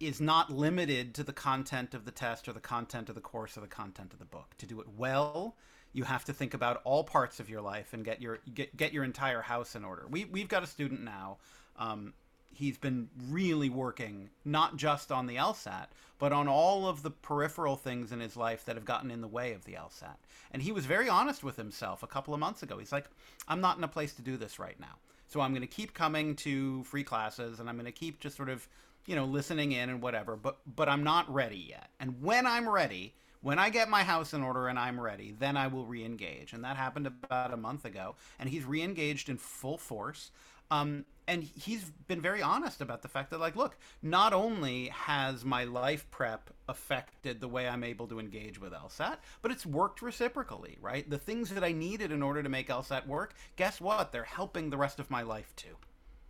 is 0.00 0.20
not 0.20 0.50
limited 0.50 1.14
to 1.14 1.22
the 1.22 1.32
content 1.32 1.94
of 1.94 2.04
the 2.04 2.10
test 2.10 2.48
or 2.48 2.52
the 2.52 2.60
content 2.60 3.08
of 3.08 3.14
the 3.14 3.20
course 3.20 3.56
or 3.56 3.60
the 3.60 3.66
content 3.66 4.12
of 4.12 4.18
the 4.18 4.24
book. 4.24 4.54
To 4.58 4.66
do 4.66 4.80
it 4.80 4.86
well, 4.96 5.54
you 5.92 6.04
have 6.04 6.24
to 6.24 6.32
think 6.32 6.54
about 6.54 6.80
all 6.84 7.04
parts 7.04 7.40
of 7.40 7.48
your 7.48 7.60
life 7.60 7.92
and 7.92 8.04
get 8.04 8.20
your 8.20 8.40
get, 8.52 8.76
get 8.76 8.92
your 8.92 9.04
entire 9.04 9.42
house 9.42 9.74
in 9.74 9.84
order. 9.84 10.06
We 10.10 10.24
we've 10.24 10.48
got 10.48 10.62
a 10.62 10.66
student 10.66 11.02
now. 11.02 11.38
Um, 11.78 12.12
he's 12.52 12.78
been 12.78 13.08
really 13.30 13.68
working 13.68 14.30
not 14.44 14.76
just 14.76 15.10
on 15.10 15.26
the 15.26 15.36
LSAT, 15.36 15.86
but 16.18 16.32
on 16.32 16.46
all 16.46 16.86
of 16.86 17.02
the 17.02 17.10
peripheral 17.10 17.76
things 17.76 18.12
in 18.12 18.20
his 18.20 18.36
life 18.36 18.64
that 18.64 18.76
have 18.76 18.84
gotten 18.84 19.10
in 19.10 19.20
the 19.20 19.28
way 19.28 19.52
of 19.52 19.64
the 19.64 19.72
LSAT. 19.72 20.16
And 20.52 20.62
he 20.62 20.70
was 20.70 20.86
very 20.86 21.08
honest 21.08 21.42
with 21.42 21.56
himself 21.56 22.02
a 22.02 22.06
couple 22.06 22.32
of 22.32 22.40
months 22.40 22.62
ago. 22.62 22.78
He's 22.78 22.92
like, 22.92 23.06
"I'm 23.48 23.60
not 23.60 23.78
in 23.78 23.84
a 23.84 23.88
place 23.88 24.14
to 24.14 24.22
do 24.22 24.36
this 24.36 24.58
right 24.58 24.78
now." 24.78 24.98
So 25.28 25.40
I'm 25.40 25.52
going 25.52 25.62
to 25.62 25.66
keep 25.66 25.94
coming 25.94 26.36
to 26.36 26.84
free 26.84 27.04
classes 27.04 27.60
and 27.60 27.68
I'm 27.68 27.76
going 27.76 27.86
to 27.86 27.92
keep 27.92 28.20
just 28.20 28.36
sort 28.36 28.48
of 28.48 28.68
you 29.06 29.14
know, 29.14 29.24
listening 29.24 29.72
in 29.72 29.90
and 29.90 30.02
whatever, 30.02 30.36
but 30.36 30.58
but 30.66 30.88
I'm 30.88 31.04
not 31.04 31.32
ready 31.32 31.66
yet. 31.68 31.90
And 32.00 32.22
when 32.22 32.46
I'm 32.46 32.68
ready, 32.68 33.14
when 33.40 33.58
I 33.58 33.68
get 33.70 33.88
my 33.90 34.02
house 34.02 34.32
in 34.32 34.42
order 34.42 34.68
and 34.68 34.78
I'm 34.78 34.98
ready, 34.98 35.34
then 35.38 35.56
I 35.56 35.66
will 35.66 35.84
re-engage. 35.84 36.54
And 36.54 36.64
that 36.64 36.76
happened 36.76 37.06
about 37.06 37.52
a 37.52 37.58
month 37.58 37.84
ago, 37.84 38.16
and 38.38 38.48
he's 38.48 38.64
re-engaged 38.64 39.28
in 39.28 39.36
full 39.36 39.76
force. 39.76 40.30
Um, 40.70 41.04
and 41.26 41.42
he's 41.42 41.90
been 42.06 42.20
very 42.20 42.42
honest 42.42 42.80
about 42.80 43.02
the 43.02 43.08
fact 43.08 43.30
that, 43.30 43.40
like, 43.40 43.56
look, 43.56 43.76
not 44.02 44.32
only 44.32 44.88
has 44.88 45.44
my 45.44 45.64
life 45.64 46.10
prep 46.10 46.50
affected 46.68 47.40
the 47.40 47.48
way 47.48 47.68
I'm 47.68 47.84
able 47.84 48.06
to 48.08 48.18
engage 48.18 48.60
with 48.60 48.72
LSAT, 48.72 49.18
but 49.40 49.50
it's 49.50 49.64
worked 49.64 50.02
reciprocally, 50.02 50.76
right? 50.80 51.08
The 51.08 51.18
things 51.18 51.50
that 51.50 51.64
I 51.64 51.72
needed 51.72 52.12
in 52.12 52.22
order 52.22 52.42
to 52.42 52.48
make 52.48 52.68
LSAT 52.68 53.06
work, 53.06 53.34
guess 53.56 53.80
what? 53.80 54.12
They're 54.12 54.24
helping 54.24 54.70
the 54.70 54.78
rest 54.78 54.98
of 54.98 55.10
my 55.10 55.22
life 55.22 55.54
too. 55.56 55.76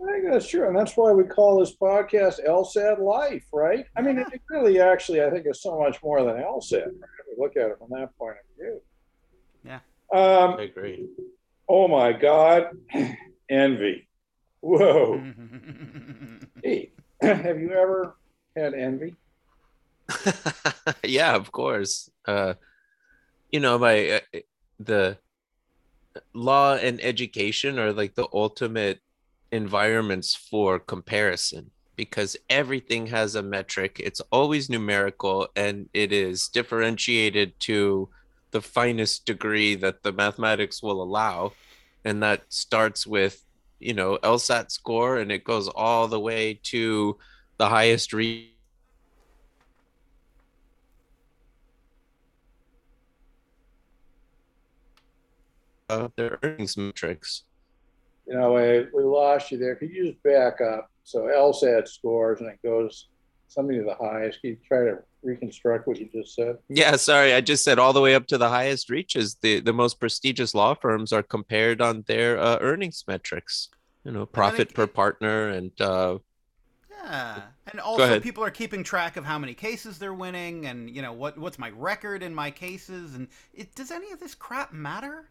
I 0.03 0.13
think 0.13 0.25
that's 0.31 0.49
true, 0.49 0.67
and 0.67 0.77
that's 0.77 0.97
why 0.97 1.13
we 1.13 1.25
call 1.25 1.61
this 1.61 1.77
podcast 1.77 2.45
LSAT 2.47 2.99
Life, 2.99 3.45
right? 3.53 3.87
I 3.97 4.03
mean, 4.03 4.19
it 4.19 4.27
really, 4.51 4.81
actually, 4.81 5.23
I 5.23 5.31
think, 5.31 5.47
is 5.47 5.63
so 5.63 5.79
much 5.79 6.03
more 6.03 6.23
than 6.25 6.35
LSAT. 6.43 6.87
Right? 6.87 6.95
We 7.29 7.43
look 7.43 7.57
at 7.57 7.71
it 7.71 7.79
from 7.79 7.91
that 7.91 8.17
point 8.19 8.37
of 8.37 8.57
view. 8.57 8.81
Yeah, 9.65 9.81
um, 10.13 10.59
I 10.59 10.63
agree. 10.63 11.09
Oh 11.69 11.89
my 11.89 12.13
God, 12.13 12.71
envy! 13.51 14.09
Whoa, 14.61 15.23
hey, 16.63 16.93
have 17.23 17.61
you 17.61 17.71
ever 17.73 18.17
had 18.57 18.75
envy? 18.75 19.15
yeah, 21.05 21.35
of 21.35 21.53
course. 21.53 22.11
Uh, 22.27 22.55
you 23.51 23.61
know, 23.61 23.79
my 23.79 24.21
uh, 24.35 24.41
the 24.81 25.19
law 26.33 26.75
and 26.75 27.03
education 27.03 27.79
are 27.79 27.93
like 27.93 28.15
the 28.15 28.29
ultimate 28.33 29.01
environments 29.55 30.35
for 30.35 30.81
comparison 30.81 31.71
because 31.97 32.37
everything 32.51 33.07
has 33.07 33.37
a 33.37 33.43
metric. 33.43 34.01
It's 34.03 34.21
always 34.33 34.69
numerical 34.69 35.47
and 35.55 35.89
it 35.95 36.13
is 36.13 36.49
differentiated 36.49 37.59
to 37.61 38.09
the 38.51 38.61
finest 38.61 39.27
degree 39.27 39.77
that 39.77 40.03
the 40.03 40.13
mathematics 40.13 40.83
will 40.83 41.01
allow. 41.01 41.53
And 42.05 42.21
that 42.23 42.43
starts 42.49 43.07
with, 43.07 43.45
you 43.79 43.95
know, 43.95 44.19
LSAT 44.25 44.73
score 44.73 45.19
and 45.19 45.31
it 45.31 45.45
goes 45.45 45.69
all 45.69 46.09
the 46.09 46.21
way 46.21 46.59
to 46.65 47.17
the 47.57 47.69
highest 47.69 48.13
read. 48.13 48.51
Uh, 55.89 56.09
their 56.17 56.39
earnings 56.43 56.77
metrics 56.77 57.45
you 58.27 58.35
know, 58.35 58.53
we, 58.53 58.87
we 58.95 59.05
lost 59.05 59.51
you 59.51 59.59
there. 59.59 59.77
Could 59.77 59.91
you 59.91 60.07
just 60.07 60.23
back 60.23 60.61
up? 60.61 60.91
So 61.05 61.23
LSAT 61.23 61.89
scores 61.89 62.41
and 62.41 62.49
it 62.49 62.59
goes 62.63 63.09
something 63.49 63.77
to 63.77 63.85
the 63.85 63.95
highest. 63.95 64.41
Can 64.41 64.51
you 64.51 64.57
try 64.67 64.85
to 64.85 64.99
reconstruct 65.23 65.87
what 65.87 65.99
you 65.99 66.09
just 66.13 66.35
said? 66.35 66.59
Yeah, 66.69 66.97
sorry. 66.97 67.35
I 67.35 67.41
just 67.41 67.65
said 67.65 67.79
all 67.79 67.93
the 67.93 68.01
way 68.01 68.15
up 68.15 68.27
to 68.29 68.39
the 68.39 68.49
highest 68.49 68.91
reaches. 68.91 69.37
The 69.41 69.61
the 69.61 69.73
most 69.73 70.01
prestigious 70.01 70.55
law 70.55 70.75
firms 70.75 71.13
are 71.13 71.23
compared 71.23 71.81
on 71.81 72.05
their 72.07 72.39
uh, 72.39 72.59
earnings 72.61 73.05
metrics. 73.07 73.69
You 74.05 74.13
know, 74.13 74.27
profit 74.27 74.75
per 74.75 74.87
partner 74.87 75.49
and 75.49 75.73
uh, 75.81 76.19
yeah, 77.05 77.43
and 77.71 77.81
also 77.81 78.21
people 78.21 78.45
are 78.45 78.51
keeping 78.51 78.83
track 78.85 79.17
of 79.17 79.25
how 79.25 79.39
many 79.39 79.55
cases 79.55 79.99
they're 79.99 80.15
winning, 80.15 80.67
and 80.67 80.91
you 80.91 81.03
know 81.03 81.13
what 81.13 81.39
what's 81.39 81.59
my 81.59 81.71
record 81.71 82.23
in 82.23 82.35
my 82.35 82.51
cases, 82.51 83.15
and 83.15 83.29
it, 83.53 83.75
does 83.75 83.91
any 83.91 84.13
of 84.13 84.21
this 84.21 84.35
crap 84.35 84.73
matter? 84.73 85.29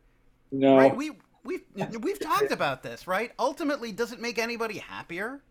No, 0.51 0.77
right? 0.77 0.95
We 0.95 1.11
We've 1.43 1.63
we've 1.99 2.19
talked 2.19 2.51
about 2.51 2.83
this, 2.83 3.07
right? 3.07 3.31
Ultimately, 3.37 3.91
does 3.91 4.11
it 4.11 4.21
make 4.21 4.37
anybody 4.37 4.77
happier? 4.77 5.41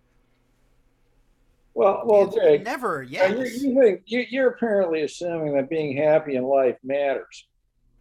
Well, 1.75 2.03
well, 2.05 2.31
Jake, 2.31 2.65
never. 2.65 3.03
Yes. 3.03 3.63
You, 3.63 3.71
you 3.71 3.81
think 3.81 4.03
you, 4.07 4.25
you're 4.29 4.49
apparently 4.49 5.03
assuming 5.03 5.55
that 5.55 5.71
being 5.71 5.97
happy 5.97 6.37
in 6.37 6.45
life 6.45 6.77
matters. 6.83 7.47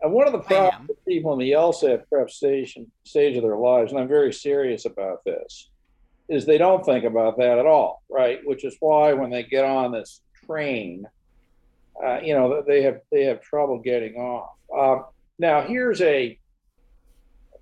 And 0.01 0.11
one 0.11 0.25
of 0.25 0.33
the 0.33 0.39
problems 0.39 0.89
with 0.89 1.05
people 1.05 1.33
in 1.33 1.39
the 1.39 1.51
LSAT 1.51 2.03
prep 2.09 2.29
station 2.29 2.91
stage 3.03 3.37
of 3.37 3.43
their 3.43 3.57
lives, 3.57 3.91
and 3.91 4.01
I'm 4.01 4.07
very 4.07 4.33
serious 4.33 4.85
about 4.85 5.23
this, 5.23 5.69
is 6.27 6.45
they 6.45 6.57
don't 6.57 6.83
think 6.83 7.05
about 7.05 7.37
that 7.37 7.59
at 7.59 7.65
all, 7.65 8.01
right? 8.09 8.39
Which 8.43 8.65
is 8.65 8.75
why 8.79 9.13
when 9.13 9.29
they 9.29 9.43
get 9.43 9.63
on 9.63 9.91
this 9.91 10.21
train, 10.45 11.05
uh, 12.03 12.19
you 12.23 12.33
know, 12.33 12.63
they 12.65 12.81
have 12.81 13.01
they 13.11 13.25
have 13.25 13.41
trouble 13.41 13.79
getting 13.79 14.15
off. 14.15 14.55
Uh, 14.75 15.03
now, 15.37 15.61
here's 15.61 16.01
a 16.01 16.37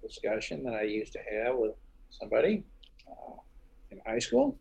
discussion 0.10 0.64
that 0.64 0.74
I 0.74 0.84
used 0.84 1.14
to 1.14 1.20
have 1.32 1.56
with 1.56 1.72
somebody 2.10 2.64
uh, 3.08 3.36
in 3.92 4.02
high 4.06 4.20
school. 4.20 4.58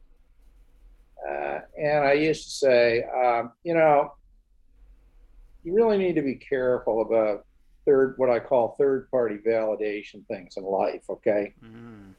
Uh, 1.28 1.60
and 1.76 2.04
I 2.04 2.12
used 2.12 2.44
to 2.44 2.50
say, 2.50 3.04
um, 3.04 3.52
you 3.64 3.74
know, 3.74 4.12
you 5.64 5.74
really 5.74 5.98
need 5.98 6.14
to 6.14 6.22
be 6.22 6.36
careful 6.36 7.02
about 7.02 7.44
third, 7.84 8.14
what 8.18 8.30
I 8.30 8.38
call 8.38 8.76
third 8.78 9.10
party 9.10 9.38
validation 9.46 10.26
things 10.26 10.56
in 10.56 10.64
life, 10.64 11.02
okay? 11.10 11.54
Mm. 11.64 12.12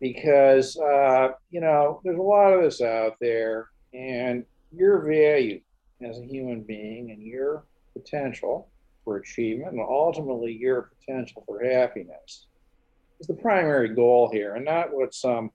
Because, 0.00 0.76
uh, 0.78 1.30
you 1.50 1.60
know, 1.60 2.00
there's 2.04 2.18
a 2.18 2.22
lot 2.22 2.52
of 2.52 2.62
this 2.62 2.80
out 2.80 3.16
there, 3.20 3.68
and 3.92 4.44
your 4.74 5.00
value 5.00 5.60
as 6.00 6.18
a 6.18 6.24
human 6.24 6.62
being 6.62 7.10
and 7.10 7.22
your 7.22 7.64
potential 7.92 8.68
for 9.08 9.16
achievement 9.16 9.72
and 9.72 9.80
ultimately 9.80 10.52
your 10.52 10.90
potential 11.00 11.42
for 11.46 11.64
happiness 11.64 12.44
is 13.20 13.26
the 13.26 13.32
primary 13.32 13.88
goal 13.88 14.28
here 14.30 14.54
and 14.54 14.66
not 14.66 14.92
what 14.92 15.14
some 15.14 15.50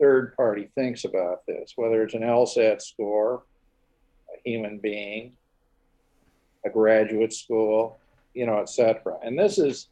third 0.00 0.36
party 0.36 0.70
thinks 0.76 1.04
about 1.04 1.44
this, 1.46 1.72
whether 1.74 2.04
it's 2.04 2.14
an 2.14 2.22
LSAT 2.22 2.80
score, 2.80 3.42
a 4.32 4.48
human 4.48 4.78
being, 4.78 5.32
a 6.64 6.70
graduate 6.70 7.32
school, 7.32 7.98
you 8.34 8.46
know, 8.46 8.60
etc. 8.60 9.16
And 9.24 9.36
this 9.36 9.58
is, 9.58 9.88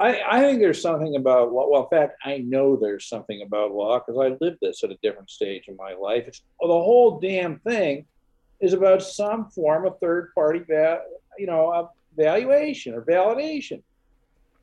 I, 0.00 0.22
I 0.26 0.40
think 0.40 0.58
there's 0.58 0.80
something 0.80 1.16
about 1.16 1.52
law. 1.52 1.68
Well, 1.68 1.82
in 1.82 1.90
fact, 1.90 2.16
I 2.24 2.38
know 2.38 2.76
there's 2.76 3.06
something 3.06 3.42
about 3.42 3.72
law 3.72 3.98
because 3.98 4.18
I 4.18 4.42
lived 4.42 4.58
this 4.62 4.82
at 4.82 4.90
a 4.90 4.96
different 5.02 5.28
stage 5.28 5.68
in 5.68 5.76
my 5.76 5.92
life. 5.92 6.24
It's, 6.26 6.40
the 6.60 6.68
whole 6.68 7.20
damn 7.20 7.58
thing 7.58 8.06
is 8.60 8.72
about 8.72 9.02
some 9.02 9.50
form 9.50 9.86
of 9.86 9.98
third 10.00 10.32
party, 10.34 10.62
you 11.36 11.46
know, 11.46 11.90
valuation 12.16 12.94
or 12.94 13.02
validation. 13.02 13.82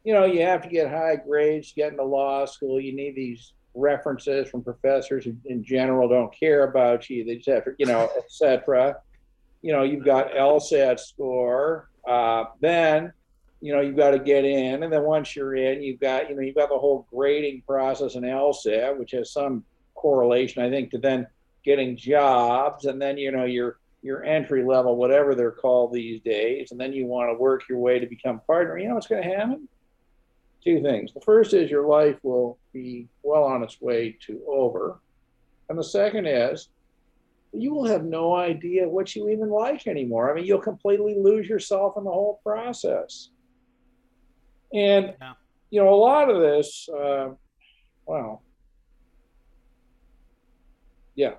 You 0.03 0.13
know, 0.13 0.25
you 0.25 0.41
have 0.41 0.63
to 0.63 0.69
get 0.69 0.89
high 0.89 1.15
grades 1.15 1.73
get 1.75 1.91
into 1.91 2.03
law 2.03 2.45
school. 2.45 2.79
You 2.79 2.95
need 2.95 3.15
these 3.15 3.53
references 3.75 4.49
from 4.49 4.63
professors 4.63 5.25
who, 5.25 5.35
in 5.45 5.63
general, 5.63 6.09
don't 6.09 6.33
care 6.37 6.63
about 6.63 7.09
you. 7.09 7.23
They 7.23 7.35
just 7.35 7.49
have 7.49 7.65
to, 7.65 7.71
you 7.77 7.85
know, 7.85 8.09
etc. 8.17 8.97
You 9.61 9.73
know, 9.73 9.83
you've 9.83 10.05
got 10.05 10.31
LSAT 10.31 10.99
score. 10.99 11.89
Uh, 12.07 12.45
then 12.61 13.13
you 13.61 13.71
know, 13.71 13.79
you've 13.79 13.95
got 13.95 14.11
to 14.11 14.19
get 14.19 14.43
in, 14.43 14.81
and 14.81 14.91
then 14.91 15.03
once 15.03 15.35
you're 15.35 15.55
in, 15.55 15.83
you've 15.83 15.99
got, 15.99 16.27
you 16.27 16.35
know, 16.35 16.41
you've 16.41 16.55
got 16.55 16.69
the 16.69 16.77
whole 16.77 17.05
grading 17.13 17.61
process 17.61 18.15
in 18.15 18.23
LSAT, 18.23 18.97
which 18.97 19.11
has 19.11 19.31
some 19.31 19.63
correlation, 19.93 20.63
I 20.63 20.69
think, 20.71 20.89
to 20.91 20.97
then 20.97 21.27
getting 21.63 21.95
jobs, 21.95 22.85
and 22.85 22.99
then 22.99 23.19
you 23.19 23.31
know 23.31 23.45
your 23.45 23.77
your 24.01 24.23
entry 24.23 24.63
level, 24.63 24.95
whatever 24.95 25.35
they're 25.35 25.51
called 25.51 25.93
these 25.93 26.21
days, 26.21 26.71
and 26.71 26.79
then 26.79 26.93
you 26.93 27.05
want 27.05 27.29
to 27.29 27.39
work 27.39 27.69
your 27.69 27.77
way 27.77 27.99
to 27.99 28.07
become 28.07 28.41
partner. 28.47 28.77
You 28.77 28.89
know 28.89 28.95
what's 28.95 29.07
going 29.07 29.23
to 29.23 29.29
happen? 29.29 29.67
Two 30.63 30.81
things. 30.81 31.13
The 31.13 31.21
first 31.21 31.53
is 31.53 31.69
your 31.69 31.87
life 31.87 32.17
will 32.23 32.57
be 32.73 33.07
well 33.23 33.43
on 33.43 33.63
its 33.63 33.81
way 33.81 34.17
to 34.27 34.41
over, 34.47 34.99
and 35.69 35.77
the 35.77 35.83
second 35.83 36.25
is 36.25 36.69
you 37.53 37.73
will 37.73 37.85
have 37.85 38.03
no 38.03 38.35
idea 38.35 38.87
what 38.87 39.15
you 39.15 39.29
even 39.29 39.49
like 39.49 39.87
anymore. 39.87 40.31
I 40.31 40.35
mean, 40.35 40.45
you'll 40.45 40.61
completely 40.61 41.15
lose 41.17 41.47
yourself 41.49 41.95
in 41.97 42.03
the 42.03 42.11
whole 42.11 42.39
process. 42.43 43.29
And 44.73 45.13
yeah. 45.19 45.33
you 45.69 45.81
know, 45.81 45.93
a 45.93 45.95
lot 45.95 46.29
of 46.29 46.39
this, 46.41 46.87
uh, 46.89 47.29
well, 48.05 48.41
yeah. 51.15 51.33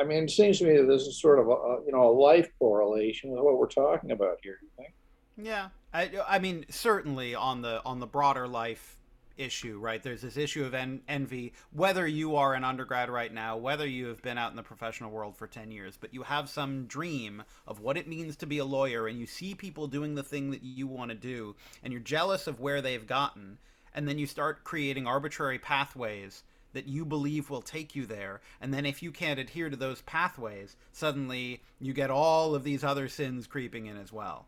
I 0.00 0.04
mean, 0.04 0.24
it 0.24 0.30
seems 0.30 0.58
to 0.58 0.66
me 0.66 0.76
that 0.76 0.86
this 0.86 1.02
is 1.02 1.20
sort 1.20 1.38
of 1.38 1.48
a 1.48 1.78
you 1.86 1.92
know 1.92 2.08
a 2.08 2.12
life 2.12 2.48
correlation 2.58 3.30
with 3.30 3.40
what 3.40 3.58
we're 3.58 3.66
talking 3.66 4.12
about 4.12 4.38
here. 4.42 4.58
You 4.62 4.68
think? 4.76 4.94
Yeah, 5.36 5.68
I, 5.92 6.10
I 6.26 6.38
mean, 6.38 6.66
certainly 6.68 7.34
on 7.34 7.62
the 7.62 7.82
on 7.84 8.00
the 8.00 8.06
broader 8.06 8.46
life 8.46 8.98
issue, 9.38 9.78
right? 9.78 10.02
There's 10.02 10.22
this 10.22 10.36
issue 10.36 10.64
of 10.64 10.74
en- 10.74 11.00
envy, 11.08 11.52
whether 11.72 12.06
you 12.06 12.36
are 12.36 12.54
an 12.54 12.64
undergrad 12.64 13.08
right 13.08 13.32
now, 13.32 13.56
whether 13.56 13.86
you 13.86 14.06
have 14.06 14.20
been 14.20 14.36
out 14.36 14.50
in 14.50 14.56
the 14.56 14.62
professional 14.62 15.10
world 15.10 15.36
for 15.36 15.46
10 15.46 15.70
years, 15.70 15.96
but 15.98 16.12
you 16.12 16.24
have 16.24 16.48
some 16.48 16.86
dream 16.86 17.44
of 17.66 17.80
what 17.80 17.96
it 17.96 18.08
means 18.08 18.36
to 18.36 18.46
be 18.46 18.58
a 18.58 18.64
lawyer 18.64 19.06
and 19.06 19.18
you 19.18 19.26
see 19.26 19.54
people 19.54 19.86
doing 19.86 20.14
the 20.14 20.22
thing 20.22 20.50
that 20.50 20.62
you 20.62 20.86
want 20.86 21.10
to 21.10 21.14
do 21.14 21.54
and 21.82 21.92
you're 21.92 22.02
jealous 22.02 22.46
of 22.46 22.60
where 22.60 22.82
they've 22.82 23.06
gotten, 23.06 23.58
and 23.94 24.08
then 24.08 24.18
you 24.18 24.26
start 24.26 24.64
creating 24.64 25.06
arbitrary 25.06 25.58
pathways 25.58 26.42
that 26.72 26.88
you 26.88 27.04
believe 27.04 27.50
will 27.50 27.62
take 27.62 27.94
you 27.94 28.06
there. 28.06 28.40
And 28.60 28.72
then 28.72 28.86
if 28.86 29.02
you 29.02 29.10
can't 29.10 29.40
adhere 29.40 29.70
to 29.70 29.76
those 29.76 30.02
pathways, 30.02 30.76
suddenly 30.92 31.62
you 31.80 31.92
get 31.92 32.10
all 32.10 32.54
of 32.54 32.64
these 32.64 32.84
other 32.84 33.08
sins 33.08 33.46
creeping 33.46 33.86
in 33.86 33.96
as 33.96 34.12
well. 34.12 34.46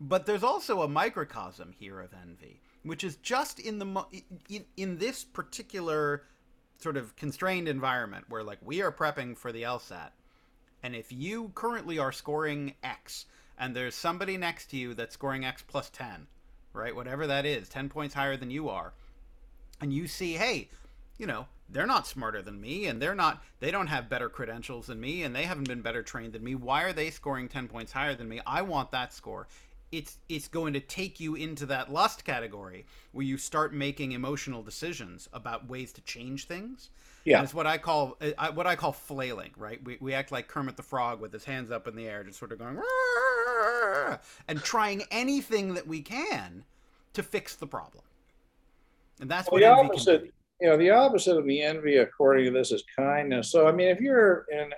But 0.00 0.26
there's 0.26 0.42
also 0.42 0.82
a 0.82 0.88
microcosm 0.88 1.72
here 1.78 2.00
of 2.00 2.12
envy 2.12 2.60
which 2.86 3.02
is 3.02 3.16
just 3.16 3.58
in 3.58 3.78
the 3.78 4.04
in, 4.48 4.64
in 4.76 4.98
this 4.98 5.24
particular 5.24 6.22
sort 6.78 6.96
of 6.96 7.16
constrained 7.16 7.68
environment 7.68 8.24
where 8.28 8.44
like 8.44 8.58
we 8.62 8.80
are 8.80 8.92
prepping 8.92 9.36
for 9.36 9.50
the 9.50 9.62
LSAT, 9.62 10.10
and 10.82 10.94
if 10.94 11.12
you 11.12 11.50
currently 11.54 11.98
are 11.98 12.12
scoring 12.12 12.74
X 12.82 13.26
and 13.58 13.74
there's 13.74 13.94
somebody 13.94 14.36
next 14.36 14.70
to 14.70 14.76
you 14.76 14.94
that's 14.94 15.14
scoring 15.14 15.44
X 15.44 15.64
plus 15.66 15.90
10, 15.90 16.26
right? 16.72 16.94
Whatever 16.94 17.26
that 17.26 17.44
is, 17.44 17.68
10 17.68 17.88
points 17.88 18.14
higher 18.14 18.36
than 18.36 18.50
you 18.50 18.68
are. 18.68 18.92
And 19.80 19.92
you 19.92 20.06
see, 20.06 20.34
hey, 20.34 20.68
you 21.18 21.26
know, 21.26 21.46
they're 21.68 21.86
not 21.86 22.06
smarter 22.06 22.42
than 22.42 22.60
me 22.60 22.86
and 22.86 23.02
they're 23.02 23.14
not 23.14 23.42
they 23.58 23.70
don't 23.70 23.88
have 23.88 24.08
better 24.08 24.28
credentials 24.28 24.86
than 24.86 25.00
me 25.00 25.22
and 25.22 25.34
they 25.34 25.44
haven't 25.44 25.68
been 25.68 25.82
better 25.82 26.02
trained 26.02 26.32
than 26.32 26.44
me. 26.44 26.54
Why 26.54 26.82
are 26.82 26.92
they 26.92 27.10
scoring 27.10 27.48
10 27.48 27.68
points 27.68 27.92
higher 27.92 28.14
than 28.14 28.28
me? 28.28 28.40
I 28.46 28.62
want 28.62 28.92
that 28.92 29.12
score 29.12 29.48
it's 29.92 30.18
it's 30.28 30.48
going 30.48 30.72
to 30.72 30.80
take 30.80 31.20
you 31.20 31.34
into 31.34 31.66
that 31.66 31.92
lust 31.92 32.24
category 32.24 32.86
where 33.12 33.24
you 33.24 33.38
start 33.38 33.72
making 33.72 34.12
emotional 34.12 34.62
decisions 34.62 35.28
about 35.32 35.68
ways 35.68 35.92
to 35.92 36.00
change 36.02 36.46
things. 36.46 36.90
Yeah, 37.24 37.42
it's 37.42 37.54
what 37.54 37.66
I 37.66 37.78
call 37.78 38.16
uh, 38.20 38.52
what 38.52 38.66
I 38.66 38.76
call 38.76 38.92
flailing. 38.92 39.52
Right, 39.56 39.82
we 39.84 39.96
we 40.00 40.14
act 40.14 40.32
like 40.32 40.48
Kermit 40.48 40.76
the 40.76 40.82
Frog 40.82 41.20
with 41.20 41.32
his 41.32 41.44
hands 41.44 41.70
up 41.70 41.86
in 41.86 41.96
the 41.96 42.08
air, 42.08 42.24
just 42.24 42.38
sort 42.38 42.52
of 42.52 42.58
going 42.58 42.80
and 44.48 44.62
trying 44.62 45.04
anything 45.10 45.74
that 45.74 45.86
we 45.86 46.02
can 46.02 46.64
to 47.14 47.22
fix 47.22 47.56
the 47.56 47.66
problem. 47.66 48.04
And 49.20 49.30
that's 49.30 49.50
well, 49.50 49.60
what 49.60 49.86
the 49.86 49.92
opposite. 49.92 50.34
You 50.60 50.68
know, 50.68 50.78
the 50.78 50.90
opposite 50.90 51.36
of 51.36 51.46
the 51.46 51.62
envy, 51.62 51.98
according 51.98 52.46
to 52.46 52.50
this, 52.50 52.72
is 52.72 52.82
kindness. 52.96 53.50
So, 53.50 53.68
I 53.68 53.72
mean, 53.72 53.88
if 53.88 54.00
you're 54.00 54.46
in 54.50 54.70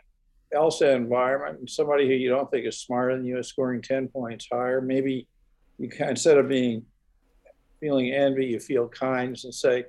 LSAT 0.55 0.97
environment 0.97 1.61
and 1.61 1.71
somebody 1.71 2.07
who 2.07 2.15
you 2.15 2.29
don't 2.29 2.51
think 2.51 2.67
is 2.67 2.81
smarter 2.81 3.17
than 3.17 3.25
you 3.25 3.39
is 3.39 3.49
scoring 3.49 3.83
10 3.83 4.09
points 4.09 4.49
higher, 4.51 4.81
maybe 4.81 5.29
you 5.79 5.89
can, 5.89 6.11
instead 6.11 6.39
of 6.39 6.49
being 6.49 6.85
feeling 7.81 8.13
envy, 8.13 8.47
you 8.47 8.61
feel 8.61 8.89
kindness 8.89 9.45
and 9.45 9.55
say, 9.55 9.85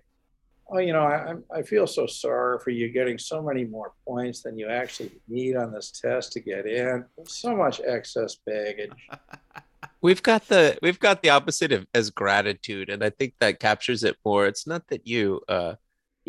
Oh, 0.71 0.77
you 0.77 0.93
know, 0.93 1.01
I, 1.01 1.33
I 1.51 1.63
feel 1.63 1.87
so 1.87 2.05
sorry 2.05 2.59
for 2.59 2.69
you 2.69 2.91
getting 2.91 3.17
so 3.17 3.41
many 3.41 3.63
more 3.63 3.93
points 4.07 4.43
than 4.43 4.55
you 4.55 4.67
actually 4.67 5.09
need 5.27 5.55
on 5.55 5.71
this 5.71 5.89
test 5.89 6.31
to 6.33 6.41
get 6.41 6.67
in. 6.67 7.05
So 7.25 7.55
much 7.55 7.81
excess 7.83 8.37
baggage. 8.45 8.91
we've 10.01 10.23
got 10.23 10.47
the 10.47 10.77
we've 10.81 10.99
got 10.99 11.21
the 11.21 11.29
opposite 11.29 11.71
of 11.71 11.87
as 11.93 12.09
gratitude, 12.09 12.89
and 12.89 13.03
I 13.03 13.09
think 13.09 13.35
that 13.39 13.59
captures 13.59 14.03
it 14.03 14.17
more. 14.25 14.47
It's 14.47 14.67
not 14.67 14.87
that 14.87 15.07
you 15.07 15.41
uh 15.47 15.75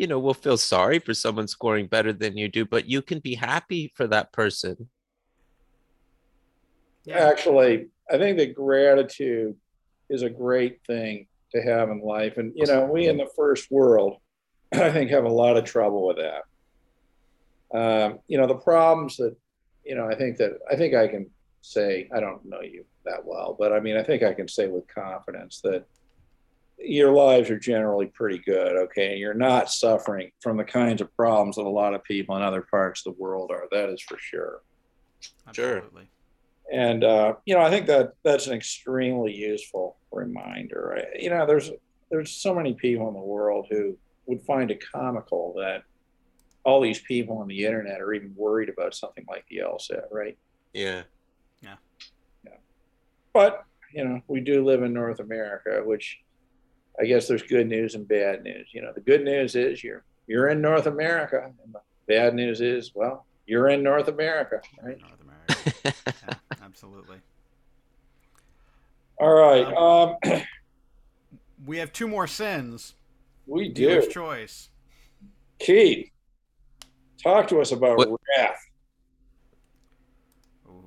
you 0.01 0.07
know, 0.07 0.17
will 0.17 0.33
feel 0.33 0.57
sorry 0.57 0.97
for 0.97 1.13
someone 1.13 1.47
scoring 1.47 1.85
better 1.85 2.11
than 2.11 2.35
you 2.35 2.47
do, 2.47 2.65
but 2.65 2.89
you 2.89 3.03
can 3.03 3.19
be 3.19 3.35
happy 3.35 3.93
for 3.95 4.07
that 4.07 4.31
person. 4.31 4.89
Yeah. 7.05 7.19
Actually, 7.19 7.89
I 8.11 8.17
think 8.17 8.39
that 8.39 8.55
gratitude 8.55 9.55
is 10.09 10.23
a 10.23 10.29
great 10.29 10.83
thing 10.87 11.27
to 11.53 11.61
have 11.61 11.89
in 11.89 12.01
life. 12.01 12.37
And, 12.37 12.51
you 12.55 12.65
know, 12.65 12.85
we 12.85 13.07
in 13.07 13.17
the 13.17 13.29
first 13.35 13.69
world, 13.69 14.17
I 14.73 14.89
think, 14.91 15.11
have 15.11 15.25
a 15.25 15.29
lot 15.29 15.55
of 15.55 15.65
trouble 15.65 16.07
with 16.07 16.17
that. 16.17 16.43
Um, 17.77 18.19
you 18.27 18.39
know, 18.39 18.47
the 18.47 18.55
problems 18.55 19.17
that, 19.17 19.35
you 19.85 19.93
know, 19.93 20.07
I 20.07 20.15
think 20.15 20.37
that, 20.37 20.53
I 20.67 20.75
think 20.75 20.95
I 20.95 21.07
can 21.09 21.29
say, 21.61 22.09
I 22.11 22.19
don't 22.19 22.43
know 22.43 22.61
you 22.61 22.85
that 23.05 23.25
well, 23.25 23.55
but 23.57 23.73
I 23.73 23.79
mean, 23.79 23.97
I 23.97 24.03
think 24.03 24.23
I 24.23 24.33
can 24.33 24.47
say 24.47 24.67
with 24.67 24.87
confidence 24.87 25.61
that 25.61 25.85
your 26.77 27.11
lives 27.11 27.49
are 27.49 27.59
generally 27.59 28.07
pretty 28.07 28.39
good, 28.39 28.75
okay? 28.75 29.11
And 29.11 29.19
You're 29.19 29.33
not 29.33 29.71
suffering 29.71 30.31
from 30.41 30.57
the 30.57 30.63
kinds 30.63 31.01
of 31.01 31.15
problems 31.15 31.55
that 31.55 31.65
a 31.65 31.69
lot 31.69 31.93
of 31.93 32.03
people 32.03 32.35
in 32.35 32.41
other 32.41 32.61
parts 32.61 33.05
of 33.05 33.13
the 33.13 33.21
world 33.21 33.51
are. 33.51 33.67
That 33.71 33.89
is 33.89 34.01
for 34.01 34.17
sure. 34.17 34.61
Absolutely. 35.47 36.09
And 36.71 37.03
uh, 37.03 37.35
you 37.45 37.53
know, 37.53 37.61
I 37.61 37.69
think 37.69 37.87
that 37.87 38.13
that's 38.23 38.47
an 38.47 38.53
extremely 38.53 39.35
useful 39.35 39.97
reminder. 40.11 41.05
You 41.19 41.29
know, 41.29 41.45
there's 41.45 41.69
there's 42.09 42.31
so 42.31 42.55
many 42.55 42.73
people 42.73 43.07
in 43.09 43.13
the 43.13 43.19
world 43.19 43.67
who 43.69 43.97
would 44.25 44.41
find 44.41 44.71
it 44.71 44.83
comical 44.91 45.53
that 45.57 45.83
all 46.63 46.81
these 46.81 46.99
people 46.99 47.39
on 47.39 47.47
the 47.47 47.65
internet 47.65 48.01
are 48.01 48.13
even 48.13 48.33
worried 48.35 48.69
about 48.69 48.95
something 48.95 49.25
like 49.29 49.45
the 49.49 49.57
LSAT, 49.57 50.03
right? 50.11 50.37
Yeah. 50.73 50.81
Yeah. 50.83 51.03
Yeah. 53.33 53.41
But 53.41 53.65
you 53.93 54.05
know, 54.05 54.21
we 54.27 54.39
do 54.39 54.63
live 54.63 54.83
in 54.83 54.93
North 54.93 55.19
America, 55.19 55.81
which 55.83 56.19
I 56.99 57.05
guess 57.05 57.27
there's 57.27 57.43
good 57.43 57.67
news 57.67 57.95
and 57.95 58.07
bad 58.07 58.43
news. 58.43 58.69
You 58.71 58.81
know, 58.81 58.91
the 58.93 59.01
good 59.01 59.23
news 59.23 59.55
is 59.55 59.83
you're 59.83 60.03
you're 60.27 60.49
in 60.49 60.61
North 60.61 60.85
America, 60.85 61.51
and 61.63 61.73
the 61.73 61.81
bad 62.07 62.35
news 62.35 62.61
is, 62.61 62.91
well, 62.95 63.25
you're 63.45 63.69
in 63.69 63.83
North 63.83 64.07
America, 64.07 64.61
right? 64.81 64.97
North 64.99 65.21
America, 65.21 65.93
yeah, 66.07 66.33
absolutely. 66.63 67.17
All 69.17 69.33
right. 69.33 69.65
Um, 69.65 70.15
um, 70.23 70.41
we 71.65 71.77
have 71.77 71.91
two 71.91 72.07
more 72.07 72.27
sins. 72.27 72.95
We 73.45 73.69
do. 73.69 74.05
choice. 74.07 74.69
Keith, 75.59 76.09
talk 77.21 77.47
to 77.49 77.61
us 77.61 77.71
about 77.71 77.97
what? 77.97 78.09
wrath. 78.09 78.67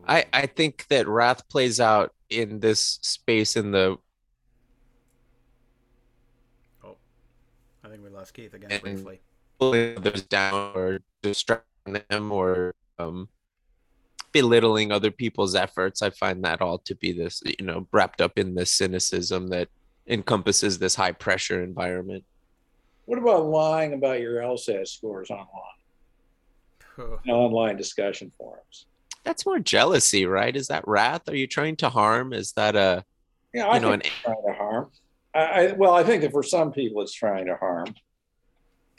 I, 0.06 0.24
I 0.32 0.46
think 0.46 0.86
that 0.88 1.06
wrath 1.08 1.48
plays 1.48 1.80
out 1.80 2.12
in 2.40 2.60
this 2.60 2.98
space 3.02 3.56
in 3.56 3.70
the 3.70 3.96
oh 6.84 6.96
I 7.84 7.88
think 7.88 8.02
we 8.02 8.10
lost 8.10 8.34
Keith 8.34 8.54
again 8.54 8.70
and 8.70 8.82
briefly. 8.82 9.20
Pulling 9.58 9.96
others 9.98 10.22
down 10.22 10.72
or 10.74 11.00
distracting 11.22 12.00
them 12.08 12.32
or 12.32 12.74
um, 12.98 13.28
belittling 14.32 14.90
other 14.90 15.10
people's 15.10 15.54
efforts. 15.54 16.02
I 16.02 16.10
find 16.10 16.44
that 16.44 16.60
all 16.60 16.78
to 16.78 16.94
be 16.96 17.12
this, 17.12 17.42
you 17.46 17.64
know, 17.64 17.86
wrapped 17.92 18.20
up 18.20 18.36
in 18.36 18.54
this 18.54 18.72
cynicism 18.72 19.48
that 19.48 19.68
encompasses 20.06 20.78
this 20.78 20.94
high 20.94 21.12
pressure 21.12 21.62
environment. 21.62 22.24
What 23.06 23.18
about 23.18 23.46
lying 23.46 23.92
about 23.92 24.20
your 24.20 24.42
LSAT 24.42 24.88
scores 24.88 25.30
online? 25.30 25.50
online 27.28 27.76
discussion 27.76 28.32
forums. 28.36 28.86
That's 29.24 29.46
more 29.46 29.58
jealousy, 29.58 30.26
right? 30.26 30.54
Is 30.54 30.68
that 30.68 30.86
wrath? 30.86 31.28
Are 31.28 31.36
you 31.36 31.46
trying 31.46 31.76
to 31.76 31.88
harm? 31.88 32.32
Is 32.32 32.52
that 32.52 32.76
a 32.76 33.04
yeah? 33.52 33.66
I 33.66 33.76
you 33.76 33.80
know, 33.80 33.92
an, 33.92 34.02
trying 34.22 34.36
to 34.46 34.52
harm. 34.52 34.90
I, 35.34 35.40
I, 35.40 35.72
well, 35.72 35.94
I 35.94 36.04
think 36.04 36.22
that 36.22 36.30
for 36.30 36.42
some 36.42 36.72
people 36.72 37.02
it's 37.02 37.12
trying 37.12 37.46
to 37.46 37.56
harm. 37.56 37.94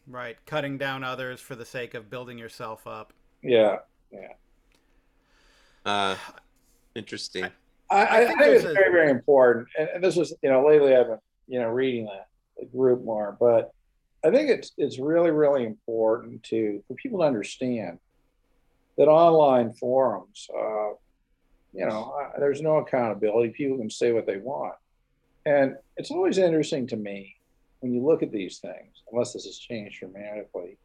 Right, 0.07 0.37
cutting 0.45 0.77
down 0.77 1.03
others 1.03 1.39
for 1.39 1.55
the 1.55 1.65
sake 1.65 1.93
of 1.93 2.09
building 2.09 2.37
yourself 2.37 2.85
up. 2.85 3.13
Yeah, 3.41 3.77
yeah. 4.11 4.33
Uh, 5.85 6.15
interesting. 6.95 7.45
I, 7.45 7.49
I, 7.89 8.03
I 8.03 8.25
think, 8.25 8.39
think 8.39 8.55
it's 8.55 8.65
a... 8.65 8.73
very, 8.73 8.91
very 8.91 9.11
important. 9.11 9.67
And, 9.77 9.89
and, 9.95 10.03
this 10.03 10.17
is, 10.17 10.33
you 10.41 10.49
know, 10.49 10.65
lately 10.65 10.95
I've 10.95 11.07
been, 11.07 11.19
you 11.47 11.59
know, 11.59 11.69
reading 11.69 12.05
that 12.05 12.27
the 12.57 12.65
group 12.65 13.03
more, 13.03 13.37
but 13.39 13.71
I 14.23 14.31
think 14.31 14.49
it's 14.49 14.71
it's 14.77 14.97
really, 14.97 15.31
really 15.31 15.65
important 15.65 16.41
to 16.43 16.83
for 16.87 16.95
people 16.95 17.19
to 17.19 17.25
understand 17.25 17.99
that 18.97 19.07
online 19.07 19.73
forums, 19.73 20.47
uh, 20.55 20.89
you 21.73 21.85
know, 21.85 22.15
uh, 22.19 22.39
there's 22.39 22.61
no 22.61 22.77
accountability. 22.77 23.49
People 23.49 23.77
can 23.77 23.89
say 23.89 24.13
what 24.13 24.25
they 24.25 24.37
want 24.37 24.75
And 25.45 25.75
it's 25.97 26.11
always 26.11 26.37
interesting 26.37 26.87
to 26.87 26.95
me 26.95 27.35
when 27.81 27.93
you 27.93 28.03
look 28.03 28.23
at 28.23 28.31
these 28.31 28.59
things, 28.59 29.03
unless 29.11 29.33
this 29.33 29.45
has 29.45 29.57
changed 29.57 29.99
dramatically, 29.99 30.77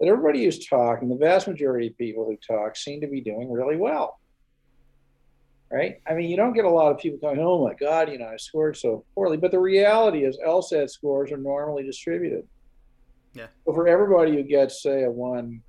that 0.00 0.08
everybody 0.08 0.44
who's 0.44 0.66
talking, 0.66 1.08
the 1.08 1.16
vast 1.16 1.46
majority 1.46 1.88
of 1.88 1.98
people 1.98 2.24
who 2.24 2.36
talk 2.36 2.76
seem 2.76 3.00
to 3.00 3.06
be 3.06 3.20
doing 3.20 3.50
really 3.50 3.76
well. 3.76 4.18
Right? 5.70 6.00
I 6.06 6.14
mean, 6.14 6.28
you 6.28 6.36
don't 6.36 6.52
get 6.52 6.66
a 6.66 6.70
lot 6.70 6.92
of 6.92 6.98
people 6.98 7.18
going, 7.18 7.40
oh 7.40 7.64
my 7.64 7.74
God, 7.74 8.10
you 8.10 8.18
know, 8.18 8.26
I 8.26 8.36
scored 8.36 8.76
so 8.76 9.04
poorly. 9.14 9.38
But 9.38 9.52
the 9.52 9.58
reality 9.58 10.24
is, 10.24 10.38
LSAT 10.46 10.90
scores 10.90 11.32
are 11.32 11.38
normally 11.38 11.82
distributed. 11.82 12.46
Yeah. 13.34 13.46
So 13.64 13.72
for 13.72 13.88
everybody 13.88 14.32
who 14.32 14.42
gets, 14.42 14.82
say, 14.82 15.04
a 15.04 15.10
one, 15.10 15.62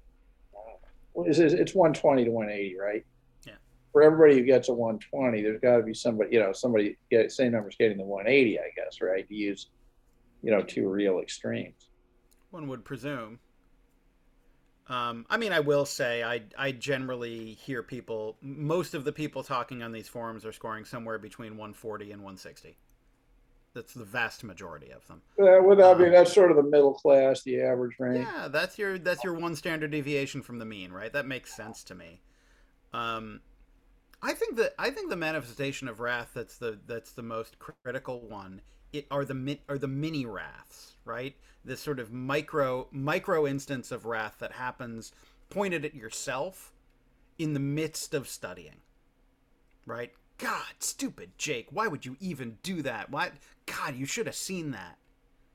it's, 1.16 1.40
it's 1.40 1.76
120 1.76 2.26
to 2.26 2.32
180, 2.32 2.78
right? 2.80 3.06
Yeah. 3.46 3.54
For 3.92 4.02
everybody 4.02 4.40
who 4.40 4.46
gets 4.46 4.70
a 4.70 4.74
120, 4.74 5.42
there's 5.42 5.60
got 5.62 5.78
to 5.78 5.84
be 5.84 5.94
somebody, 5.94 6.34
you 6.34 6.40
know, 6.40 6.52
somebody 6.54 6.98
get 7.10 7.32
same 7.32 7.52
numbers 7.52 7.76
getting 7.78 7.98
the 7.98 8.04
180, 8.04 8.60
I 8.60 8.64
guess, 8.76 9.02
right? 9.02 9.28
To 9.28 9.36
use, 9.36 9.70
you 10.42 10.52
know, 10.52 10.62
two 10.62 10.90
real 10.90 11.20
extremes. 11.20 11.90
One 12.52 12.68
would 12.68 12.86
presume. 12.86 13.40
Um, 14.90 15.26
I 15.30 15.38
mean, 15.38 15.54
I 15.54 15.62
will 15.62 15.86
say, 15.86 16.24
I 16.24 16.42
I 16.58 16.74
generally 16.74 17.54
hear 17.54 17.82
people. 17.82 18.36
Most 18.42 18.94
of 18.94 19.06
the 19.06 19.14
people 19.14 19.42
talking 19.42 19.82
on 19.82 19.94
these 19.94 20.10
forums 20.10 20.46
are 20.46 20.52
scoring 20.52 20.84
somewhere 20.84 21.18
between 21.18 21.52
140 21.52 22.12
and 22.12 22.22
160. 22.22 22.78
That's 23.74 23.94
the 23.94 24.04
vast 24.04 24.44
majority 24.44 24.92
of 24.92 25.08
them. 25.08 25.22
Uh, 25.40 25.64
without 25.64 25.98
being, 25.98 26.12
that's 26.12 26.32
sort 26.32 26.52
of 26.52 26.58
the 26.58 26.64
middle 26.64 26.94
class, 26.94 27.42
the 27.42 27.62
average 27.62 27.96
range. 27.98 28.28
Yeah, 28.32 28.48
that's 28.48 28.78
your 28.78 29.00
that's 29.00 29.24
your 29.24 29.34
one 29.34 29.56
standard 29.56 29.92
deviation 29.92 30.44
from 30.44 30.60
the 30.60 30.66
mean, 30.66 30.92
right? 30.92 31.12
That 31.12 31.26
makes 31.26 31.56
sense 31.56 31.84
to 31.86 31.96
me. 31.96 32.22
Um, 32.94 33.42
I 34.22 34.34
think 34.34 34.58
that 34.58 34.74
I 34.78 34.92
think 34.92 35.10
the 35.10 35.16
manifestation 35.16 35.88
of 35.88 36.00
wrath 36.00 36.32
that's 36.34 36.58
the 36.58 36.80
that's 36.86 37.12
the 37.12 37.24
most 37.24 37.58
critical 37.60 38.22
one. 38.22 38.62
It 38.94 39.08
are 39.10 39.26
the 39.26 39.58
are 39.68 39.80
the 39.80 39.88
mini 39.88 40.26
wraths, 40.26 40.94
right? 41.04 41.36
This 41.66 41.82
sort 41.82 42.00
of 42.00 42.14
micro 42.14 42.88
micro 42.92 43.48
instance 43.48 43.92
of 43.92 44.06
wrath 44.06 44.36
that 44.40 44.54
happens 44.54 45.12
pointed 45.50 45.84
at 45.84 45.96
yourself 45.96 46.72
in 47.40 47.54
the 47.54 47.60
midst 47.60 48.14
of 48.14 48.28
studying, 48.30 48.82
right? 49.86 50.12
God, 50.38 50.74
stupid 50.80 51.32
Jake, 51.38 51.68
why 51.72 51.88
would 51.88 52.06
you 52.06 52.18
even 52.20 52.58
do 52.64 52.82
that? 52.82 53.10
Why, 53.10 53.32
God, 53.66 53.96
you 53.96 54.06
should 54.06 54.26
have 54.26 54.36
seen 54.36 54.72
that. 54.72 54.98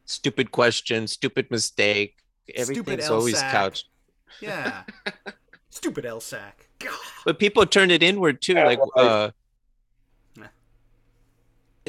Stupid 0.04 0.50
question, 0.50 1.06
stupid 1.06 1.50
mistake. 1.50 2.16
Everything's 2.54 3.04
stupid 3.04 3.12
always 3.12 3.40
couched. 3.42 3.88
Yeah. 4.40 4.82
stupid 5.70 6.04
LSAC. 6.04 6.52
God. 6.78 6.94
But 7.24 7.38
people 7.38 7.66
turn 7.66 7.90
it 7.90 8.02
inward 8.02 8.40
too. 8.40 8.54
like, 8.54 8.80
uh, 8.96 9.30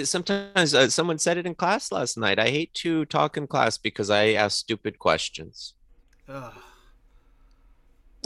sometimes 0.03 0.73
uh, 0.73 0.89
someone 0.89 1.17
said 1.17 1.37
it 1.37 1.45
in 1.45 1.55
class 1.55 1.91
last 1.91 2.17
night. 2.17 2.39
I 2.39 2.49
hate 2.49 2.73
to 2.75 3.05
talk 3.05 3.37
in 3.37 3.47
class 3.47 3.77
because 3.77 4.09
I 4.09 4.33
ask 4.33 4.57
stupid 4.57 4.99
questions. 4.99 5.73
Ugh. 6.27 6.53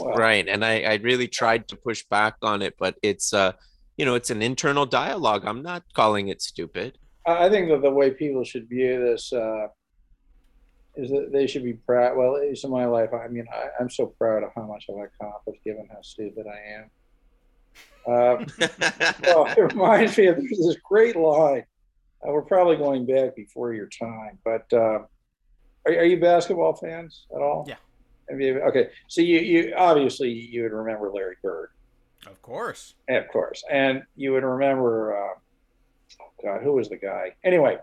Right, 0.00 0.48
and 0.48 0.64
I, 0.64 0.80
I 0.80 0.94
really 0.96 1.28
tried 1.28 1.68
to 1.68 1.76
push 1.76 2.02
back 2.10 2.34
on 2.42 2.62
it, 2.62 2.74
but 2.78 2.96
it's 3.02 3.32
uh, 3.32 3.52
you 3.96 4.04
know, 4.04 4.14
it's 4.16 4.30
an 4.30 4.42
internal 4.42 4.86
dialogue. 4.86 5.44
I'm 5.46 5.62
not 5.62 5.84
calling 5.94 6.28
it 6.28 6.42
stupid. 6.42 6.98
I 7.26 7.48
think 7.48 7.68
that 7.70 7.82
the 7.82 7.90
way 7.90 8.10
people 8.10 8.44
should 8.44 8.68
view 8.68 9.00
this 9.00 9.32
uh, 9.32 9.68
is 10.96 11.10
that 11.10 11.32
they 11.32 11.46
should 11.46 11.64
be 11.64 11.72
proud. 11.72 12.16
Well, 12.16 12.36
at 12.36 12.42
least 12.42 12.64
in 12.64 12.70
my 12.70 12.84
life, 12.84 13.10
I 13.12 13.28
mean, 13.28 13.46
I, 13.52 13.82
am 13.82 13.90
so 13.90 14.06
proud 14.06 14.42
of 14.42 14.50
how 14.54 14.62
much 14.62 14.86
I've 14.90 15.08
accomplished, 15.20 15.64
given 15.64 15.88
how 15.90 16.02
stupid 16.02 16.46
I 16.46 16.74
am. 16.74 16.90
Uh, 18.06 18.44
well, 19.22 19.46
it 19.56 19.74
reminds 19.74 20.16
me 20.18 20.26
of 20.26 20.36
there's 20.36 20.50
this 20.50 20.76
great 20.84 21.16
line. 21.16 21.64
Uh, 22.26 22.32
we're 22.32 22.42
probably 22.42 22.76
going 22.76 23.06
back 23.06 23.34
before 23.34 23.72
your 23.72 23.88
time, 23.88 24.38
but 24.44 24.66
uh, 24.72 24.76
are, 24.76 25.08
are, 25.86 26.04
you 26.04 26.20
basketball 26.20 26.74
fans 26.74 27.26
at 27.34 27.40
all? 27.40 27.64
Yeah. 27.66 27.76
You, 28.34 28.60
okay, 28.60 28.88
so 29.08 29.20
you, 29.20 29.40
you 29.40 29.74
obviously 29.76 30.30
you 30.30 30.62
would 30.62 30.72
remember 30.72 31.10
Larry 31.10 31.36
Bird. 31.42 31.70
Of 32.26 32.40
course. 32.40 32.94
Yeah, 33.06 33.16
of 33.16 33.28
course, 33.28 33.62
and 33.70 34.02
you 34.16 34.32
would 34.32 34.44
remember. 34.44 35.34
Uh, 36.44 36.54
God, 36.54 36.62
who 36.62 36.72
was 36.72 36.88
the 36.88 36.96
guy? 36.96 37.34
Anyway, 37.44 37.78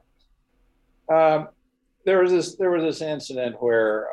um, 1.09 1.49
there 2.05 2.21
was 2.21 2.31
this 2.31 2.55
there 2.55 2.71
was 2.71 2.83
this 2.83 3.01
incident 3.01 3.61
where 3.61 4.07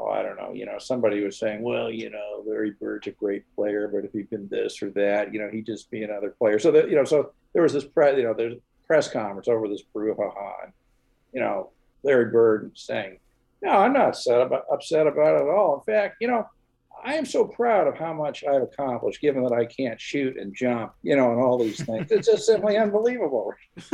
oh, 0.00 0.10
I 0.10 0.22
don't 0.22 0.36
know, 0.36 0.52
you 0.52 0.66
know, 0.66 0.78
somebody 0.78 1.22
was 1.22 1.38
saying, 1.38 1.62
well, 1.62 1.90
you 1.90 2.10
know, 2.10 2.42
Larry 2.46 2.72
Bird's 2.72 3.06
a 3.06 3.12
great 3.12 3.44
player, 3.54 3.88
but 3.88 4.04
if 4.04 4.12
he'd 4.12 4.30
been 4.30 4.48
this 4.48 4.82
or 4.82 4.90
that, 4.90 5.32
you 5.32 5.40
know, 5.40 5.48
he'd 5.50 5.66
just 5.66 5.90
be 5.90 6.02
another 6.02 6.30
player. 6.30 6.58
So 6.58 6.70
that, 6.72 6.88
you 6.88 6.96
know, 6.96 7.04
so 7.04 7.32
there 7.52 7.62
was 7.62 7.72
this 7.72 7.84
press, 7.84 8.16
you 8.16 8.24
know, 8.24 8.34
there's 8.34 8.56
press 8.86 9.10
conference 9.10 9.48
over 9.48 9.68
this 9.68 9.82
brouhaha, 9.94 10.64
and 10.64 10.72
you 11.32 11.40
know, 11.40 11.70
Larry 12.02 12.30
Bird 12.30 12.72
saying, 12.74 13.18
no, 13.62 13.70
I'm 13.70 13.92
not 13.92 14.08
upset 14.08 14.40
about, 14.40 14.64
upset 14.72 15.06
about 15.06 15.36
it 15.36 15.42
at 15.42 15.48
all. 15.48 15.76
In 15.76 15.92
fact, 15.92 16.16
you 16.20 16.28
know, 16.28 16.48
I 17.04 17.14
am 17.14 17.24
so 17.24 17.44
proud 17.44 17.86
of 17.86 17.96
how 17.96 18.12
much 18.12 18.44
I've 18.44 18.62
accomplished, 18.62 19.20
given 19.20 19.42
that 19.44 19.52
I 19.52 19.64
can't 19.64 20.00
shoot 20.00 20.36
and 20.36 20.54
jump, 20.54 20.92
you 21.02 21.16
know, 21.16 21.32
and 21.32 21.40
all 21.40 21.58
these 21.58 21.82
things. 21.82 22.10
It's 22.10 22.28
just 22.28 22.46
simply 22.46 22.76
unbelievable. 22.76 23.54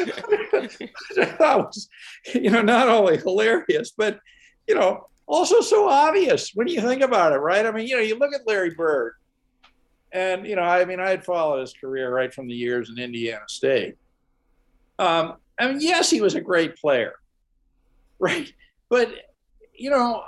that 1.16 1.38
was, 1.40 1.88
you 2.34 2.50
know, 2.50 2.62
not 2.62 2.88
only 2.88 3.16
hilarious, 3.18 3.92
but, 3.96 4.20
you 4.68 4.74
know, 4.74 5.06
also 5.26 5.60
so 5.60 5.88
obvious 5.88 6.52
when 6.54 6.68
you 6.68 6.80
think 6.80 7.02
about 7.02 7.32
it, 7.32 7.38
right? 7.38 7.66
I 7.66 7.70
mean, 7.70 7.86
you 7.86 7.96
know, 7.96 8.02
you 8.02 8.18
look 8.18 8.34
at 8.34 8.46
Larry 8.46 8.70
Bird, 8.70 9.14
and, 10.12 10.46
you 10.46 10.56
know, 10.56 10.62
I 10.62 10.84
mean, 10.84 11.00
I 11.00 11.10
had 11.10 11.24
followed 11.24 11.60
his 11.60 11.72
career 11.72 12.12
right 12.12 12.32
from 12.32 12.48
the 12.48 12.54
years 12.54 12.90
in 12.90 12.98
Indiana 12.98 13.44
State. 13.48 13.96
Um, 14.98 15.36
I 15.58 15.68
mean, 15.68 15.80
yes, 15.80 16.10
he 16.10 16.20
was 16.20 16.34
a 16.34 16.40
great 16.40 16.76
player, 16.76 17.14
right? 18.18 18.52
But, 18.88 19.12
you 19.72 19.90
know, 19.90 20.24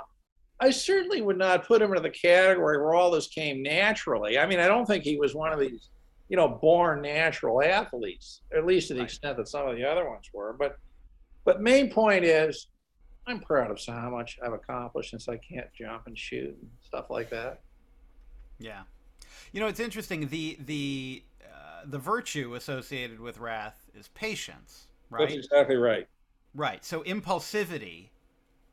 I 0.63 0.71
certainly 0.71 1.21
would 1.21 1.37
not 1.37 1.67
put 1.67 1.81
him 1.81 1.89
into 1.89 2.01
the 2.01 2.09
category 2.09 2.77
where 2.77 2.93
all 2.93 3.11
this 3.11 3.27
came 3.27 3.61
naturally. 3.61 4.39
I 4.39 4.45
mean, 4.45 4.59
I 4.59 4.67
don't 4.67 4.85
think 4.85 5.03
he 5.03 5.17
was 5.17 5.35
one 5.35 5.51
of 5.51 5.59
these 5.59 5.89
you 6.29 6.37
know, 6.37 6.47
born 6.47 7.01
natural 7.01 7.61
athletes, 7.61 8.41
at 8.57 8.65
least 8.65 8.87
to 8.87 8.95
the 8.95 9.01
extent 9.01 9.37
that 9.37 9.47
some 9.47 9.67
of 9.67 9.75
the 9.75 9.83
other 9.83 10.09
ones 10.09 10.29
were. 10.33 10.55
But, 10.57 10.79
but 11.45 11.61
main 11.61 11.91
point 11.91 12.23
is, 12.23 12.69
I'm 13.27 13.39
proud 13.39 13.69
of 13.69 13.79
how 13.85 14.09
much 14.09 14.39
I've 14.43 14.53
accomplished 14.53 15.11
since 15.11 15.29
I 15.29 15.37
can't 15.37 15.67
jump 15.77 16.07
and 16.07 16.17
shoot 16.17 16.57
and 16.59 16.69
stuff 16.81 17.11
like 17.11 17.29
that. 17.29 17.61
Yeah, 18.57 18.81
you 19.51 19.59
know, 19.59 19.67
it's 19.67 19.79
interesting. 19.79 20.27
The 20.27 20.57
the 20.65 21.23
uh, 21.43 21.83
the 21.85 21.99
virtue 21.99 22.55
associated 22.55 23.19
with 23.19 23.39
wrath 23.39 23.85
is 23.97 24.07
patience, 24.09 24.87
right? 25.09 25.29
That's 25.29 25.45
exactly 25.45 25.75
right. 25.75 26.07
Right. 26.55 26.83
So 26.83 27.01
impulsivity 27.03 28.07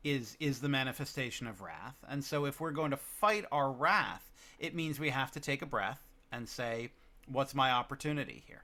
is 0.03 0.35
is 0.39 0.59
the 0.59 0.69
manifestation 0.69 1.47
of 1.47 1.61
wrath, 1.61 1.97
and 2.07 2.23
so 2.23 2.45
if 2.45 2.59
we're 2.59 2.71
going 2.71 2.91
to 2.91 2.97
fight 2.97 3.45
our 3.51 3.71
wrath, 3.71 4.31
it 4.59 4.75
means 4.75 4.99
we 4.99 5.09
have 5.09 5.31
to 5.31 5.39
take 5.39 5.61
a 5.61 5.65
breath 5.65 6.01
and 6.31 6.47
say, 6.47 6.91
what's 7.27 7.53
my 7.53 7.71
opportunity 7.71 8.43
here? 8.47 8.63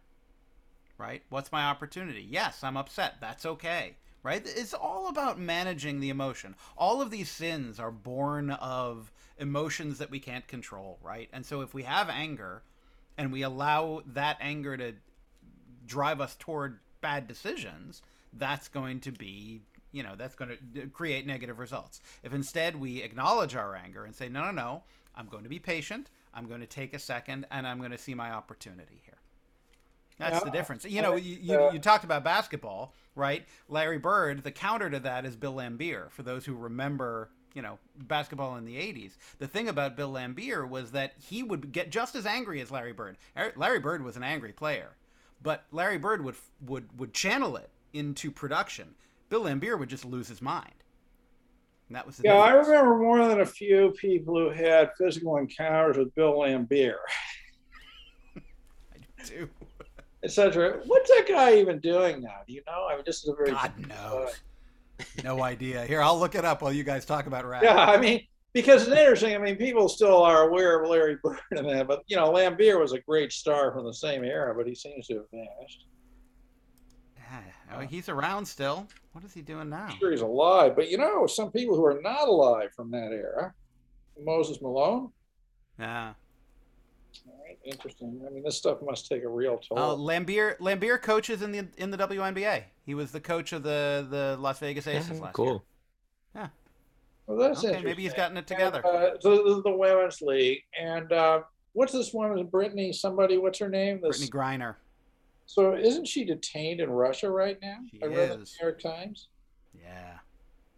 Right? 0.98 1.22
What's 1.30 1.52
my 1.52 1.66
opportunity? 1.66 2.26
Yes, 2.30 2.64
I'm 2.64 2.78
upset. 2.78 3.16
That's 3.20 3.46
okay. 3.46 3.96
Right? 4.24 4.42
It's 4.46 4.74
all 4.74 5.10
about 5.10 5.40
managing 5.40 6.00
the 6.00 6.10
emotion. 6.10 6.56
All 6.78 7.02
of 7.02 7.12
these 7.12 7.30
sins 7.30 7.80
are 7.80 7.92
born 7.92 8.52
of 8.52 9.12
emotions 9.38 10.00
that 10.00 10.12
we 10.12 10.20
can't 10.20 10.48
control, 10.48 10.98
right? 11.02 11.30
And 11.32 11.46
so 11.46 11.62
if 11.62 11.74
we 11.74 11.84
have 11.84 12.10
anger 12.10 12.64
and 13.18 13.32
we 13.32 13.44
allow 13.44 14.02
that 14.08 14.38
anger 14.42 14.76
to 14.76 14.94
drive 15.86 16.20
us 16.20 16.36
toward 16.36 16.80
bad 17.00 17.28
decisions, 17.28 18.02
that's 18.34 18.68
going 18.68 19.00
to 19.02 19.12
be 19.12 19.62
you 19.98 20.04
know 20.04 20.16
that's 20.16 20.36
going 20.36 20.58
to 20.74 20.88
create 20.88 21.26
negative 21.26 21.60
results 21.60 22.02
if 22.24 22.34
instead 22.34 22.80
we 22.80 23.02
acknowledge 23.02 23.56
our 23.56 23.76
anger 23.76 24.06
and 24.06 24.16
say 24.16 24.30
no 24.30 24.44
no 24.46 24.52
no 24.52 24.84
i'm 25.16 25.28
going 25.28 25.44
to 25.44 25.50
be 25.50 25.60
patient 25.60 26.10
I'm 26.38 26.48
going 26.48 26.62
to 26.62 26.68
take 26.68 26.94
a 26.94 27.00
second 27.00 27.48
and 27.50 27.68
I'm 27.68 27.80
going 27.80 27.92
to 27.92 27.98
see 27.98 28.14
my 28.14 28.32
opportunity 28.32 29.02
here. 29.04 29.16
That's 30.20 30.36
yeah. 30.36 30.44
the 30.44 30.52
difference. 30.52 30.86
You 30.86 31.02
know, 31.02 31.16
you, 31.16 31.38
you, 31.42 31.60
uh 31.60 31.72
you, 31.72 31.80
talked 31.80 32.04
about 32.04 32.24
basketball, 32.24 32.94
right? 33.16 33.46
Larry 33.68 33.98
Bird, 33.98 34.44
the 34.44 34.52
counter 34.52 34.90
to 34.90 35.00
that 35.00 35.26
is 35.26 35.36
Bill 35.36 35.56
Laimbeer, 35.56 36.12
for 36.12 36.22
those 36.24 36.46
who 36.46 36.56
remember, 36.56 37.30
you 37.54 37.62
know, 37.64 37.80
basketball 37.96 38.56
in 38.58 38.66
the 38.66 38.76
80s. 38.76 39.14
The 39.40 39.48
thing 39.48 39.68
about 39.68 39.96
Bill 39.96 40.12
Laimbeer 40.12 40.68
was 40.68 40.92
that 40.92 41.14
he 41.20 41.42
would 41.42 41.72
get 41.72 41.92
just 41.92 42.16
as 42.16 42.26
angry 42.26 42.62
as 42.62 42.72
Larry 42.72 42.94
Bird. 42.94 43.18
Er, 43.36 43.54
Larry 43.56 43.80
Bird 43.80 44.04
was 44.04 44.16
an 44.16 44.24
angry 44.24 44.54
player, 44.54 44.96
but 45.42 45.66
Larry 45.72 45.98
Bird 45.98 46.24
would, 46.24 46.36
would, 46.66 47.00
would 47.00 47.14
channel 47.14 47.58
it 47.58 47.70
into 47.94 48.32
production. 48.32 48.96
Bill 49.30 49.44
Laimbeer 49.44 49.78
would 49.78 49.90
just 49.90 50.06
lose 50.06 50.28
his 50.28 50.42
mind. 50.42 50.74
And 51.88 51.96
that 51.96 52.06
was 52.06 52.20
yeah. 52.24 52.34
Difference. 52.34 52.68
I 52.68 52.72
remember 52.72 52.98
more 52.98 53.28
than 53.28 53.42
a 53.42 53.46
few 53.46 53.92
people 53.92 54.36
who 54.38 54.50
had 54.50 54.92
physical 54.98 55.38
encounters 55.38 55.98
with 55.98 56.14
Bill 56.16 56.34
Laimbeer. 56.34 56.98
I 58.38 59.26
do. 59.26 59.50
Etc. 60.24 60.80
What's 60.86 61.10
that 61.10 61.26
guy 61.28 61.56
even 61.58 61.80
doing 61.80 62.22
now? 62.22 62.40
Do 62.48 62.54
you 62.54 62.62
know? 62.68 62.88
I 62.90 62.96
mean, 62.96 63.04
this 63.06 63.24
is 63.24 63.30
a 63.30 63.36
very 63.36 63.52
God 63.52 63.72
knows. 63.88 64.32
no 65.24 65.44
idea. 65.44 65.86
Here, 65.86 66.02
I'll 66.02 66.20
look 66.20 66.36
it 66.36 66.44
up 66.44 66.62
while 66.62 66.74
you 66.74 66.84
guys 66.84 67.06
talk 67.06 67.28
about 67.28 67.46
rap. 67.46 67.64
Yeah, 67.64 67.86
I 67.86 67.98
mean, 67.98 68.26
because 68.52 68.88
it's 68.88 68.98
interesting. 68.98 69.36
I 69.36 69.38
mean, 69.38 69.56
people 69.56 69.88
still 69.88 70.24
are 70.24 70.50
aware 70.50 70.82
of 70.82 70.90
Larry 70.90 71.18
Bird 71.24 71.40
and 71.52 71.70
that, 71.70 71.88
but 71.88 72.04
you 72.08 72.18
know, 72.18 72.32
Laimbeer 72.32 72.80
was 72.80 72.94
a 72.94 73.00
great 73.00 73.32
star 73.32 73.72
from 73.72 73.86
the 73.86 73.94
same 73.94 74.24
era, 74.24 74.56
but 74.56 74.68
he 74.68 74.76
seems 74.76 75.08
to 75.08 75.16
have 75.16 75.30
vanished. 75.32 75.86
Yeah, 77.70 77.86
he's 77.86 78.10
around 78.10 78.46
still. 78.46 78.88
What 79.14 79.24
is 79.24 79.34
he 79.34 79.42
doing 79.42 79.70
now? 79.70 79.88
I'm 79.90 79.98
sure 79.98 80.12
he's 80.12 80.22
alive, 80.22 80.76
but 80.76 80.90
you 80.90 80.98
know, 80.98 81.28
some 81.28 81.52
people 81.52 81.76
who 81.76 81.86
are 81.86 82.02
not 82.02 82.28
alive 82.28 82.70
from 82.76 82.92
that 82.92 83.12
era. 83.12 83.54
Moses 84.24 84.62
Malone. 84.62 85.12
Yeah. 85.80 86.14
All 87.28 87.44
right, 87.46 87.58
interesting. 87.64 88.22
I 88.26 88.32
mean, 88.32 88.44
this 88.44 88.58
stuff 88.58 88.80
must 88.82 89.08
take 89.08 89.24
a 89.24 89.28
real 89.30 89.58
toll. 89.60 89.78
Uh, 89.78 89.96
Laimbeer 89.96 90.58
Laimbeer 90.60 91.02
coaches 91.02 91.42
in 91.42 91.52
the 91.52 91.68
in 91.78 91.92
the 91.92 91.98
WNBA. 91.98 92.64
He 92.86 92.94
was 92.96 93.12
the 93.12 93.20
coach 93.20 93.54
of 93.54 93.64
the 93.64 94.08
the 94.10 94.38
Las 94.40 94.60
Vegas 94.60 94.88
Aces 94.88 95.18
Yeah, 95.18 95.24
last 95.24 95.34
cool. 95.34 95.46
year. 95.46 95.60
Yeah. 96.36 96.48
Well, 97.28 97.38
that's 97.38 97.60
Okay, 97.60 97.68
interesting. 97.68 97.84
maybe 97.90 98.04
he's 98.04 98.14
gotten 98.14 98.38
it 98.38 98.48
together. 98.48 98.82
And, 98.86 98.96
uh, 98.98 99.20
so 99.20 99.44
this 99.44 99.58
is 99.58 99.64
the 99.64 99.72
women's 99.76 100.22
league, 100.22 100.60
and 100.80 101.12
uh, 101.12 101.42
what's 101.74 101.92
this 101.92 102.14
woman, 102.14 102.48
Brittney? 102.48 102.96
Somebody, 102.96 103.38
what's 103.38 103.60
her 103.60 103.70
name? 103.70 104.00
This, 104.02 104.24
Brittney 104.26 104.30
Griner. 104.32 104.76
So 105.48 105.76
isn't 105.76 106.08
she 106.08 106.24
detained 106.26 106.80
in 106.82 106.90
Russia 106.92 107.30
right 107.32 107.58
now? 107.62 107.78
She 107.92 108.00
I 108.04 108.06
read 108.06 108.32
in 108.32 108.38
the 108.38 108.44
is. 108.44 108.56
New 108.62 108.68
York 108.68 108.80
Times. 108.80 109.30
Yeah. 109.74 110.18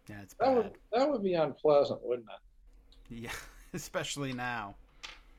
Yeah, 0.08 0.22
it's 0.22 0.34
That 0.34 0.46
bad. 0.46 0.56
would 0.56 0.70
that 0.92 1.10
would 1.10 1.22
be 1.22 1.34
unpleasant, 1.34 2.00
wouldn't 2.02 2.26
it? 2.28 3.14
Yeah, 3.24 3.30
especially 3.74 4.32
now. 4.32 4.76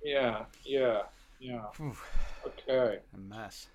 Yeah, 0.04 0.46
yeah, 0.66 1.02
yeah. 1.40 1.64
Whew, 1.78 1.96
Okay. 2.46 3.00
a 3.14 3.18
mess. 3.18 3.68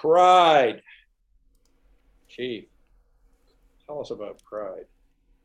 Pride. 0.00 0.82
Chief, 2.28 2.64
tell 3.86 4.00
us 4.00 4.10
about 4.10 4.42
pride. 4.42 4.86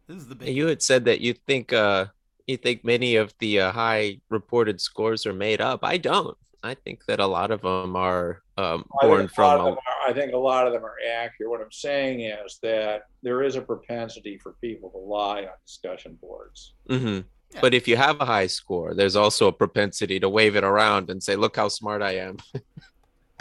This 0.07 0.18
is 0.18 0.28
the 0.28 0.36
big. 0.36 0.55
You 0.55 0.68
had 0.68 0.82
said 0.82 1.05
that 1.05 1.20
you 1.22 1.34
think 1.34 1.74
uh 1.74 2.05
you 2.47 2.55
think 2.57 2.84
many 2.86 3.18
of 3.18 3.34
the 3.39 3.59
uh, 3.59 3.72
high 3.74 4.20
reported 4.30 4.80
scores 4.80 5.26
are 5.26 5.34
made 5.34 5.59
up. 5.59 5.82
I 5.84 5.97
don't. 5.97 6.38
I 6.63 6.74
think 6.76 7.05
that 7.05 7.20
a 7.20 7.28
lot 7.28 7.51
of 7.51 7.61
them 7.61 7.95
are 7.97 8.41
um, 8.57 8.85
I 9.01 9.07
think 9.07 9.09
born 9.09 9.19
a 9.19 9.23
lot 9.23 9.31
from. 9.33 9.59
of 9.59 9.61
A, 9.61 9.69
them 9.69 9.77
are- 9.77 10.09
I 10.09 10.13
think 10.13 10.33
a 10.33 10.37
lot 10.37 10.67
of 10.67 10.73
them 10.73 10.83
are 10.85 10.95
accurate. 11.15 11.49
What 11.49 11.61
I'm 11.61 11.71
saying 11.71 12.21
is 12.21 12.59
that 12.63 13.03
there 13.21 13.43
is 13.43 13.55
a 13.55 13.61
propensity 13.61 14.37
for 14.37 14.53
people 14.61 14.89
to 14.91 14.97
lie 14.97 15.41
on 15.43 15.49
discussion 15.65 16.17
boards. 16.21 16.73
Mhm. 16.89 17.25
Yeah. 17.53 17.61
But 17.61 17.73
if 17.73 17.87
you 17.87 17.95
have 17.97 18.19
a 18.19 18.25
high 18.25 18.47
score, 18.47 18.93
there's 18.93 19.15
also 19.15 19.47
a 19.47 19.53
propensity 19.53 20.19
to 20.19 20.27
wave 20.29 20.55
it 20.55 20.63
around 20.63 21.09
and 21.09 21.21
say, 21.23 21.35
"Look 21.35 21.55
how 21.55 21.67
smart 21.69 22.01
I 22.01 22.13
am." 22.17 22.37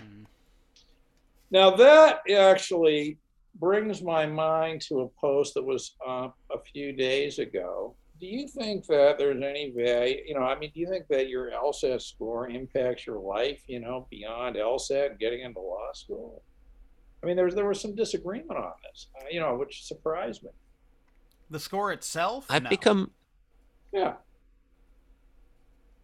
Mm. 0.00 0.26
Now 1.50 1.70
that 1.76 2.20
actually 2.30 3.18
brings 3.54 4.02
my 4.02 4.26
mind 4.26 4.82
to 4.82 5.00
a 5.00 5.08
post 5.20 5.54
that 5.54 5.62
was 5.64 5.94
up 6.06 6.36
a 6.50 6.58
few 6.60 6.92
days 6.92 7.38
ago. 7.38 7.94
Do 8.18 8.26
you 8.26 8.48
think 8.48 8.86
that 8.86 9.18
there's 9.18 9.36
any 9.42 9.72
value? 9.76 10.22
You 10.26 10.34
know, 10.34 10.42
I 10.44 10.58
mean, 10.58 10.70
do 10.72 10.80
you 10.80 10.88
think 10.88 11.06
that 11.08 11.28
your 11.28 11.50
LSAT 11.50 12.00
score 12.00 12.48
impacts 12.48 13.06
your 13.06 13.18
life? 13.18 13.62
You 13.66 13.80
know, 13.80 14.06
beyond 14.10 14.56
LSAT 14.56 15.10
and 15.10 15.18
getting 15.18 15.40
into 15.42 15.60
law 15.60 15.92
school? 15.92 16.42
I 17.22 17.26
mean, 17.26 17.36
there 17.36 17.44
was 17.44 17.54
there 17.54 17.66
was 17.66 17.80
some 17.80 17.94
disagreement 17.94 18.58
on 18.58 18.72
this. 18.84 19.08
Uh, 19.20 19.24
you 19.30 19.40
know, 19.40 19.54
which 19.56 19.84
surprised 19.84 20.42
me. 20.44 20.50
The 21.50 21.60
score 21.60 21.92
itself. 21.92 22.46
I've 22.48 22.62
No. 22.64 22.70
become 22.70 23.10
Yeah. 23.92 24.14